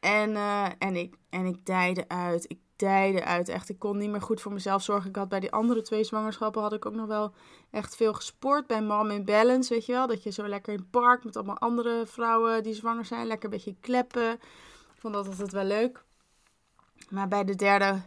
En, 0.00 0.30
uh, 0.30 0.66
en, 0.78 0.96
ik, 0.96 1.14
en 1.30 1.46
ik 1.46 1.66
dijde 1.66 2.08
uit. 2.08 2.44
Ik 2.50 2.58
uit. 2.86 3.48
Echt, 3.48 3.68
ik 3.68 3.78
kon 3.78 3.98
niet 3.98 4.10
meer 4.10 4.22
goed 4.22 4.40
voor 4.40 4.52
mezelf 4.52 4.82
zorgen. 4.82 5.10
Ik 5.10 5.16
had 5.16 5.28
bij 5.28 5.40
die 5.40 5.52
andere 5.52 5.82
twee 5.82 6.04
zwangerschappen 6.04 6.62
had 6.62 6.72
ik 6.72 6.86
ook 6.86 6.94
nog 6.94 7.06
wel 7.06 7.32
echt 7.70 7.96
veel 7.96 8.12
gesport. 8.12 8.66
Bij 8.66 8.82
Mom 8.82 9.10
in 9.10 9.24
Balance, 9.24 9.74
weet 9.74 9.86
je 9.86 9.92
wel. 9.92 10.06
Dat 10.06 10.22
je 10.22 10.30
zo 10.30 10.48
lekker 10.48 10.72
in 10.72 10.78
het 10.78 10.90
park 10.90 11.24
met 11.24 11.36
allemaal 11.36 11.58
andere 11.58 12.02
vrouwen 12.06 12.62
die 12.62 12.74
zwanger 12.74 13.04
zijn. 13.04 13.26
Lekker 13.26 13.44
een 13.44 13.56
beetje 13.56 13.76
kleppen. 13.80 14.40
Vond 14.98 15.14
dat 15.14 15.26
altijd 15.26 15.52
wel 15.52 15.64
leuk. 15.64 16.04
Maar 17.08 17.28
bij 17.28 17.44
de 17.44 17.54
derde 17.54 18.02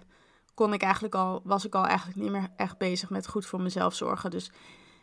kon 0.54 0.74
ik 0.74 0.82
eigenlijk 0.82 1.16
al, 1.16 1.42
was 1.44 1.66
ik 1.66 1.76
al 1.76 1.86
eigenlijk 1.86 2.20
niet 2.20 2.32
meer 2.32 2.50
echt 2.56 2.78
bezig 2.78 3.10
met 3.10 3.28
goed 3.28 3.46
voor 3.46 3.62
mezelf 3.62 3.94
zorgen. 3.94 4.32
Dus 4.32 4.52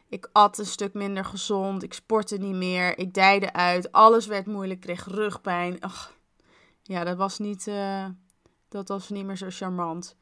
ik 0.09 0.29
at 0.33 0.59
een 0.59 0.66
stuk 0.66 0.95
minder 0.95 1.25
gezond. 1.25 1.83
Ik 1.83 1.95
sportte 1.95 2.37
niet 2.37 2.55
meer. 2.55 2.99
Ik 2.99 3.14
dijde 3.14 3.53
uit. 3.53 3.93
Alles 3.93 4.27
werd 4.27 4.47
moeilijk. 4.47 4.79
Ik 4.79 4.87
kreeg 4.87 5.07
rugpijn. 5.07 5.79
Ja, 6.83 7.05
dat 7.05 7.16
was 7.16 7.39
niet... 7.39 7.66
Uh, 7.66 8.07
dat 8.75 8.89
was 8.89 9.09
niet 9.09 9.25
meer 9.25 9.37
zo 9.37 9.47
charmant. 9.51 10.16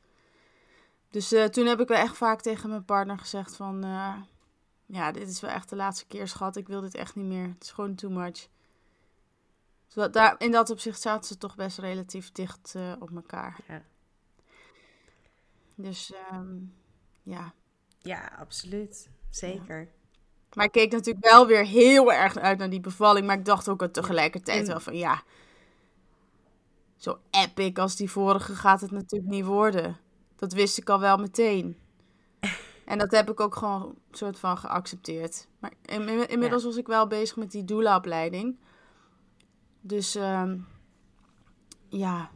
Dus 1.11 1.33
uh, 1.33 1.45
toen 1.45 1.67
heb 1.67 1.81
ik 1.81 1.89
wel 1.89 1.99
echt 1.99 2.17
vaak 2.17 2.41
tegen 2.41 2.69
mijn 2.69 2.85
partner 2.85 3.19
gezegd 3.19 3.57
van... 3.57 3.85
Uh, 3.85 4.15
ja, 4.87 5.13
dit 5.13 5.29
is 5.29 5.41
wel 5.41 5.51
echt 5.51 5.69
de 5.69 5.77
laatste 5.77 6.07
keer, 6.07 6.29
schat. 6.29 6.57
Ik 6.57 6.67
wil 6.67 6.81
dit 6.81 6.95
echt 6.95 7.15
niet 7.15 7.27
meer. 7.27 7.49
Het 7.49 7.63
is 7.63 7.71
gewoon 7.71 7.95
too 7.95 8.11
much. 8.11 8.49
Dus 9.89 10.09
daar, 10.11 10.35
in 10.39 10.51
dat 10.51 10.71
opzicht 10.71 11.01
zaten 11.01 11.25
ze 11.25 11.39
toch 11.39 11.55
best 11.55 11.79
relatief 11.79 12.33
dicht 12.33 12.75
uh, 12.77 12.93
op 12.99 13.15
elkaar. 13.15 13.57
Ja. 13.69 13.83
Dus 15.75 16.13
um, 16.33 16.75
ja. 17.23 17.53
Ja, 17.99 18.33
absoluut. 18.39 19.09
Zeker. 19.31 19.81
Ja. 19.81 19.87
Maar 20.53 20.65
ik 20.65 20.73
keek 20.73 20.93
natuurlijk 20.93 21.25
wel 21.25 21.47
weer 21.47 21.67
heel 21.67 22.13
erg 22.13 22.37
uit 22.37 22.59
naar 22.59 22.71
die 22.71 22.81
bevalling. 22.81 23.27
Maar 23.27 23.39
ik 23.39 23.45
dacht 23.45 23.69
ook 23.69 23.87
tegelijkertijd 23.87 24.67
wel 24.67 24.81
van 24.81 24.97
ja 24.97 25.23
zo 27.03 27.19
epic 27.31 27.79
als 27.79 27.97
die 27.97 28.11
vorige 28.11 28.55
gaat 28.55 28.81
het 28.81 28.91
natuurlijk 28.91 29.31
niet 29.31 29.45
worden. 29.45 29.97
Dat 30.37 30.53
wist 30.53 30.79
ik 30.79 30.91
al 30.91 31.01
wel 31.01 31.17
meteen. 31.17 31.77
En 32.85 32.99
dat 32.99 33.11
heb 33.11 33.31
ik 33.31 33.41
ook 33.41 33.57
gewoon 33.57 33.83
een 33.83 33.97
soort 34.11 34.39
van 34.39 34.59
geaccepteerd. 34.59 35.49
Maar 35.59 35.73
inmiddels 36.27 36.65
was 36.65 36.77
ik 36.77 36.87
wel 36.87 37.07
bezig 37.07 37.37
met 37.37 37.51
die 37.51 37.65
doula-opleiding. 37.65 38.59
Dus 39.81 40.17
uh, 40.17 40.53
ja, 41.89 42.31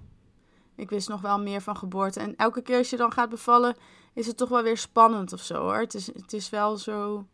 ik 0.75 0.91
wist 0.91 1.09
nog 1.09 1.21
wel 1.21 1.39
meer 1.41 1.61
van 1.61 1.77
geboorte. 1.77 2.21
En 2.21 2.37
elke 2.37 2.63
keer 2.63 2.79
als 2.79 2.91
je 2.91 2.97
dan 2.97 3.13
gaat 3.13 3.29
bevallen, 3.29 3.77
is 4.15 4.27
het 4.27 4.37
toch 4.37 4.49
wel 4.49 4.63
weer 4.63 4.79
spannend 4.79 5.33
of 5.33 5.41
zo 5.41 5.61
hoor. 5.61 5.79
Het 5.79 5.95
is, 5.95 6.07
het 6.07 6.33
is 6.33 6.51
wel 6.51 6.77
zo. 6.77 7.27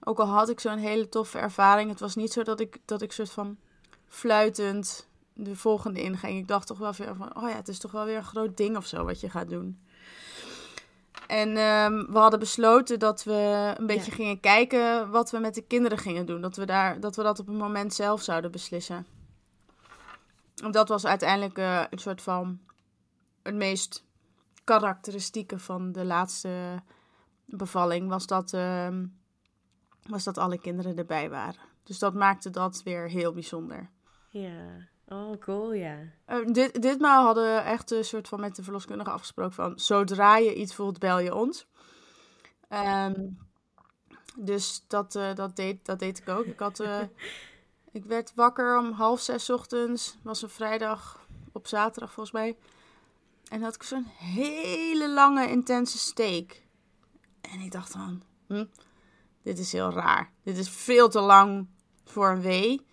Ook 0.00 0.18
al 0.18 0.26
had 0.26 0.48
ik 0.48 0.60
zo'n 0.60 0.78
hele 0.78 1.08
toffe 1.08 1.38
ervaring, 1.38 1.90
het 1.90 2.00
was 2.00 2.16
niet 2.16 2.32
zo 2.32 2.42
dat 2.42 2.60
ik, 2.60 2.78
dat 2.84 3.02
ik 3.02 3.12
soort 3.12 3.30
van 3.30 3.58
fluitend 4.06 5.08
de 5.44 5.56
volgende 5.56 6.02
inging. 6.02 6.38
Ik 6.38 6.48
dacht 6.48 6.66
toch 6.66 6.78
wel 6.78 6.92
weer 6.92 7.16
van, 7.16 7.36
oh 7.36 7.48
ja, 7.48 7.54
het 7.54 7.68
is 7.68 7.78
toch 7.78 7.90
wel 7.92 8.04
weer 8.04 8.16
een 8.16 8.24
groot 8.24 8.56
ding 8.56 8.76
of 8.76 8.86
zo 8.86 9.04
wat 9.04 9.20
je 9.20 9.30
gaat 9.30 9.48
doen. 9.48 9.80
En 11.26 11.48
um, 11.48 12.06
we 12.12 12.18
hadden 12.18 12.38
besloten 12.38 12.98
dat 12.98 13.24
we 13.24 13.74
een 13.76 13.86
beetje 13.86 14.10
gingen 14.10 14.40
kijken 14.40 15.10
wat 15.10 15.30
we 15.30 15.38
met 15.38 15.54
de 15.54 15.62
kinderen 15.62 15.98
gingen 15.98 16.26
doen. 16.26 16.40
Dat 16.40 16.56
we, 16.56 16.64
daar, 16.64 17.00
dat 17.00 17.16
we 17.16 17.22
dat 17.22 17.38
op 17.38 17.48
een 17.48 17.56
moment 17.56 17.94
zelf 17.94 18.22
zouden 18.22 18.50
beslissen. 18.50 19.06
En 20.62 20.70
dat 20.70 20.88
was 20.88 21.06
uiteindelijk 21.06 21.58
uh, 21.58 21.84
een 21.90 21.98
soort 21.98 22.22
van 22.22 22.60
het 23.42 23.54
meest 23.54 24.04
karakteristieke 24.64 25.58
van 25.58 25.92
de 25.92 26.04
laatste 26.04 26.82
bevalling. 27.46 28.08
Was 28.08 28.26
dat, 28.26 28.52
uh, 28.52 28.88
was 30.02 30.24
dat 30.24 30.38
alle 30.38 30.58
kinderen 30.58 30.96
erbij 30.96 31.30
waren. 31.30 31.60
Dus 31.82 31.98
dat 31.98 32.14
maakte 32.14 32.50
dat 32.50 32.82
weer 32.82 33.08
heel 33.08 33.32
bijzonder. 33.32 33.90
Ja. 34.28 34.88
Oh, 35.12 35.38
cool, 35.40 35.72
ja. 35.72 35.98
Uh, 36.28 36.46
dit, 36.52 36.82
ditmaal 36.82 37.24
hadden 37.24 37.54
we 37.54 37.60
echt 37.60 37.90
een 37.90 38.04
soort 38.04 38.28
van 38.28 38.40
met 38.40 38.56
de 38.56 38.62
verloskundige 38.62 39.10
afgesproken 39.10 39.52
van... 39.52 39.78
zodra 39.78 40.36
je 40.36 40.54
iets 40.54 40.74
voelt, 40.74 40.98
bel 40.98 41.18
je 41.18 41.34
ons. 41.34 41.66
Um, 42.68 43.38
dus 44.36 44.84
dat, 44.86 45.14
uh, 45.14 45.34
dat, 45.34 45.56
deed, 45.56 45.86
dat 45.86 45.98
deed 45.98 46.18
ik 46.18 46.28
ook. 46.28 46.44
Ik, 46.44 46.58
had, 46.58 46.80
uh, 46.80 47.00
ik 47.92 48.04
werd 48.04 48.32
wakker 48.34 48.78
om 48.78 48.92
half 48.92 49.20
zes 49.20 49.50
ochtends. 49.50 50.16
was 50.22 50.42
een 50.42 50.50
vrijdag 50.50 51.26
op 51.52 51.66
zaterdag 51.66 52.12
volgens 52.12 52.34
mij. 52.34 52.56
En 53.48 53.62
had 53.62 53.74
ik 53.74 53.82
zo'n 53.82 54.06
hele 54.16 55.10
lange, 55.10 55.48
intense 55.48 55.98
steek. 55.98 56.66
En 57.40 57.60
ik 57.60 57.72
dacht 57.72 57.92
dan, 57.92 58.22
hm, 58.46 58.64
dit 59.42 59.58
is 59.58 59.72
heel 59.72 59.92
raar. 59.92 60.32
Dit 60.42 60.56
is 60.56 60.70
veel 60.70 61.08
te 61.08 61.20
lang 61.20 61.68
voor 62.04 62.30
een 62.30 62.40
wee 62.40 62.88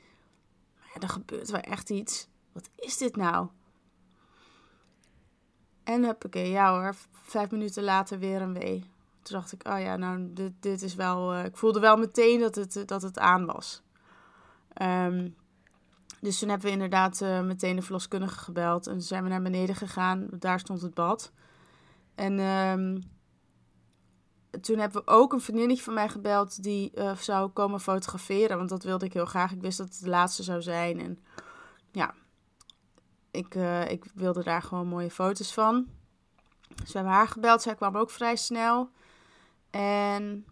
er 0.99 1.09
gebeurt 1.09 1.51
wel 1.51 1.61
echt 1.61 1.89
iets. 1.89 2.27
Wat 2.51 2.69
is 2.75 2.97
dit 2.97 3.15
nou? 3.15 3.47
En 5.83 6.03
huppakee, 6.03 6.49
ja 6.49 6.71
hoor, 6.71 6.95
vijf 7.11 7.51
minuten 7.51 7.83
later 7.83 8.19
weer 8.19 8.41
een 8.41 8.53
wee. 8.53 8.79
Toen 9.21 9.39
dacht 9.39 9.51
ik, 9.51 9.67
oh 9.67 9.79
ja, 9.79 9.95
nou, 9.95 10.33
dit, 10.33 10.51
dit 10.59 10.81
is 10.81 10.95
wel... 10.95 11.33
Uh, 11.33 11.45
ik 11.45 11.57
voelde 11.57 11.79
wel 11.79 11.97
meteen 11.97 12.39
dat 12.39 12.55
het, 12.55 12.83
dat 12.85 13.01
het 13.01 13.19
aan 13.19 13.45
was. 13.45 13.81
Ehm, 14.73 15.29
dus 16.21 16.39
toen 16.39 16.49
hebben 16.49 16.67
we 16.67 16.73
inderdaad 16.73 17.21
uh, 17.21 17.41
meteen 17.41 17.75
de 17.75 17.81
verloskundige 17.81 18.39
gebeld. 18.39 18.87
En 18.87 18.93
toen 18.93 19.01
zijn 19.01 19.23
we 19.23 19.29
naar 19.29 19.41
beneden 19.41 19.75
gegaan. 19.75 20.27
Daar 20.31 20.59
stond 20.59 20.81
het 20.81 20.93
bad. 20.93 21.31
En 22.15 22.39
um, 22.39 23.03
toen 24.61 24.77
hebben 24.77 25.01
we 25.01 25.11
ook 25.11 25.33
een 25.33 25.41
vriendinnetje 25.41 25.83
van 25.83 25.93
mij 25.93 26.09
gebeld 26.09 26.63
die 26.63 26.91
uh, 26.95 27.17
zou 27.17 27.49
komen 27.49 27.79
fotograferen. 27.79 28.57
Want 28.57 28.69
dat 28.69 28.83
wilde 28.83 29.05
ik 29.05 29.13
heel 29.13 29.25
graag. 29.25 29.51
Ik 29.51 29.61
wist 29.61 29.77
dat 29.77 29.87
het 29.87 30.03
de 30.03 30.09
laatste 30.09 30.43
zou 30.43 30.61
zijn. 30.61 30.99
En 30.99 31.19
ja, 31.91 32.13
ik, 33.31 33.55
uh, 33.55 33.89
ik 33.91 34.05
wilde 34.13 34.43
daar 34.43 34.61
gewoon 34.61 34.87
mooie 34.87 35.11
foto's 35.11 35.53
van. 35.53 35.87
Dus 36.75 36.91
we 36.91 36.97
hebben 36.97 37.13
haar 37.13 37.27
gebeld. 37.27 37.61
Zij 37.61 37.75
kwam 37.75 37.97
ook 37.97 38.09
vrij 38.09 38.35
snel. 38.35 38.89
En 39.69 40.45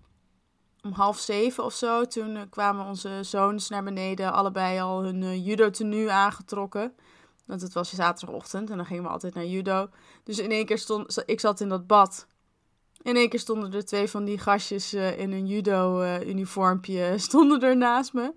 om 0.81 0.91
half 0.91 1.19
zeven 1.19 1.63
of 1.63 1.73
zo, 1.73 2.05
toen 2.05 2.35
uh, 2.35 2.41
kwamen 2.49 2.85
onze 2.85 3.19
zoons 3.21 3.69
naar 3.69 3.83
beneden. 3.83 4.33
Allebei 4.33 4.79
al 4.79 5.03
hun 5.03 5.43
judo-tenue 5.43 6.11
aangetrokken. 6.11 6.95
Want 7.45 7.61
het 7.61 7.73
was 7.73 7.93
zaterdagochtend 7.93 8.69
en 8.69 8.77
dan 8.77 8.85
gingen 8.85 9.03
we 9.03 9.09
altijd 9.09 9.33
naar 9.33 9.45
judo. 9.45 9.89
Dus 10.23 10.39
in 10.39 10.51
één 10.51 10.65
keer 10.65 10.77
stond... 10.77 11.23
Ik 11.25 11.39
zat 11.39 11.59
in 11.59 11.69
dat 11.69 11.87
bad 11.87 12.27
in 13.05 13.15
één 13.15 13.29
keer 13.29 13.39
stonden 13.39 13.73
er 13.73 13.85
twee 13.85 14.07
van 14.07 14.25
die 14.25 14.37
gastjes 14.37 14.93
uh, 14.93 15.19
in 15.19 15.31
een 15.31 15.47
judo-uniformpje 15.47 17.11
uh, 17.11 17.17
stonden 17.27 17.61
er 17.61 17.77
naast 17.77 18.13
me. 18.13 18.33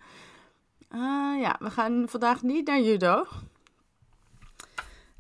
Ah 0.88 1.40
ja, 1.40 1.56
we 1.58 1.70
gaan 1.70 2.08
vandaag 2.08 2.42
niet 2.42 2.66
naar 2.66 2.80
judo. 2.80 3.26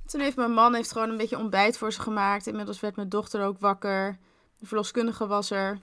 Toen 0.06 0.20
heeft 0.20 0.36
mijn 0.36 0.52
man 0.52 0.74
heeft 0.74 0.92
gewoon 0.92 1.08
een 1.08 1.16
beetje 1.16 1.38
ontbijt 1.38 1.78
voor 1.78 1.92
ze 1.92 2.00
gemaakt. 2.00 2.46
Inmiddels 2.46 2.80
werd 2.80 2.96
mijn 2.96 3.08
dochter 3.08 3.44
ook 3.44 3.58
wakker. 3.58 4.18
De 4.58 4.66
verloskundige 4.66 5.26
was 5.26 5.50
er. 5.50 5.80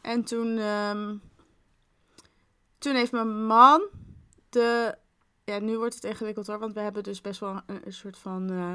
En 0.00 0.24
toen, 0.24 0.58
um, 0.58 1.20
toen 2.78 2.94
heeft 2.94 3.12
mijn 3.12 3.46
man 3.46 3.82
de... 4.48 4.94
Ja, 5.44 5.58
nu 5.58 5.78
wordt 5.78 5.94
het 5.94 6.04
ingewikkeld 6.04 6.46
hoor. 6.46 6.58
Want 6.58 6.74
we 6.74 6.80
hebben 6.80 7.02
dus 7.02 7.20
best 7.20 7.40
wel 7.40 7.60
een, 7.66 7.80
een 7.84 7.92
soort 7.92 8.18
van 8.18 8.52
uh, 8.52 8.74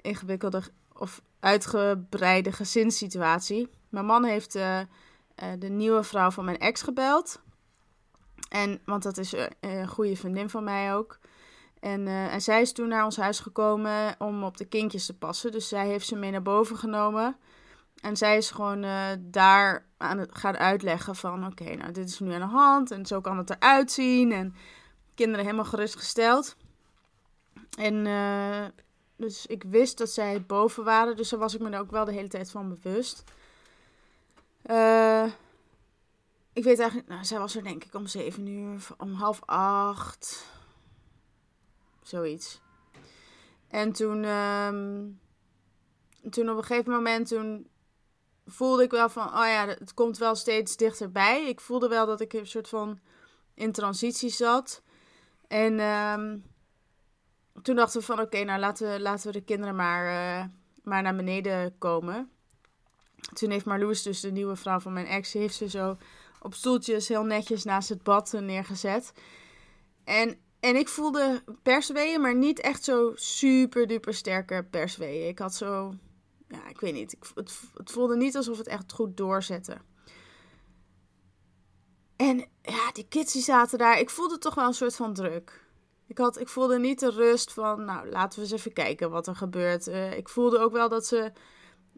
ingewikkelde 0.00 0.62
of 0.98 1.20
uitgebreide 1.40 2.52
gezinssituatie. 2.52 3.70
Mijn 3.88 4.06
man 4.06 4.24
heeft 4.24 4.56
uh, 4.56 4.78
uh, 4.78 4.86
de 5.58 5.68
nieuwe 5.68 6.02
vrouw 6.02 6.30
van 6.30 6.44
mijn 6.44 6.58
ex 6.58 6.82
gebeld. 6.82 7.40
En, 8.48 8.80
want 8.84 9.02
dat 9.02 9.18
is 9.18 9.34
uh, 9.34 9.44
een 9.60 9.88
goede 9.88 10.16
vriendin 10.16 10.50
van 10.50 10.64
mij 10.64 10.94
ook. 10.94 11.18
En, 11.80 12.06
en 12.06 12.40
zij 12.40 12.60
is 12.60 12.72
toen 12.72 12.88
naar 12.88 13.04
ons 13.04 13.16
huis 13.16 13.40
gekomen 13.40 14.14
om 14.18 14.44
op 14.44 14.56
de 14.56 14.64
kindjes 14.64 15.06
te 15.06 15.18
passen. 15.18 15.52
Dus 15.52 15.68
zij 15.68 15.86
heeft 15.86 16.06
ze 16.06 16.16
mee 16.16 16.30
naar 16.30 16.42
boven 16.42 16.76
genomen. 16.76 17.36
En 18.00 18.16
zij 18.16 18.36
is 18.36 18.50
gewoon 18.50 18.86
daar 19.18 19.86
aan 19.96 20.18
het 20.18 20.38
gaan 20.38 20.56
uitleggen 20.56 21.16
van... 21.16 21.46
Oké, 21.46 21.74
nou 21.74 21.92
dit 21.92 22.08
is 22.08 22.18
nu 22.18 22.32
aan 22.32 22.40
de 22.40 22.56
hand 22.56 22.90
en 22.90 23.06
zo 23.06 23.20
kan 23.20 23.38
het 23.38 23.50
eruit 23.50 23.92
zien. 23.92 24.32
En 24.32 24.54
kinderen 25.14 25.44
helemaal 25.44 25.64
gerustgesteld. 25.64 26.56
En 27.78 28.06
dus 29.18 29.46
ik 29.46 29.62
wist 29.62 29.98
dat 29.98 30.10
zij 30.10 30.42
boven 30.42 30.84
waren. 30.84 31.16
Dus 31.16 31.28
daar 31.28 31.38
was 31.38 31.54
ik 31.54 31.60
me 31.60 31.70
er 31.70 31.80
ook 31.80 31.90
wel 31.90 32.04
de 32.04 32.12
hele 32.12 32.28
tijd 32.28 32.50
van 32.50 32.68
bewust. 32.68 33.24
Uh, 34.66 35.24
ik 36.52 36.64
weet 36.64 36.78
eigenlijk, 36.78 37.08
nou, 37.08 37.24
zij 37.24 37.38
was 37.38 37.56
er 37.56 37.62
denk 37.62 37.84
ik 37.84 37.94
om 37.94 38.06
zeven 38.06 38.46
uur, 38.46 38.86
om 38.98 39.12
half 39.12 39.40
acht. 39.44 40.46
Zoiets. 42.02 42.60
En 43.68 43.92
toen, 43.92 44.24
um, 44.24 45.20
toen 46.30 46.50
op 46.50 46.56
een 46.56 46.64
gegeven 46.64 46.92
moment, 46.92 47.28
toen 47.28 47.68
voelde 48.46 48.82
ik 48.82 48.90
wel 48.90 49.08
van, 49.08 49.26
oh 49.26 49.46
ja, 49.46 49.66
het 49.66 49.94
komt 49.94 50.18
wel 50.18 50.34
steeds 50.34 50.76
dichterbij. 50.76 51.48
Ik 51.48 51.60
voelde 51.60 51.88
wel 51.88 52.06
dat 52.06 52.20
ik 52.20 52.32
een 52.32 52.46
soort 52.46 52.68
van 52.68 53.00
in 53.54 53.72
transitie 53.72 54.30
zat. 54.30 54.82
En 55.48 55.80
um, 55.80 56.44
toen 57.62 57.76
dachten 57.76 58.00
we 58.00 58.06
van 58.06 58.20
oké, 58.20 58.44
nou 58.44 58.60
laten 58.60 58.92
we, 58.92 59.00
laten 59.00 59.26
we 59.26 59.32
de 59.32 59.44
kinderen 59.44 59.76
maar, 59.76 60.04
uh, 60.04 60.44
maar 60.82 61.02
naar 61.02 61.16
beneden 61.16 61.78
komen. 61.78 62.30
Toen 63.32 63.50
heeft 63.50 63.64
Marloes, 63.64 64.02
dus 64.02 64.20
de 64.20 64.30
nieuwe 64.30 64.56
vrouw 64.56 64.80
van 64.80 64.92
mijn 64.92 65.06
ex, 65.06 65.32
heeft 65.32 65.54
ze 65.54 65.68
zo 65.68 65.96
op 66.40 66.54
stoeltjes 66.54 67.08
heel 67.08 67.24
netjes 67.24 67.64
naast 67.64 67.88
het 67.88 68.02
bad 68.02 68.32
neergezet. 68.32 69.12
En, 70.04 70.38
en 70.60 70.76
ik 70.76 70.88
voelde 70.88 71.42
persweeën, 71.62 72.20
maar 72.20 72.34
niet 72.34 72.60
echt 72.60 72.84
zo 72.84 73.12
super 73.14 73.86
duper 73.86 74.14
sterke 74.14 74.66
persweeën. 74.70 75.28
Ik 75.28 75.38
had 75.38 75.54
zo, 75.54 75.94
ja, 76.48 76.68
ik 76.68 76.80
weet 76.80 76.94
niet. 76.94 77.12
Ik, 77.12 77.24
het, 77.34 77.60
het 77.74 77.90
voelde 77.90 78.16
niet 78.16 78.36
alsof 78.36 78.58
het 78.58 78.66
echt 78.66 78.92
goed 78.92 79.16
doorzette. 79.16 79.76
En 82.16 82.48
ja, 82.62 82.92
die 82.92 83.08
kids 83.08 83.32
die 83.32 83.42
zaten 83.42 83.78
daar. 83.78 83.98
Ik 83.98 84.10
voelde 84.10 84.38
toch 84.38 84.54
wel 84.54 84.66
een 84.66 84.74
soort 84.74 84.96
van 84.96 85.14
druk. 85.14 85.66
Ik, 86.08 86.18
had, 86.18 86.40
ik 86.40 86.48
voelde 86.48 86.78
niet 86.78 87.00
de 87.00 87.10
rust 87.10 87.52
van, 87.52 87.84
nou, 87.84 88.10
laten 88.10 88.38
we 88.38 88.44
eens 88.44 88.54
even 88.54 88.72
kijken 88.72 89.10
wat 89.10 89.26
er 89.26 89.36
gebeurt. 89.36 89.88
Uh, 89.88 90.16
ik 90.16 90.28
voelde 90.28 90.58
ook 90.58 90.72
wel 90.72 90.88
dat 90.88 91.06
ze, 91.06 91.32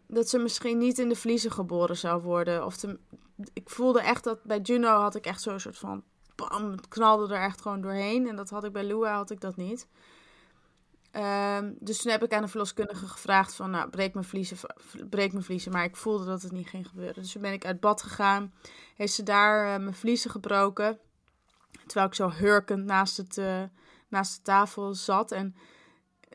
dat 0.06 0.28
ze 0.28 0.38
misschien 0.38 0.78
niet 0.78 0.98
in 0.98 1.08
de 1.08 1.16
vliezen 1.16 1.50
geboren 1.50 1.96
zou 1.96 2.22
worden. 2.22 2.64
Of 2.64 2.76
te, 2.76 2.98
ik 3.52 3.70
voelde 3.70 4.00
echt 4.00 4.24
dat 4.24 4.42
bij 4.42 4.60
Juno 4.60 5.00
had 5.00 5.14
ik 5.14 5.26
echt 5.26 5.42
zo'n 5.42 5.60
soort 5.60 5.78
van, 5.78 6.02
bam, 6.34 6.70
het 6.70 6.88
knalde 6.88 7.34
er 7.34 7.42
echt 7.42 7.60
gewoon 7.60 7.80
doorheen. 7.80 8.28
En 8.28 8.36
dat 8.36 8.50
had 8.50 8.64
ik 8.64 8.72
bij 8.72 8.84
Lua, 8.84 9.14
had 9.14 9.30
ik 9.30 9.40
dat 9.40 9.56
niet. 9.56 9.88
Um, 11.16 11.76
dus 11.80 12.02
toen 12.02 12.12
heb 12.12 12.22
ik 12.22 12.32
aan 12.32 12.42
de 12.42 12.48
verloskundige 12.48 13.06
gevraagd 13.06 13.54
van, 13.54 13.70
nou, 13.70 13.90
breek 13.90 14.14
mijn, 14.14 14.26
vliezen, 14.26 14.58
breek 15.10 15.32
mijn 15.32 15.44
vliezen. 15.44 15.72
Maar 15.72 15.84
ik 15.84 15.96
voelde 15.96 16.24
dat 16.24 16.42
het 16.42 16.52
niet 16.52 16.68
ging 16.68 16.88
gebeuren. 16.88 17.22
Dus 17.22 17.32
toen 17.32 17.42
ben 17.42 17.52
ik 17.52 17.64
uit 17.64 17.80
bad 17.80 18.02
gegaan. 18.02 18.52
Heeft 18.96 19.12
ze 19.12 19.22
daar 19.22 19.64
uh, 19.64 19.84
mijn 19.84 19.94
vliezen 19.94 20.30
gebroken. 20.30 20.98
Terwijl 21.86 22.06
ik 22.06 22.14
zo 22.14 22.30
hurkend 22.30 22.84
naast 22.84 23.16
het, 23.16 23.36
uh, 23.36 23.62
naast 24.10 24.36
de 24.36 24.42
tafel 24.42 24.94
zat. 24.94 25.32
En 25.32 25.54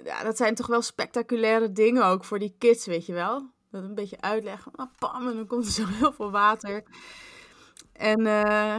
ja, 0.03 0.23
dat 0.23 0.38
zijn 0.38 0.55
toch 0.55 0.67
wel 0.67 0.82
spectaculaire 0.82 1.71
dingen 1.71 2.05
ook 2.05 2.23
voor 2.23 2.39
die 2.39 2.55
kids, 2.57 2.86
weet 2.86 3.05
je 3.05 3.13
wel. 3.13 3.53
Dat 3.71 3.84
een 3.84 3.95
beetje 3.95 4.21
uitleggen. 4.21 4.71
Ah, 4.76 4.91
pam, 4.99 5.28
en 5.28 5.36
dan 5.36 5.47
komt 5.47 5.65
er 5.65 5.71
zo 5.71 5.86
heel 5.99 6.13
veel 6.13 6.32
water. 6.32 6.84
En 7.91 8.19
uh, 8.19 8.78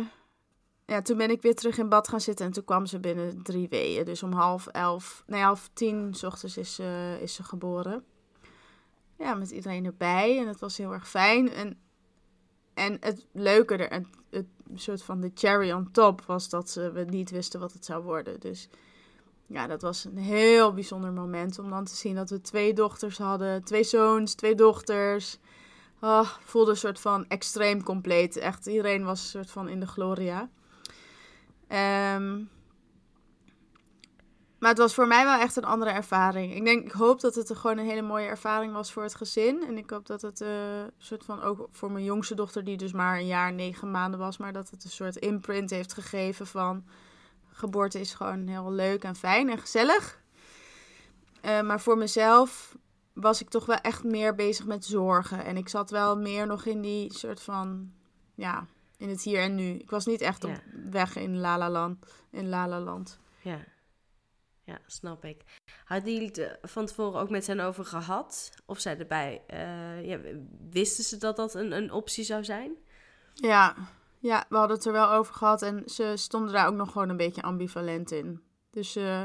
ja, 0.86 1.02
toen 1.02 1.16
ben 1.16 1.30
ik 1.30 1.42
weer 1.42 1.54
terug 1.54 1.78
in 1.78 1.88
bad 1.88 2.08
gaan 2.08 2.20
zitten. 2.20 2.46
En 2.46 2.52
toen 2.52 2.64
kwam 2.64 2.86
ze 2.86 3.00
binnen 3.00 3.42
drie 3.42 3.68
weeën. 3.68 4.04
Dus 4.04 4.22
om 4.22 4.32
half 4.32 4.66
elf, 4.66 5.24
nee, 5.26 5.42
half 5.42 5.70
tien 5.72 6.14
s 6.14 6.22
ochtends 6.22 6.56
is, 6.56 6.78
is 7.20 7.34
ze 7.34 7.42
geboren. 7.42 8.04
Ja, 9.18 9.34
met 9.34 9.50
iedereen 9.50 9.84
erbij. 9.84 10.38
En 10.38 10.46
het 10.46 10.60
was 10.60 10.76
heel 10.76 10.92
erg 10.92 11.08
fijn. 11.08 11.50
En, 11.52 11.78
en 12.74 12.96
het 13.00 13.26
leuke 13.32 13.74
het, 13.74 14.06
het 14.30 14.46
soort 14.74 15.02
van 15.02 15.20
de 15.20 15.30
cherry 15.34 15.72
on 15.72 15.90
top, 15.90 16.22
was 16.22 16.48
dat 16.48 16.74
we 16.74 17.04
niet 17.08 17.30
wisten 17.30 17.60
wat 17.60 17.72
het 17.72 17.84
zou 17.84 18.02
worden. 18.02 18.40
Dus 18.40 18.68
ja, 19.46 19.66
dat 19.66 19.82
was 19.82 20.04
een 20.04 20.16
heel 20.16 20.72
bijzonder 20.74 21.12
moment 21.12 21.58
om 21.58 21.70
dan 21.70 21.84
te 21.84 21.94
zien 21.94 22.14
dat 22.14 22.30
we 22.30 22.40
twee 22.40 22.72
dochters 22.72 23.18
hadden. 23.18 23.64
Twee 23.64 23.84
zoons, 23.84 24.34
twee 24.34 24.54
dochters. 24.54 25.38
Oh, 26.00 26.28
voelde 26.44 26.70
een 26.70 26.76
soort 26.76 27.00
van 27.00 27.24
extreem 27.28 27.82
compleet. 27.82 28.36
Echt, 28.36 28.66
iedereen 28.66 29.04
was 29.04 29.20
een 29.20 29.26
soort 29.26 29.50
van 29.50 29.68
in 29.68 29.80
de 29.80 29.86
gloria. 29.86 30.48
Um, 31.68 32.48
maar 34.58 34.70
het 34.70 34.78
was 34.78 34.94
voor 34.94 35.06
mij 35.06 35.24
wel 35.24 35.40
echt 35.40 35.56
een 35.56 35.64
andere 35.64 35.90
ervaring. 35.90 36.54
Ik 36.54 36.64
denk, 36.64 36.84
ik 36.84 36.92
hoop 36.92 37.20
dat 37.20 37.34
het 37.34 37.56
gewoon 37.56 37.78
een 37.78 37.86
hele 37.86 38.02
mooie 38.02 38.26
ervaring 38.26 38.72
was 38.72 38.92
voor 38.92 39.02
het 39.02 39.14
gezin. 39.14 39.64
En 39.68 39.78
ik 39.78 39.90
hoop 39.90 40.06
dat 40.06 40.22
het 40.22 40.40
uh, 40.40 40.48
soort 40.98 41.24
van 41.24 41.42
ook 41.42 41.68
voor 41.72 41.92
mijn 41.92 42.04
jongste 42.04 42.34
dochter, 42.34 42.64
die 42.64 42.76
dus 42.76 42.92
maar 42.92 43.18
een 43.18 43.26
jaar 43.26 43.52
negen 43.52 43.90
maanden 43.90 44.20
was, 44.20 44.36
maar 44.36 44.52
dat 44.52 44.70
het 44.70 44.84
een 44.84 44.90
soort 44.90 45.16
imprint 45.16 45.70
heeft 45.70 45.92
gegeven 45.92 46.46
van 46.46 46.84
geboorte 47.56 48.00
is 48.00 48.14
gewoon 48.14 48.46
heel 48.46 48.72
leuk 48.72 49.04
en 49.04 49.16
fijn 49.16 49.50
en 49.50 49.58
gezellig. 49.58 50.20
Uh, 51.42 51.60
maar 51.62 51.80
voor 51.80 51.98
mezelf 51.98 52.76
was 53.12 53.40
ik 53.40 53.48
toch 53.48 53.66
wel 53.66 53.76
echt 53.76 54.04
meer 54.04 54.34
bezig 54.34 54.66
met 54.66 54.84
zorgen. 54.84 55.44
En 55.44 55.56
ik 55.56 55.68
zat 55.68 55.90
wel 55.90 56.16
meer 56.16 56.46
nog 56.46 56.64
in 56.64 56.80
die 56.80 57.12
soort 57.12 57.42
van, 57.42 57.92
ja, 58.34 58.66
in 58.96 59.08
het 59.08 59.22
hier 59.22 59.40
en 59.40 59.54
nu. 59.54 59.70
Ik 59.70 59.90
was 59.90 60.06
niet 60.06 60.20
echt 60.20 60.44
op 60.44 60.62
weg 60.90 61.16
in 61.16 61.38
Lalaland. 61.38 62.06
In 62.30 62.48
Lalaland. 62.48 63.18
Ja 63.40 63.58
ja, 64.66 64.78
snap 64.86 65.24
ik. 65.24 65.44
Hadden 65.84 66.12
jullie 66.12 66.30
het 66.32 66.58
van 66.62 66.86
tevoren 66.86 67.20
ook 67.20 67.30
met 67.30 67.46
hen 67.46 67.60
over 67.60 67.84
gehad? 67.84 68.50
Of 68.64 68.80
zij 68.80 68.98
erbij, 68.98 69.42
uh, 69.50 70.06
ja, 70.06 70.18
wisten 70.70 71.04
ze 71.04 71.16
dat 71.16 71.36
dat 71.36 71.54
een, 71.54 71.72
een 71.72 71.92
optie 71.92 72.24
zou 72.24 72.44
zijn? 72.44 72.76
Ja, 73.34 73.76
ja, 74.26 74.46
we 74.48 74.56
hadden 74.56 74.76
het 74.76 74.86
er 74.86 74.92
wel 74.92 75.10
over 75.10 75.34
gehad 75.34 75.62
en 75.62 75.82
ze 75.86 76.12
stonden 76.16 76.52
daar 76.52 76.66
ook 76.66 76.74
nog 76.74 76.92
gewoon 76.92 77.08
een 77.08 77.16
beetje 77.16 77.42
ambivalent 77.42 78.10
in. 78.10 78.42
Dus 78.70 78.96
uh, 78.96 79.22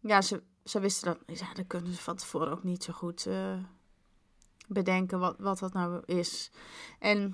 ja, 0.00 0.22
ze, 0.22 0.42
ze 0.64 0.80
wisten 0.80 1.18
dat, 1.26 1.38
ja, 1.38 1.54
dat 1.54 1.66
kunnen 1.66 1.92
ze 1.92 2.02
van 2.02 2.16
tevoren 2.16 2.50
ook 2.50 2.64
niet 2.64 2.84
zo 2.84 2.92
goed 2.92 3.26
uh, 3.26 3.56
bedenken 4.66 5.18
wat, 5.18 5.36
wat 5.38 5.58
dat 5.58 5.72
nou 5.72 6.02
is. 6.04 6.50
En 6.98 7.26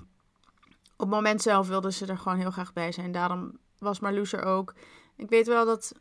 op 0.93 0.99
het 0.99 1.09
moment 1.09 1.43
zelf 1.43 1.69
wilden 1.69 1.93
ze 1.93 2.07
er 2.07 2.19
gewoon 2.19 2.39
heel 2.39 2.51
graag 2.51 2.73
bij 2.73 2.93
zijn. 2.93 3.13
Daarom 3.13 3.59
was 3.79 4.01
Marloes 4.01 4.33
er 4.33 4.45
ook. 4.45 4.75
Ik 5.17 5.29
weet 5.29 5.47
wel 5.47 5.65
dat 5.65 5.95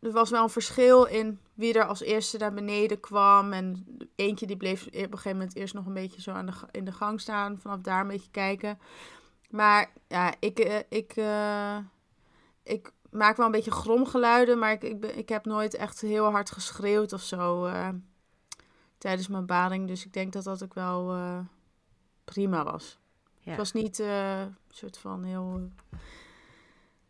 er 0.00 0.12
was 0.12 0.30
wel 0.30 0.42
een 0.42 0.50
verschil 0.50 1.04
in 1.04 1.40
wie 1.54 1.74
er 1.74 1.86
als 1.86 2.00
eerste 2.00 2.38
naar 2.38 2.54
beneden 2.54 3.00
kwam. 3.00 3.52
En 3.52 3.86
eentje 4.14 4.46
die 4.46 4.56
bleef 4.56 4.86
op 4.86 4.94
een 4.94 5.02
gegeven 5.02 5.38
moment 5.38 5.56
eerst 5.56 5.74
nog 5.74 5.86
een 5.86 5.94
beetje 5.94 6.22
zo 6.22 6.30
aan 6.30 6.46
de, 6.46 6.52
in 6.70 6.84
de 6.84 6.92
gang 6.92 7.20
staan. 7.20 7.58
Vanaf 7.58 7.80
daar 7.80 8.00
een 8.00 8.08
beetje 8.08 8.30
kijken. 8.30 8.78
Maar 9.48 9.92
ja, 10.08 10.34
ik, 10.38 10.66
uh, 10.66 10.78
ik, 10.88 11.16
uh, 11.16 11.78
ik 12.62 12.92
maak 13.10 13.36
wel 13.36 13.46
een 13.46 13.52
beetje 13.52 13.70
gromgeluiden, 13.70 14.58
maar 14.58 14.72
ik, 14.72 14.82
ik, 14.82 15.04
ik 15.04 15.28
heb 15.28 15.44
nooit 15.44 15.74
echt 15.74 16.00
heel 16.00 16.30
hard 16.30 16.50
geschreeuwd 16.50 17.12
of 17.12 17.22
zo 17.22 17.64
eh, 17.64 17.88
tijdens 18.98 19.28
mijn 19.28 19.46
bading. 19.46 19.88
Dus 19.88 20.04
ik 20.04 20.12
denk 20.12 20.32
dat 20.32 20.44
dat 20.44 20.62
ook 20.62 20.74
wel 20.74 21.12
eh, 21.12 21.38
prima 22.24 22.64
was. 22.64 22.98
Ja. 23.40 23.50
Het 23.50 23.56
was 23.56 23.72
niet 23.72 24.00
eh, 24.00 24.40
een 24.40 24.56
soort 24.68 24.98
van 24.98 25.24
heel 25.24 25.70
eh, 25.90 25.98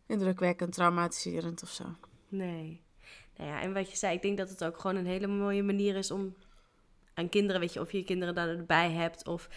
indrukwekkend, 0.05 0.73
traumatiserend 0.73 1.63
of 1.63 1.69
zo. 1.69 1.83
Nee. 2.27 2.81
Nou 3.37 3.49
ja, 3.49 3.61
en 3.61 3.73
wat 3.73 3.91
je 3.91 3.97
zei, 3.97 4.15
ik 4.15 4.21
denk 4.21 4.37
dat 4.37 4.49
het 4.49 4.63
ook 4.63 4.79
gewoon 4.79 4.95
een 4.95 5.05
hele 5.05 5.27
mooie 5.27 5.63
manier 5.63 5.95
is 5.95 6.11
om 6.11 6.35
aan 7.13 7.29
kinderen, 7.29 7.61
weet 7.61 7.73
je, 7.73 7.79
of 7.79 7.91
je 7.91 8.03
kinderen 8.03 8.35
dan 8.35 8.47
erbij 8.47 8.91
hebt, 8.91 9.27
of 9.27 9.49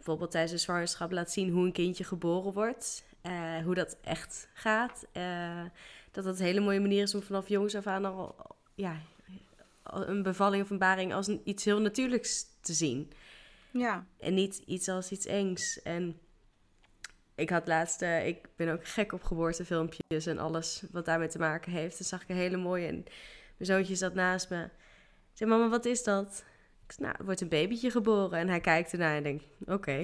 bijvoorbeeld 0.00 0.30
tijdens 0.30 0.52
de 0.52 0.58
zwangerschap 0.58 1.12
laat 1.12 1.30
zien 1.30 1.50
hoe 1.50 1.64
een 1.64 1.72
kindje 1.72 2.04
geboren 2.04 2.52
wordt, 2.52 3.04
eh, 3.22 3.58
hoe 3.64 3.74
dat 3.74 3.96
echt 4.02 4.48
gaat. 4.54 5.06
eh, 5.12 5.64
dat 6.10 6.24
dat 6.24 6.38
een 6.38 6.44
hele 6.44 6.60
mooie 6.60 6.80
manier 6.80 7.02
is 7.02 7.14
om 7.14 7.22
vanaf 7.22 7.48
jongs 7.48 7.74
af 7.74 7.86
aan 7.86 8.04
al, 8.04 8.36
ja, 8.74 9.00
een 9.84 10.22
bevalling 10.22 10.62
of 10.62 10.70
een 10.70 10.78
baring 10.78 11.14
als 11.14 11.26
een, 11.26 11.40
iets 11.44 11.64
heel 11.64 11.80
natuurlijks 11.80 12.46
te 12.60 12.72
zien. 12.72 13.12
Ja. 13.70 14.06
En 14.18 14.34
niet 14.34 14.62
iets 14.66 14.88
als 14.88 15.10
iets 15.10 15.26
engs. 15.26 15.82
En 15.82 16.18
ik 17.34 17.50
had 17.50 17.66
laatst, 17.66 18.02
eh, 18.02 18.26
ik 18.26 18.48
ben 18.56 18.68
ook 18.68 18.86
gek 18.86 19.12
op 19.12 19.22
geboortefilmpjes 19.22 20.26
en 20.26 20.38
alles 20.38 20.82
wat 20.90 21.04
daarmee 21.04 21.28
te 21.28 21.38
maken 21.38 21.72
heeft. 21.72 21.98
Dan 21.98 22.06
zag 22.06 22.22
ik 22.22 22.28
een 22.28 22.36
hele 22.36 22.56
mooie 22.56 22.86
en 22.86 23.04
mijn 23.56 23.70
zoontje 23.70 23.94
zat 23.94 24.14
naast 24.14 24.50
me. 24.50 24.64
Ik 24.64 25.36
zei, 25.46 25.50
mama, 25.50 25.68
wat 25.68 25.84
is 25.84 26.02
dat? 26.02 26.44
Nou, 26.98 27.14
er 27.18 27.24
wordt 27.24 27.40
een 27.40 27.48
babytje 27.48 27.90
geboren. 27.90 28.38
En 28.38 28.48
hij 28.48 28.60
kijkt 28.60 28.92
ernaar 28.92 29.16
en 29.16 29.22
denkt, 29.22 29.44
oké. 29.66 29.96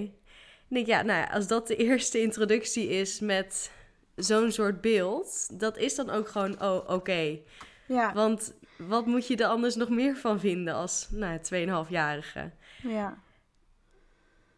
Ik 0.69 0.75
denk, 0.75 0.87
ja, 0.87 1.03
nou 1.03 1.19
ja, 1.19 1.27
als 1.27 1.47
dat 1.47 1.67
de 1.67 1.77
eerste 1.87 2.21
introductie 2.21 2.89
is 2.89 3.21
met 3.21 3.71
zo'n 4.17 4.53
soort 4.53 4.81
beeld, 4.81 5.61
dat 5.61 5.79
is 5.79 5.95
dan 5.95 6.11
ook 6.11 6.29
gewoon, 6.29 6.63
oh, 6.63 6.91
oké. 6.91 7.39
Ja. 7.87 8.13
Want 8.15 8.55
wat 8.79 9.07
moet 9.07 9.27
je 9.27 9.37
er 9.37 9.47
anders 9.47 9.75
nog 9.75 9.89
meer 9.89 10.17
van 10.17 10.41
vinden 10.41 10.75
als, 10.75 11.09
nou, 11.11 11.39
2,5-jarige? 11.39 12.51
ja. 12.83 13.25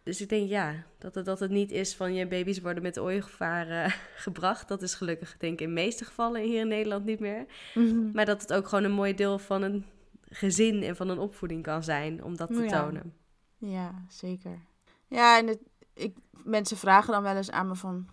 Dus 0.08 0.20
ik 0.20 0.28
denk 0.28 0.48
ja, 0.48 0.84
dat 0.98 1.14
het, 1.14 1.24
dat 1.24 1.40
het 1.40 1.50
niet 1.50 1.70
is 1.70 1.94
van 1.94 2.14
je 2.14 2.26
baby's 2.26 2.60
worden 2.60 2.82
met 2.82 2.98
ooiegevaar 2.98 3.96
gebracht. 4.24 4.68
Dat 4.68 4.82
is 4.82 4.94
gelukkig 4.94 5.36
denk 5.38 5.52
ik 5.52 5.60
in 5.60 5.74
de 5.74 5.80
meeste 5.80 6.04
gevallen 6.04 6.42
hier 6.42 6.60
in 6.60 6.68
Nederland 6.68 7.04
niet 7.04 7.20
meer. 7.20 7.46
Mhm. 7.74 8.10
Maar 8.12 8.24
dat 8.24 8.40
het 8.40 8.52
ook 8.52 8.68
gewoon 8.68 8.84
een 8.84 8.92
mooi 8.92 9.14
deel 9.14 9.38
van 9.38 9.62
een 9.62 9.84
gezin 10.30 10.82
en 10.82 10.96
van 10.96 11.08
een 11.08 11.18
opvoeding 11.18 11.62
kan 11.62 11.82
zijn 11.82 12.24
om 12.24 12.36
dat 12.36 12.48
te 12.48 12.62
Ja. 12.62 12.82
tonen. 12.82 13.14
Ja, 13.58 14.04
zeker. 14.08 14.60
Ja, 15.06 15.38
en 15.38 15.46
het, 15.46 15.58
ik, 15.92 16.16
mensen 16.44 16.76
vragen 16.76 17.12
dan 17.12 17.22
wel 17.22 17.36
eens 17.36 17.50
aan 17.50 17.68
me 17.68 17.74
van... 17.74 18.08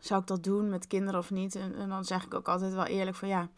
Zou 0.00 0.20
ik 0.20 0.26
dat 0.26 0.42
doen 0.42 0.68
met 0.68 0.86
kinderen 0.86 1.20
of 1.20 1.30
niet? 1.30 1.54
En, 1.54 1.74
en 1.74 1.88
dan 1.88 2.04
zeg 2.04 2.24
ik 2.24 2.34
ook 2.34 2.48
altijd 2.48 2.74
wel 2.74 2.84
eerlijk 2.86 3.16
van 3.16 3.28
ja... 3.28 3.48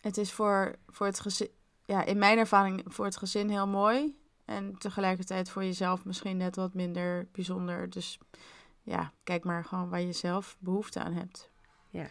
Het 0.00 0.16
is 0.16 0.32
voor, 0.32 0.76
voor 0.88 1.06
het 1.06 1.20
gezin... 1.20 1.48
Ja, 1.84 2.04
in 2.04 2.18
mijn 2.18 2.38
ervaring 2.38 2.82
voor 2.86 3.04
het 3.04 3.16
gezin 3.16 3.48
heel 3.48 3.66
mooi. 3.66 4.18
En 4.44 4.78
tegelijkertijd 4.78 5.50
voor 5.50 5.64
jezelf 5.64 6.04
misschien 6.04 6.36
net 6.36 6.56
wat 6.56 6.74
minder 6.74 7.28
bijzonder. 7.32 7.90
Dus 7.90 8.18
ja, 8.82 9.12
kijk 9.24 9.44
maar 9.44 9.64
gewoon 9.64 9.88
waar 9.88 10.00
je 10.00 10.12
zelf 10.12 10.56
behoefte 10.58 11.00
aan 11.00 11.12
hebt. 11.12 11.50
Ja. 11.88 12.06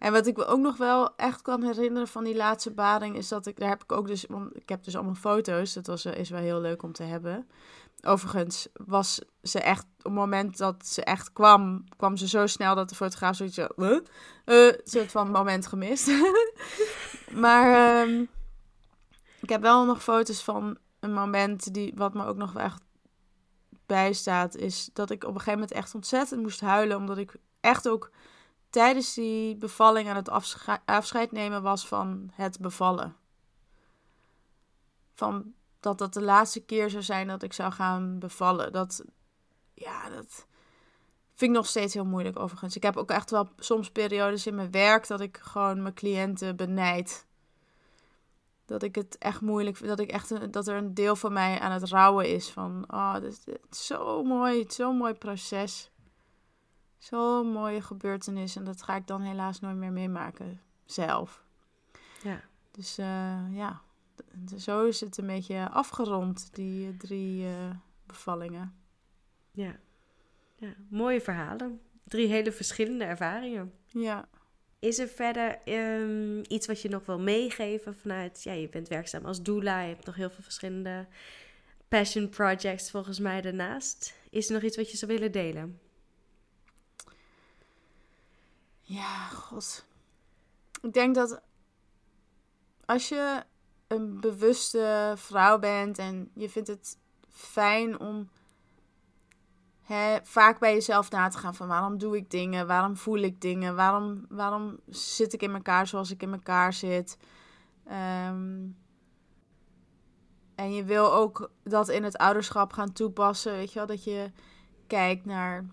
En 0.00 0.12
wat 0.12 0.26
ik 0.26 0.36
me 0.36 0.44
ook 0.44 0.58
nog 0.58 0.76
wel 0.76 1.16
echt 1.16 1.42
kan 1.42 1.62
herinneren 1.62 2.08
van 2.08 2.24
die 2.24 2.36
laatste 2.36 2.70
bading... 2.70 3.16
is 3.16 3.28
dat 3.28 3.46
ik... 3.46 3.58
Daar 3.58 3.68
heb 3.68 3.82
ik 3.82 3.92
ook 3.92 4.06
dus... 4.06 4.24
Want 4.28 4.56
ik 4.56 4.68
heb 4.68 4.84
dus 4.84 4.94
allemaal 4.94 5.14
foto's. 5.14 5.72
Dat 5.72 5.86
was, 5.86 6.04
eh, 6.04 6.18
is 6.18 6.30
wel 6.30 6.40
heel 6.40 6.60
leuk 6.60 6.82
om 6.82 6.92
te 6.92 7.02
hebben. 7.02 7.48
Overigens 8.02 8.68
was 8.72 9.20
ze 9.42 9.60
echt... 9.60 9.82
Op 9.82 10.04
het 10.04 10.12
moment 10.12 10.58
dat 10.58 10.86
ze 10.86 11.04
echt 11.04 11.32
kwam... 11.32 11.84
kwam 11.96 12.16
ze 12.16 12.28
zo 12.28 12.46
snel 12.46 12.74
dat 12.74 12.88
de 12.88 12.94
fotograaf 12.94 13.36
zoiets. 13.36 13.56
Huh? 13.76 14.00
Eh, 14.44 14.74
soort 14.84 15.10
van 15.10 15.30
moment 15.30 15.66
gemist. 15.66 16.10
maar 17.44 17.98
ehm, 18.02 18.24
ik 19.40 19.48
heb 19.48 19.60
wel 19.60 19.84
nog 19.84 20.02
foto's 20.02 20.42
van 20.42 20.78
een 21.00 21.12
moment... 21.12 21.74
Die, 21.74 21.92
wat 21.96 22.14
me 22.14 22.26
ook 22.26 22.36
nog 22.36 22.52
wel 22.52 22.62
echt 22.62 22.82
bijstaat... 23.86 24.56
is 24.56 24.90
dat 24.92 25.10
ik 25.10 25.22
op 25.22 25.28
een 25.28 25.40
gegeven 25.40 25.58
moment 25.60 25.72
echt 25.72 25.94
ontzettend 25.94 26.42
moest 26.42 26.60
huilen... 26.60 26.96
omdat 26.96 27.18
ik 27.18 27.34
echt 27.60 27.88
ook 27.88 28.10
tijdens 28.70 29.14
die 29.14 29.56
bevalling 29.56 30.08
aan 30.08 30.16
het 30.16 30.28
afsche- 30.28 30.80
afscheid 30.84 31.32
nemen 31.32 31.62
was 31.62 31.86
van 31.86 32.30
het 32.32 32.60
bevallen. 32.60 33.16
Van 35.14 35.52
dat 35.80 35.98
dat 35.98 36.14
de 36.14 36.22
laatste 36.22 36.60
keer 36.60 36.90
zou 36.90 37.02
zijn 37.02 37.28
dat 37.28 37.42
ik 37.42 37.52
zou 37.52 37.72
gaan 37.72 38.18
bevallen. 38.18 38.72
Dat, 38.72 39.04
ja, 39.74 40.08
dat 40.08 40.46
vind 41.34 41.50
ik 41.50 41.56
nog 41.56 41.66
steeds 41.66 41.94
heel 41.94 42.04
moeilijk 42.04 42.38
overigens. 42.38 42.76
Ik 42.76 42.82
heb 42.82 42.96
ook 42.96 43.10
echt 43.10 43.30
wel 43.30 43.48
soms 43.56 43.90
periodes 43.90 44.46
in 44.46 44.54
mijn 44.54 44.70
werk 44.70 45.06
dat 45.06 45.20
ik 45.20 45.38
gewoon 45.42 45.82
mijn 45.82 45.94
cliënten 45.94 46.56
benijd. 46.56 47.26
Dat 48.64 48.82
ik 48.82 48.94
het 48.94 49.18
echt 49.18 49.40
moeilijk 49.40 49.76
vind. 49.76 49.88
Dat, 49.88 50.00
ik 50.00 50.10
echt 50.10 50.52
dat 50.52 50.68
er 50.68 50.76
een 50.76 50.94
deel 50.94 51.16
van 51.16 51.32
mij 51.32 51.60
aan 51.60 51.72
het 51.72 51.88
rouwen 51.88 52.28
is. 52.28 52.50
Van, 52.50 52.84
oh, 52.88 53.14
dit 53.20 53.44
dit 53.44 53.58
is 53.70 53.86
zo 53.86 54.22
mooi. 54.22 54.58
Het 54.58 54.74
zo'n 54.74 54.96
mooi 54.96 55.14
proces. 55.14 55.89
Zo'n 57.00 57.46
mooie 57.46 57.82
gebeurtenis. 57.82 58.56
En 58.56 58.64
dat 58.64 58.82
ga 58.82 58.96
ik 58.96 59.06
dan 59.06 59.22
helaas 59.22 59.60
nooit 59.60 59.76
meer 59.76 59.92
meemaken. 59.92 60.60
Zelf. 60.84 61.44
Ja. 62.22 62.40
Dus 62.70 62.98
eh, 62.98 63.44
ja, 63.50 63.82
zo 64.58 64.86
is 64.86 65.00
het 65.00 65.16
een 65.18 65.26
beetje 65.26 65.68
afgerond, 65.68 66.54
die 66.54 66.88
eh, 66.88 66.98
drie 66.98 67.46
eh, 67.46 67.70
bevallingen. 68.06 68.74
Ja. 69.50 69.76
ja, 70.56 70.74
mooie 70.88 71.20
verhalen. 71.20 71.80
Drie 72.04 72.28
hele 72.28 72.52
verschillende 72.52 73.04
ervaringen. 73.04 73.72
Ja. 73.86 74.28
Is 74.78 74.98
er 74.98 75.08
verder 75.08 75.58
ehm, 75.64 76.38
iets 76.48 76.66
wat 76.66 76.82
je 76.82 76.88
nog 76.88 77.06
wil 77.06 77.18
meegeven 77.18 77.96
vanuit... 77.96 78.42
Ja, 78.42 78.52
je 78.52 78.68
bent 78.68 78.88
werkzaam 78.88 79.24
als 79.24 79.42
doula. 79.42 79.80
Je 79.80 79.94
hebt 79.94 80.06
nog 80.06 80.14
heel 80.14 80.30
veel 80.30 80.42
verschillende 80.42 81.06
passion 81.88 82.28
projects 82.28 82.90
volgens 82.90 83.18
mij 83.18 83.40
daarnaast. 83.40 84.14
Is 84.30 84.48
er 84.48 84.54
nog 84.54 84.62
iets 84.62 84.76
wat 84.76 84.90
je 84.90 84.96
zou 84.96 85.12
willen 85.12 85.32
delen? 85.32 85.78
Ja, 88.90 89.26
god. 89.26 89.86
Ik 90.82 90.92
denk 90.92 91.14
dat 91.14 91.40
als 92.84 93.08
je 93.08 93.42
een 93.86 94.20
bewuste 94.20 95.12
vrouw 95.16 95.58
bent 95.58 95.98
en 95.98 96.30
je 96.34 96.48
vindt 96.48 96.68
het 96.68 96.98
fijn 97.28 98.00
om 98.00 98.28
hè, 99.82 100.18
vaak 100.22 100.58
bij 100.58 100.72
jezelf 100.72 101.10
na 101.10 101.28
te 101.28 101.38
gaan 101.38 101.54
van 101.54 101.68
waarom 101.68 101.98
doe 101.98 102.16
ik 102.16 102.30
dingen, 102.30 102.66
waarom 102.66 102.96
voel 102.96 103.18
ik 103.18 103.40
dingen, 103.40 103.76
waarom, 103.76 104.26
waarom 104.28 104.80
zit 104.86 105.32
ik 105.32 105.42
in 105.42 105.54
elkaar 105.54 105.86
zoals 105.86 106.10
ik 106.10 106.22
in 106.22 106.32
elkaar 106.32 106.72
zit. 106.72 107.18
Ehm, 107.84 108.66
en 110.54 110.74
je 110.74 110.84
wil 110.84 111.12
ook 111.12 111.50
dat 111.62 111.88
in 111.88 112.04
het 112.04 112.16
ouderschap 112.16 112.72
gaan 112.72 112.92
toepassen, 112.92 113.52
weet 113.52 113.72
je 113.72 113.78
wel, 113.78 113.88
dat 113.88 114.04
je 114.04 114.30
kijkt 114.86 115.24
naar 115.24 115.66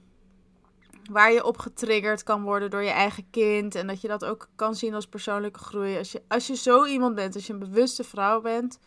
waar 1.09 1.31
je 1.31 1.43
op 1.43 1.57
getriggerd 1.57 2.23
kan 2.23 2.43
worden 2.43 2.69
door 2.69 2.83
je 2.83 2.89
eigen 2.89 3.29
kind. 3.29 3.75
En 3.75 3.87
dat 3.87 4.01
je 4.01 4.07
dat 4.07 4.25
ook 4.25 4.49
kan 4.55 4.75
zien 4.75 4.93
als 4.93 5.07
persoonlijke 5.07 5.59
groei. 5.59 5.97
Als 5.97 6.11
je, 6.11 6.23
als 6.27 6.47
je 6.47 6.55
zo 6.55 6.85
iemand 6.85 7.15
bent, 7.15 7.35
als 7.35 7.47
je 7.47 7.53
een 7.53 7.59
bewuste 7.59 8.03
vrouw 8.03 8.41
bent, 8.41 8.79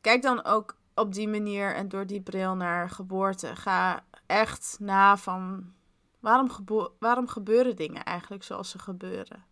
kijk 0.00 0.22
dan 0.22 0.44
ook 0.44 0.76
op 0.94 1.14
die 1.14 1.28
manier 1.28 1.74
en 1.74 1.88
door 1.88 2.06
die 2.06 2.20
bril 2.20 2.54
naar 2.54 2.90
geboorte. 2.90 3.56
Ga 3.56 4.04
echt 4.26 4.76
na 4.80 5.16
van 5.16 5.72
waarom, 6.20 6.48
waarom 6.98 7.28
gebeuren 7.28 7.76
dingen 7.76 8.04
eigenlijk 8.04 8.42
zoals 8.42 8.70
ze 8.70 8.78
gebeuren? 8.78 9.44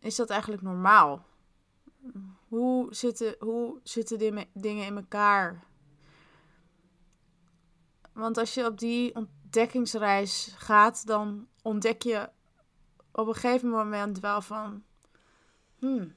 Is 0.00 0.16
dat 0.16 0.30
eigenlijk 0.30 0.62
normaal? 0.62 1.26
Hoe 2.48 2.94
zitten, 2.94 3.36
hoe 3.38 3.80
zitten 3.82 4.18
die- 4.18 4.50
dingen 4.54 4.86
in 4.86 4.96
elkaar? 4.96 5.64
Want 8.12 8.38
als 8.38 8.54
je 8.54 8.66
op 8.66 8.78
die 8.78 9.12
ontdekkingsreis 9.48 10.54
gaat, 10.56 11.06
dan 11.06 11.46
ontdek 11.62 12.02
je 12.02 12.28
op 13.12 13.26
een 13.26 13.34
gegeven 13.34 13.68
moment 13.68 14.20
wel 14.20 14.40
van. 14.40 14.82
Hmm, 15.78 16.14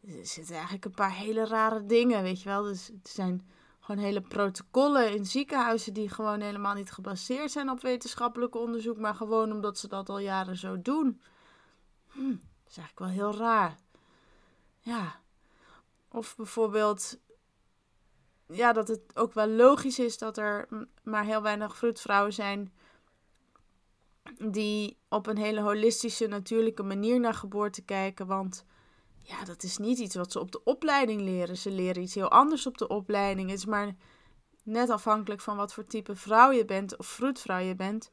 er 0.00 0.26
zitten 0.26 0.54
eigenlijk 0.54 0.84
een 0.84 0.90
paar 0.90 1.14
hele 1.14 1.46
rare 1.46 1.86
dingen, 1.86 2.22
weet 2.22 2.42
je 2.42 2.48
wel. 2.48 2.62
Dus 2.62 2.88
er 2.88 2.98
zijn 3.02 3.48
gewoon 3.80 4.04
hele 4.04 4.20
protocollen 4.20 5.14
in 5.14 5.26
ziekenhuizen 5.26 5.92
die 5.92 6.08
gewoon 6.08 6.40
helemaal 6.40 6.74
niet 6.74 6.92
gebaseerd 6.92 7.50
zijn 7.50 7.70
op 7.70 7.80
wetenschappelijk 7.80 8.54
onderzoek, 8.54 8.98
maar 8.98 9.14
gewoon 9.14 9.52
omdat 9.52 9.78
ze 9.78 9.88
dat 9.88 10.08
al 10.08 10.18
jaren 10.18 10.56
zo 10.56 10.82
doen. 10.82 11.20
Hmm, 12.06 12.40
dat 12.62 12.70
is 12.70 12.76
eigenlijk 12.76 12.98
wel 12.98 13.08
heel 13.08 13.38
raar. 13.38 13.76
Ja. 14.80 15.20
Of 16.08 16.36
bijvoorbeeld 16.36 17.18
ja, 18.50 18.72
dat 18.72 18.88
het 18.88 19.00
ook 19.14 19.34
wel 19.34 19.48
logisch 19.48 19.98
is 19.98 20.18
dat 20.18 20.38
er 20.38 20.68
maar 21.02 21.24
heel 21.24 21.42
weinig 21.42 21.76
vroedvrouwen 21.76 22.32
zijn 22.32 22.72
die 24.38 24.98
op 25.08 25.26
een 25.26 25.36
hele 25.36 25.60
holistische, 25.60 26.26
natuurlijke 26.26 26.82
manier 26.82 27.20
naar 27.20 27.34
geboorte 27.34 27.82
kijken. 27.82 28.26
Want 28.26 28.64
ja, 29.22 29.44
dat 29.44 29.62
is 29.62 29.76
niet 29.78 29.98
iets 29.98 30.14
wat 30.14 30.32
ze 30.32 30.40
op 30.40 30.52
de 30.52 30.64
opleiding 30.64 31.20
leren. 31.20 31.56
Ze 31.56 31.70
leren 31.70 32.02
iets 32.02 32.14
heel 32.14 32.30
anders 32.30 32.66
op 32.66 32.78
de 32.78 32.88
opleiding. 32.88 33.50
Het 33.50 33.58
is 33.58 33.66
maar 33.66 33.96
net 34.62 34.90
afhankelijk 34.90 35.40
van 35.40 35.56
wat 35.56 35.72
voor 35.72 35.86
type 35.86 36.16
vrouw 36.16 36.50
je 36.50 36.64
bent 36.64 36.96
of 36.98 37.06
vroedvrouw 37.06 37.58
je 37.58 37.74
bent. 37.74 38.12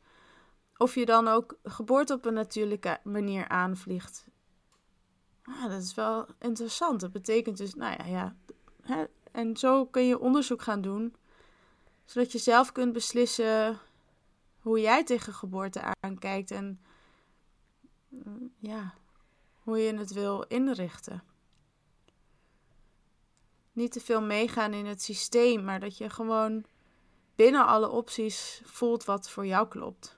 of 0.77 0.95
je 0.95 1.05
dan 1.05 1.27
ook 1.27 1.57
geboorte 1.63 2.13
op 2.13 2.25
een 2.25 2.33
natuurlijke 2.33 2.99
manier 3.03 3.47
aanvliegt. 3.47 4.27
Ah, 5.43 5.63
dat 5.63 5.81
is 5.81 5.93
wel 5.93 6.27
interessant. 6.39 6.99
Dat 6.99 7.11
betekent 7.11 7.57
dus, 7.57 7.73
nou 7.73 7.95
ja, 7.97 8.05
ja. 8.05 8.35
Hè? 8.81 9.05
En 9.37 9.57
zo 9.57 9.85
kun 9.85 10.07
je 10.07 10.19
onderzoek 10.19 10.61
gaan 10.61 10.81
doen, 10.81 11.15
zodat 12.05 12.31
je 12.31 12.37
zelf 12.37 12.71
kunt 12.71 12.93
beslissen 12.93 13.79
hoe 14.59 14.79
jij 14.79 15.03
tegen 15.03 15.33
geboorte 15.33 15.93
aankijkt 15.99 16.51
en 16.51 16.81
mm, 18.07 18.53
ja, 18.59 18.93
hoe 19.63 19.77
je 19.77 19.97
het 19.97 20.13
wil 20.13 20.41
inrichten. 20.41 21.23
Niet 23.71 23.91
te 23.91 23.99
veel 23.99 24.21
meegaan 24.21 24.73
in 24.73 24.85
het 24.85 25.01
systeem, 25.01 25.63
maar 25.63 25.79
dat 25.79 25.97
je 25.97 26.09
gewoon 26.09 26.65
binnen 27.35 27.65
alle 27.65 27.89
opties 27.89 28.61
voelt 28.65 29.05
wat 29.05 29.29
voor 29.29 29.45
jou 29.45 29.67
klopt. 29.67 30.17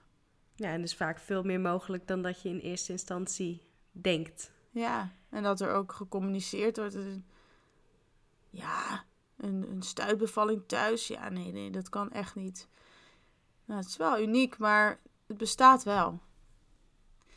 Ja, 0.56 0.72
en 0.72 0.82
dus 0.82 0.96
vaak 0.96 1.20
veel 1.20 1.44
meer 1.44 1.60
mogelijk 1.60 2.08
dan 2.08 2.22
dat 2.22 2.42
je 2.42 2.50
in 2.50 2.60
eerste 2.60 2.92
instantie 2.92 3.62
denkt. 3.92 4.52
Ja, 4.70 5.12
en 5.30 5.44
dat 5.44 5.62
er 5.62 5.72
ook 5.72 5.92
gecommuniceerd 5.92 6.78
wordt. 6.78 6.98
Ja, 8.50 9.04
een, 9.38 9.66
een 9.72 9.82
stuitbevalling 9.82 10.64
thuis. 10.68 11.08
Ja, 11.08 11.30
nee, 11.30 11.52
nee, 11.52 11.70
dat 11.70 11.90
kan 11.90 12.12
echt 12.12 12.36
niet. 12.36 12.68
Nou, 13.66 13.80
het 13.80 13.90
is 13.90 13.98
wel 13.98 14.20
uniek, 14.20 14.58
maar 14.58 15.00
het 15.28 15.38
bestaat 15.38 15.84
wel. 15.84 16.20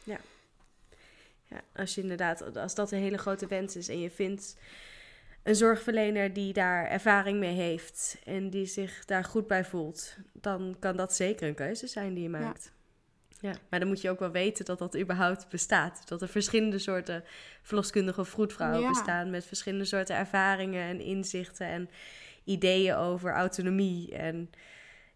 Ja. 0.04 0.20
ja. 1.46 1.60
Als 1.74 1.94
je 1.94 2.00
inderdaad, 2.00 2.56
als 2.56 2.74
dat 2.74 2.92
een 2.92 2.98
hele 2.98 3.18
grote 3.18 3.46
wens 3.46 3.76
is 3.76 3.88
en 3.88 4.00
je 4.00 4.10
vindt 4.10 4.56
een 5.42 5.56
zorgverlener 5.56 6.32
die 6.32 6.52
daar 6.52 6.86
ervaring 6.86 7.38
mee 7.38 7.54
heeft 7.54 8.18
en 8.24 8.50
die 8.50 8.66
zich 8.66 9.04
daar 9.04 9.24
goed 9.24 9.46
bij 9.46 9.64
voelt, 9.64 10.16
dan 10.32 10.76
kan 10.78 10.96
dat 10.96 11.14
zeker 11.14 11.48
een 11.48 11.54
keuze 11.54 11.86
zijn 11.86 12.14
die 12.14 12.22
je 12.22 12.28
maakt. 12.28 12.64
Ja. 12.64 12.81
Maar 13.42 13.80
dan 13.80 13.88
moet 13.88 14.00
je 14.00 14.10
ook 14.10 14.18
wel 14.18 14.30
weten 14.30 14.64
dat 14.64 14.78
dat 14.78 14.98
überhaupt 14.98 15.48
bestaat. 15.48 16.08
Dat 16.08 16.22
er 16.22 16.28
verschillende 16.28 16.78
soorten 16.78 17.24
verloskundige 17.62 18.24
vroedvrouwen 18.24 18.88
bestaan 18.88 19.30
met 19.30 19.44
verschillende 19.44 19.84
soorten 19.84 20.16
ervaringen 20.16 20.82
en 20.82 21.00
inzichten 21.00 21.66
en 21.66 21.90
ideeën 22.44 22.94
over 22.94 23.32
autonomie. 23.32 24.16
En 24.16 24.50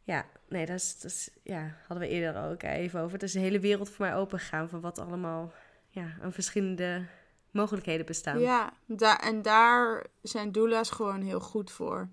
ja, 0.03 0.27
nee, 0.49 0.67
dat 0.67 0.77
is, 0.77 1.01
dat 1.01 1.11
is, 1.11 1.31
ja, 1.43 1.77
hadden 1.87 2.09
we 2.09 2.15
eerder 2.15 2.43
ook 2.43 2.63
even 2.63 3.01
over. 3.01 3.13
Het 3.13 3.23
is 3.23 3.35
een 3.35 3.41
hele 3.41 3.61
wereld 3.61 3.91
voor 3.91 4.07
mij 4.07 4.15
opengegaan 4.15 4.69
van 4.69 4.81
wat 4.81 4.99
allemaal 4.99 5.53
ja, 5.89 6.17
aan 6.23 6.33
verschillende 6.33 7.05
mogelijkheden 7.51 8.07
bestaan. 8.07 8.41
Ja, 8.41 8.73
daar, 8.87 9.19
en 9.19 9.43
daar 9.43 10.07
zijn 10.23 10.53
doula's 10.53 10.91
gewoon 10.91 11.23
heel 11.23 11.41
goed 11.41 11.71
voor. 11.71 12.09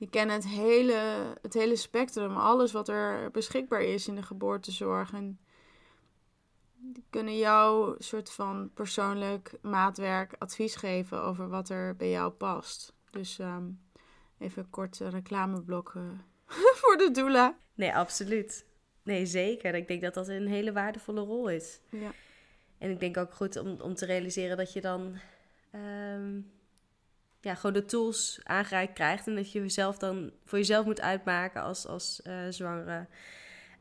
Je 0.00 0.08
kent 0.08 0.30
het 0.30 0.46
hele, 0.46 1.24
het 1.42 1.54
hele 1.54 1.76
spectrum, 1.76 2.36
alles 2.36 2.72
wat 2.72 2.88
er 2.88 3.30
beschikbaar 3.30 3.82
is 3.82 4.08
in 4.08 4.14
de 4.14 4.22
geboortezorg. 4.22 5.12
En 5.12 5.38
die 6.76 7.04
kunnen 7.10 7.38
jou 7.38 7.94
soort 7.98 8.30
van 8.30 8.70
persoonlijk 8.74 9.58
maatwerk 9.62 10.34
advies 10.38 10.76
geven 10.76 11.22
over 11.22 11.48
wat 11.48 11.68
er 11.68 11.96
bij 11.96 12.10
jou 12.10 12.30
past. 12.30 12.94
Dus 13.10 13.38
um, 13.38 13.80
even 14.38 14.62
een 14.62 14.70
kort 14.70 14.98
reclameblok 14.98 15.92
uh, 15.96 16.02
voor 16.80 16.96
de 16.96 17.10
doula. 17.10 17.58
Nee, 17.74 17.94
absoluut. 17.94 18.66
Nee, 19.02 19.26
zeker. 19.26 19.74
Ik 19.74 19.88
denk 19.88 20.02
dat 20.02 20.14
dat 20.14 20.28
een 20.28 20.46
hele 20.46 20.72
waardevolle 20.72 21.20
rol 21.20 21.50
is. 21.50 21.80
Ja. 21.90 22.12
En 22.78 22.90
ik 22.90 23.00
denk 23.00 23.16
ook 23.16 23.32
goed 23.32 23.56
om, 23.56 23.80
om 23.80 23.94
te 23.94 24.06
realiseren 24.06 24.56
dat 24.56 24.72
je 24.72 24.80
dan 24.80 25.16
um, 25.74 26.50
ja, 27.40 27.54
gewoon 27.54 27.72
de 27.72 27.84
tools 27.84 28.40
aangereikt 28.42 28.92
krijgt. 28.92 29.26
En 29.26 29.34
dat 29.34 29.52
je 29.52 29.60
jezelf 29.60 29.98
dan 29.98 30.32
voor 30.44 30.58
jezelf 30.58 30.84
moet 30.84 31.00
uitmaken 31.00 31.62
als, 31.62 31.86
als 31.86 32.20
uh, 32.26 32.34
zwangere. 32.48 33.06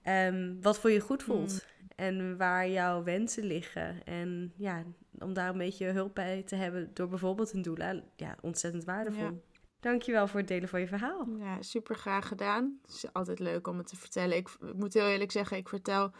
Um, 0.03 0.61
wat 0.61 0.79
voor 0.79 0.91
je 0.91 0.99
goed 0.99 1.23
voelt. 1.23 1.51
Mm. 1.51 1.87
En 1.95 2.37
waar 2.37 2.69
jouw 2.69 3.03
wensen 3.03 3.43
liggen. 3.43 4.03
En 4.03 4.53
ja, 4.55 4.83
om 5.19 5.33
daar 5.33 5.49
een 5.49 5.57
beetje 5.57 5.85
hulp 5.85 6.15
bij 6.15 6.43
te 6.43 6.55
hebben 6.55 6.91
door 6.93 7.07
bijvoorbeeld 7.07 7.53
een 7.53 7.61
doula. 7.61 8.01
Ja, 8.15 8.35
ontzettend 8.41 8.83
waardevol. 8.83 9.23
Ja. 9.23 9.33
Dankjewel 9.79 10.27
voor 10.27 10.39
het 10.39 10.47
delen 10.47 10.69
van 10.69 10.79
je 10.79 10.87
verhaal. 10.87 11.27
Ja, 11.39 11.61
super 11.61 11.95
graag 11.95 12.27
gedaan. 12.27 12.79
Het 12.81 12.95
is 12.95 13.13
altijd 13.13 13.39
leuk 13.39 13.67
om 13.67 13.77
het 13.77 13.87
te 13.87 13.95
vertellen. 13.95 14.37
Ik, 14.37 14.49
ik 14.61 14.75
moet 14.75 14.93
heel 14.93 15.07
eerlijk 15.07 15.31
zeggen, 15.31 15.57
ik 15.57 15.69
vertel 15.69 16.11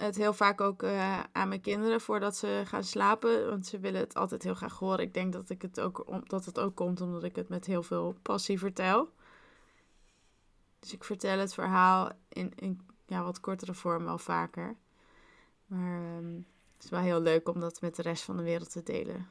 het 0.00 0.16
heel 0.16 0.32
vaak 0.32 0.60
ook 0.60 0.82
uh, 0.82 1.20
aan 1.32 1.48
mijn 1.48 1.60
kinderen 1.60 2.00
voordat 2.00 2.36
ze 2.36 2.62
gaan 2.64 2.84
slapen. 2.84 3.48
Want 3.48 3.66
ze 3.66 3.78
willen 3.78 4.00
het 4.00 4.14
altijd 4.14 4.42
heel 4.42 4.54
graag 4.54 4.78
horen. 4.78 5.04
Ik 5.04 5.14
denk 5.14 5.32
dat, 5.32 5.50
ik 5.50 5.62
het 5.62 5.80
ook, 5.80 6.24
dat 6.28 6.44
het 6.44 6.58
ook 6.58 6.74
komt 6.74 7.00
omdat 7.00 7.24
ik 7.24 7.36
het 7.36 7.48
met 7.48 7.66
heel 7.66 7.82
veel 7.82 8.16
passie 8.22 8.58
vertel. 8.58 9.08
Dus 10.78 10.92
ik 10.92 11.04
vertel 11.04 11.38
het 11.38 11.54
verhaal 11.54 12.10
in, 12.28 12.52
in 12.54 12.80
ja, 13.06 13.22
wat 13.22 13.40
kortere 13.40 13.74
vorm 13.74 14.04
wel 14.04 14.18
vaker. 14.18 14.76
Maar 15.66 16.16
um, 16.16 16.46
het 16.74 16.84
is 16.84 16.90
wel 16.90 17.00
heel 17.00 17.20
leuk 17.20 17.48
om 17.48 17.60
dat 17.60 17.80
met 17.80 17.96
de 17.96 18.02
rest 18.02 18.22
van 18.22 18.36
de 18.36 18.42
wereld 18.42 18.70
te 18.70 18.82
delen. 18.82 19.28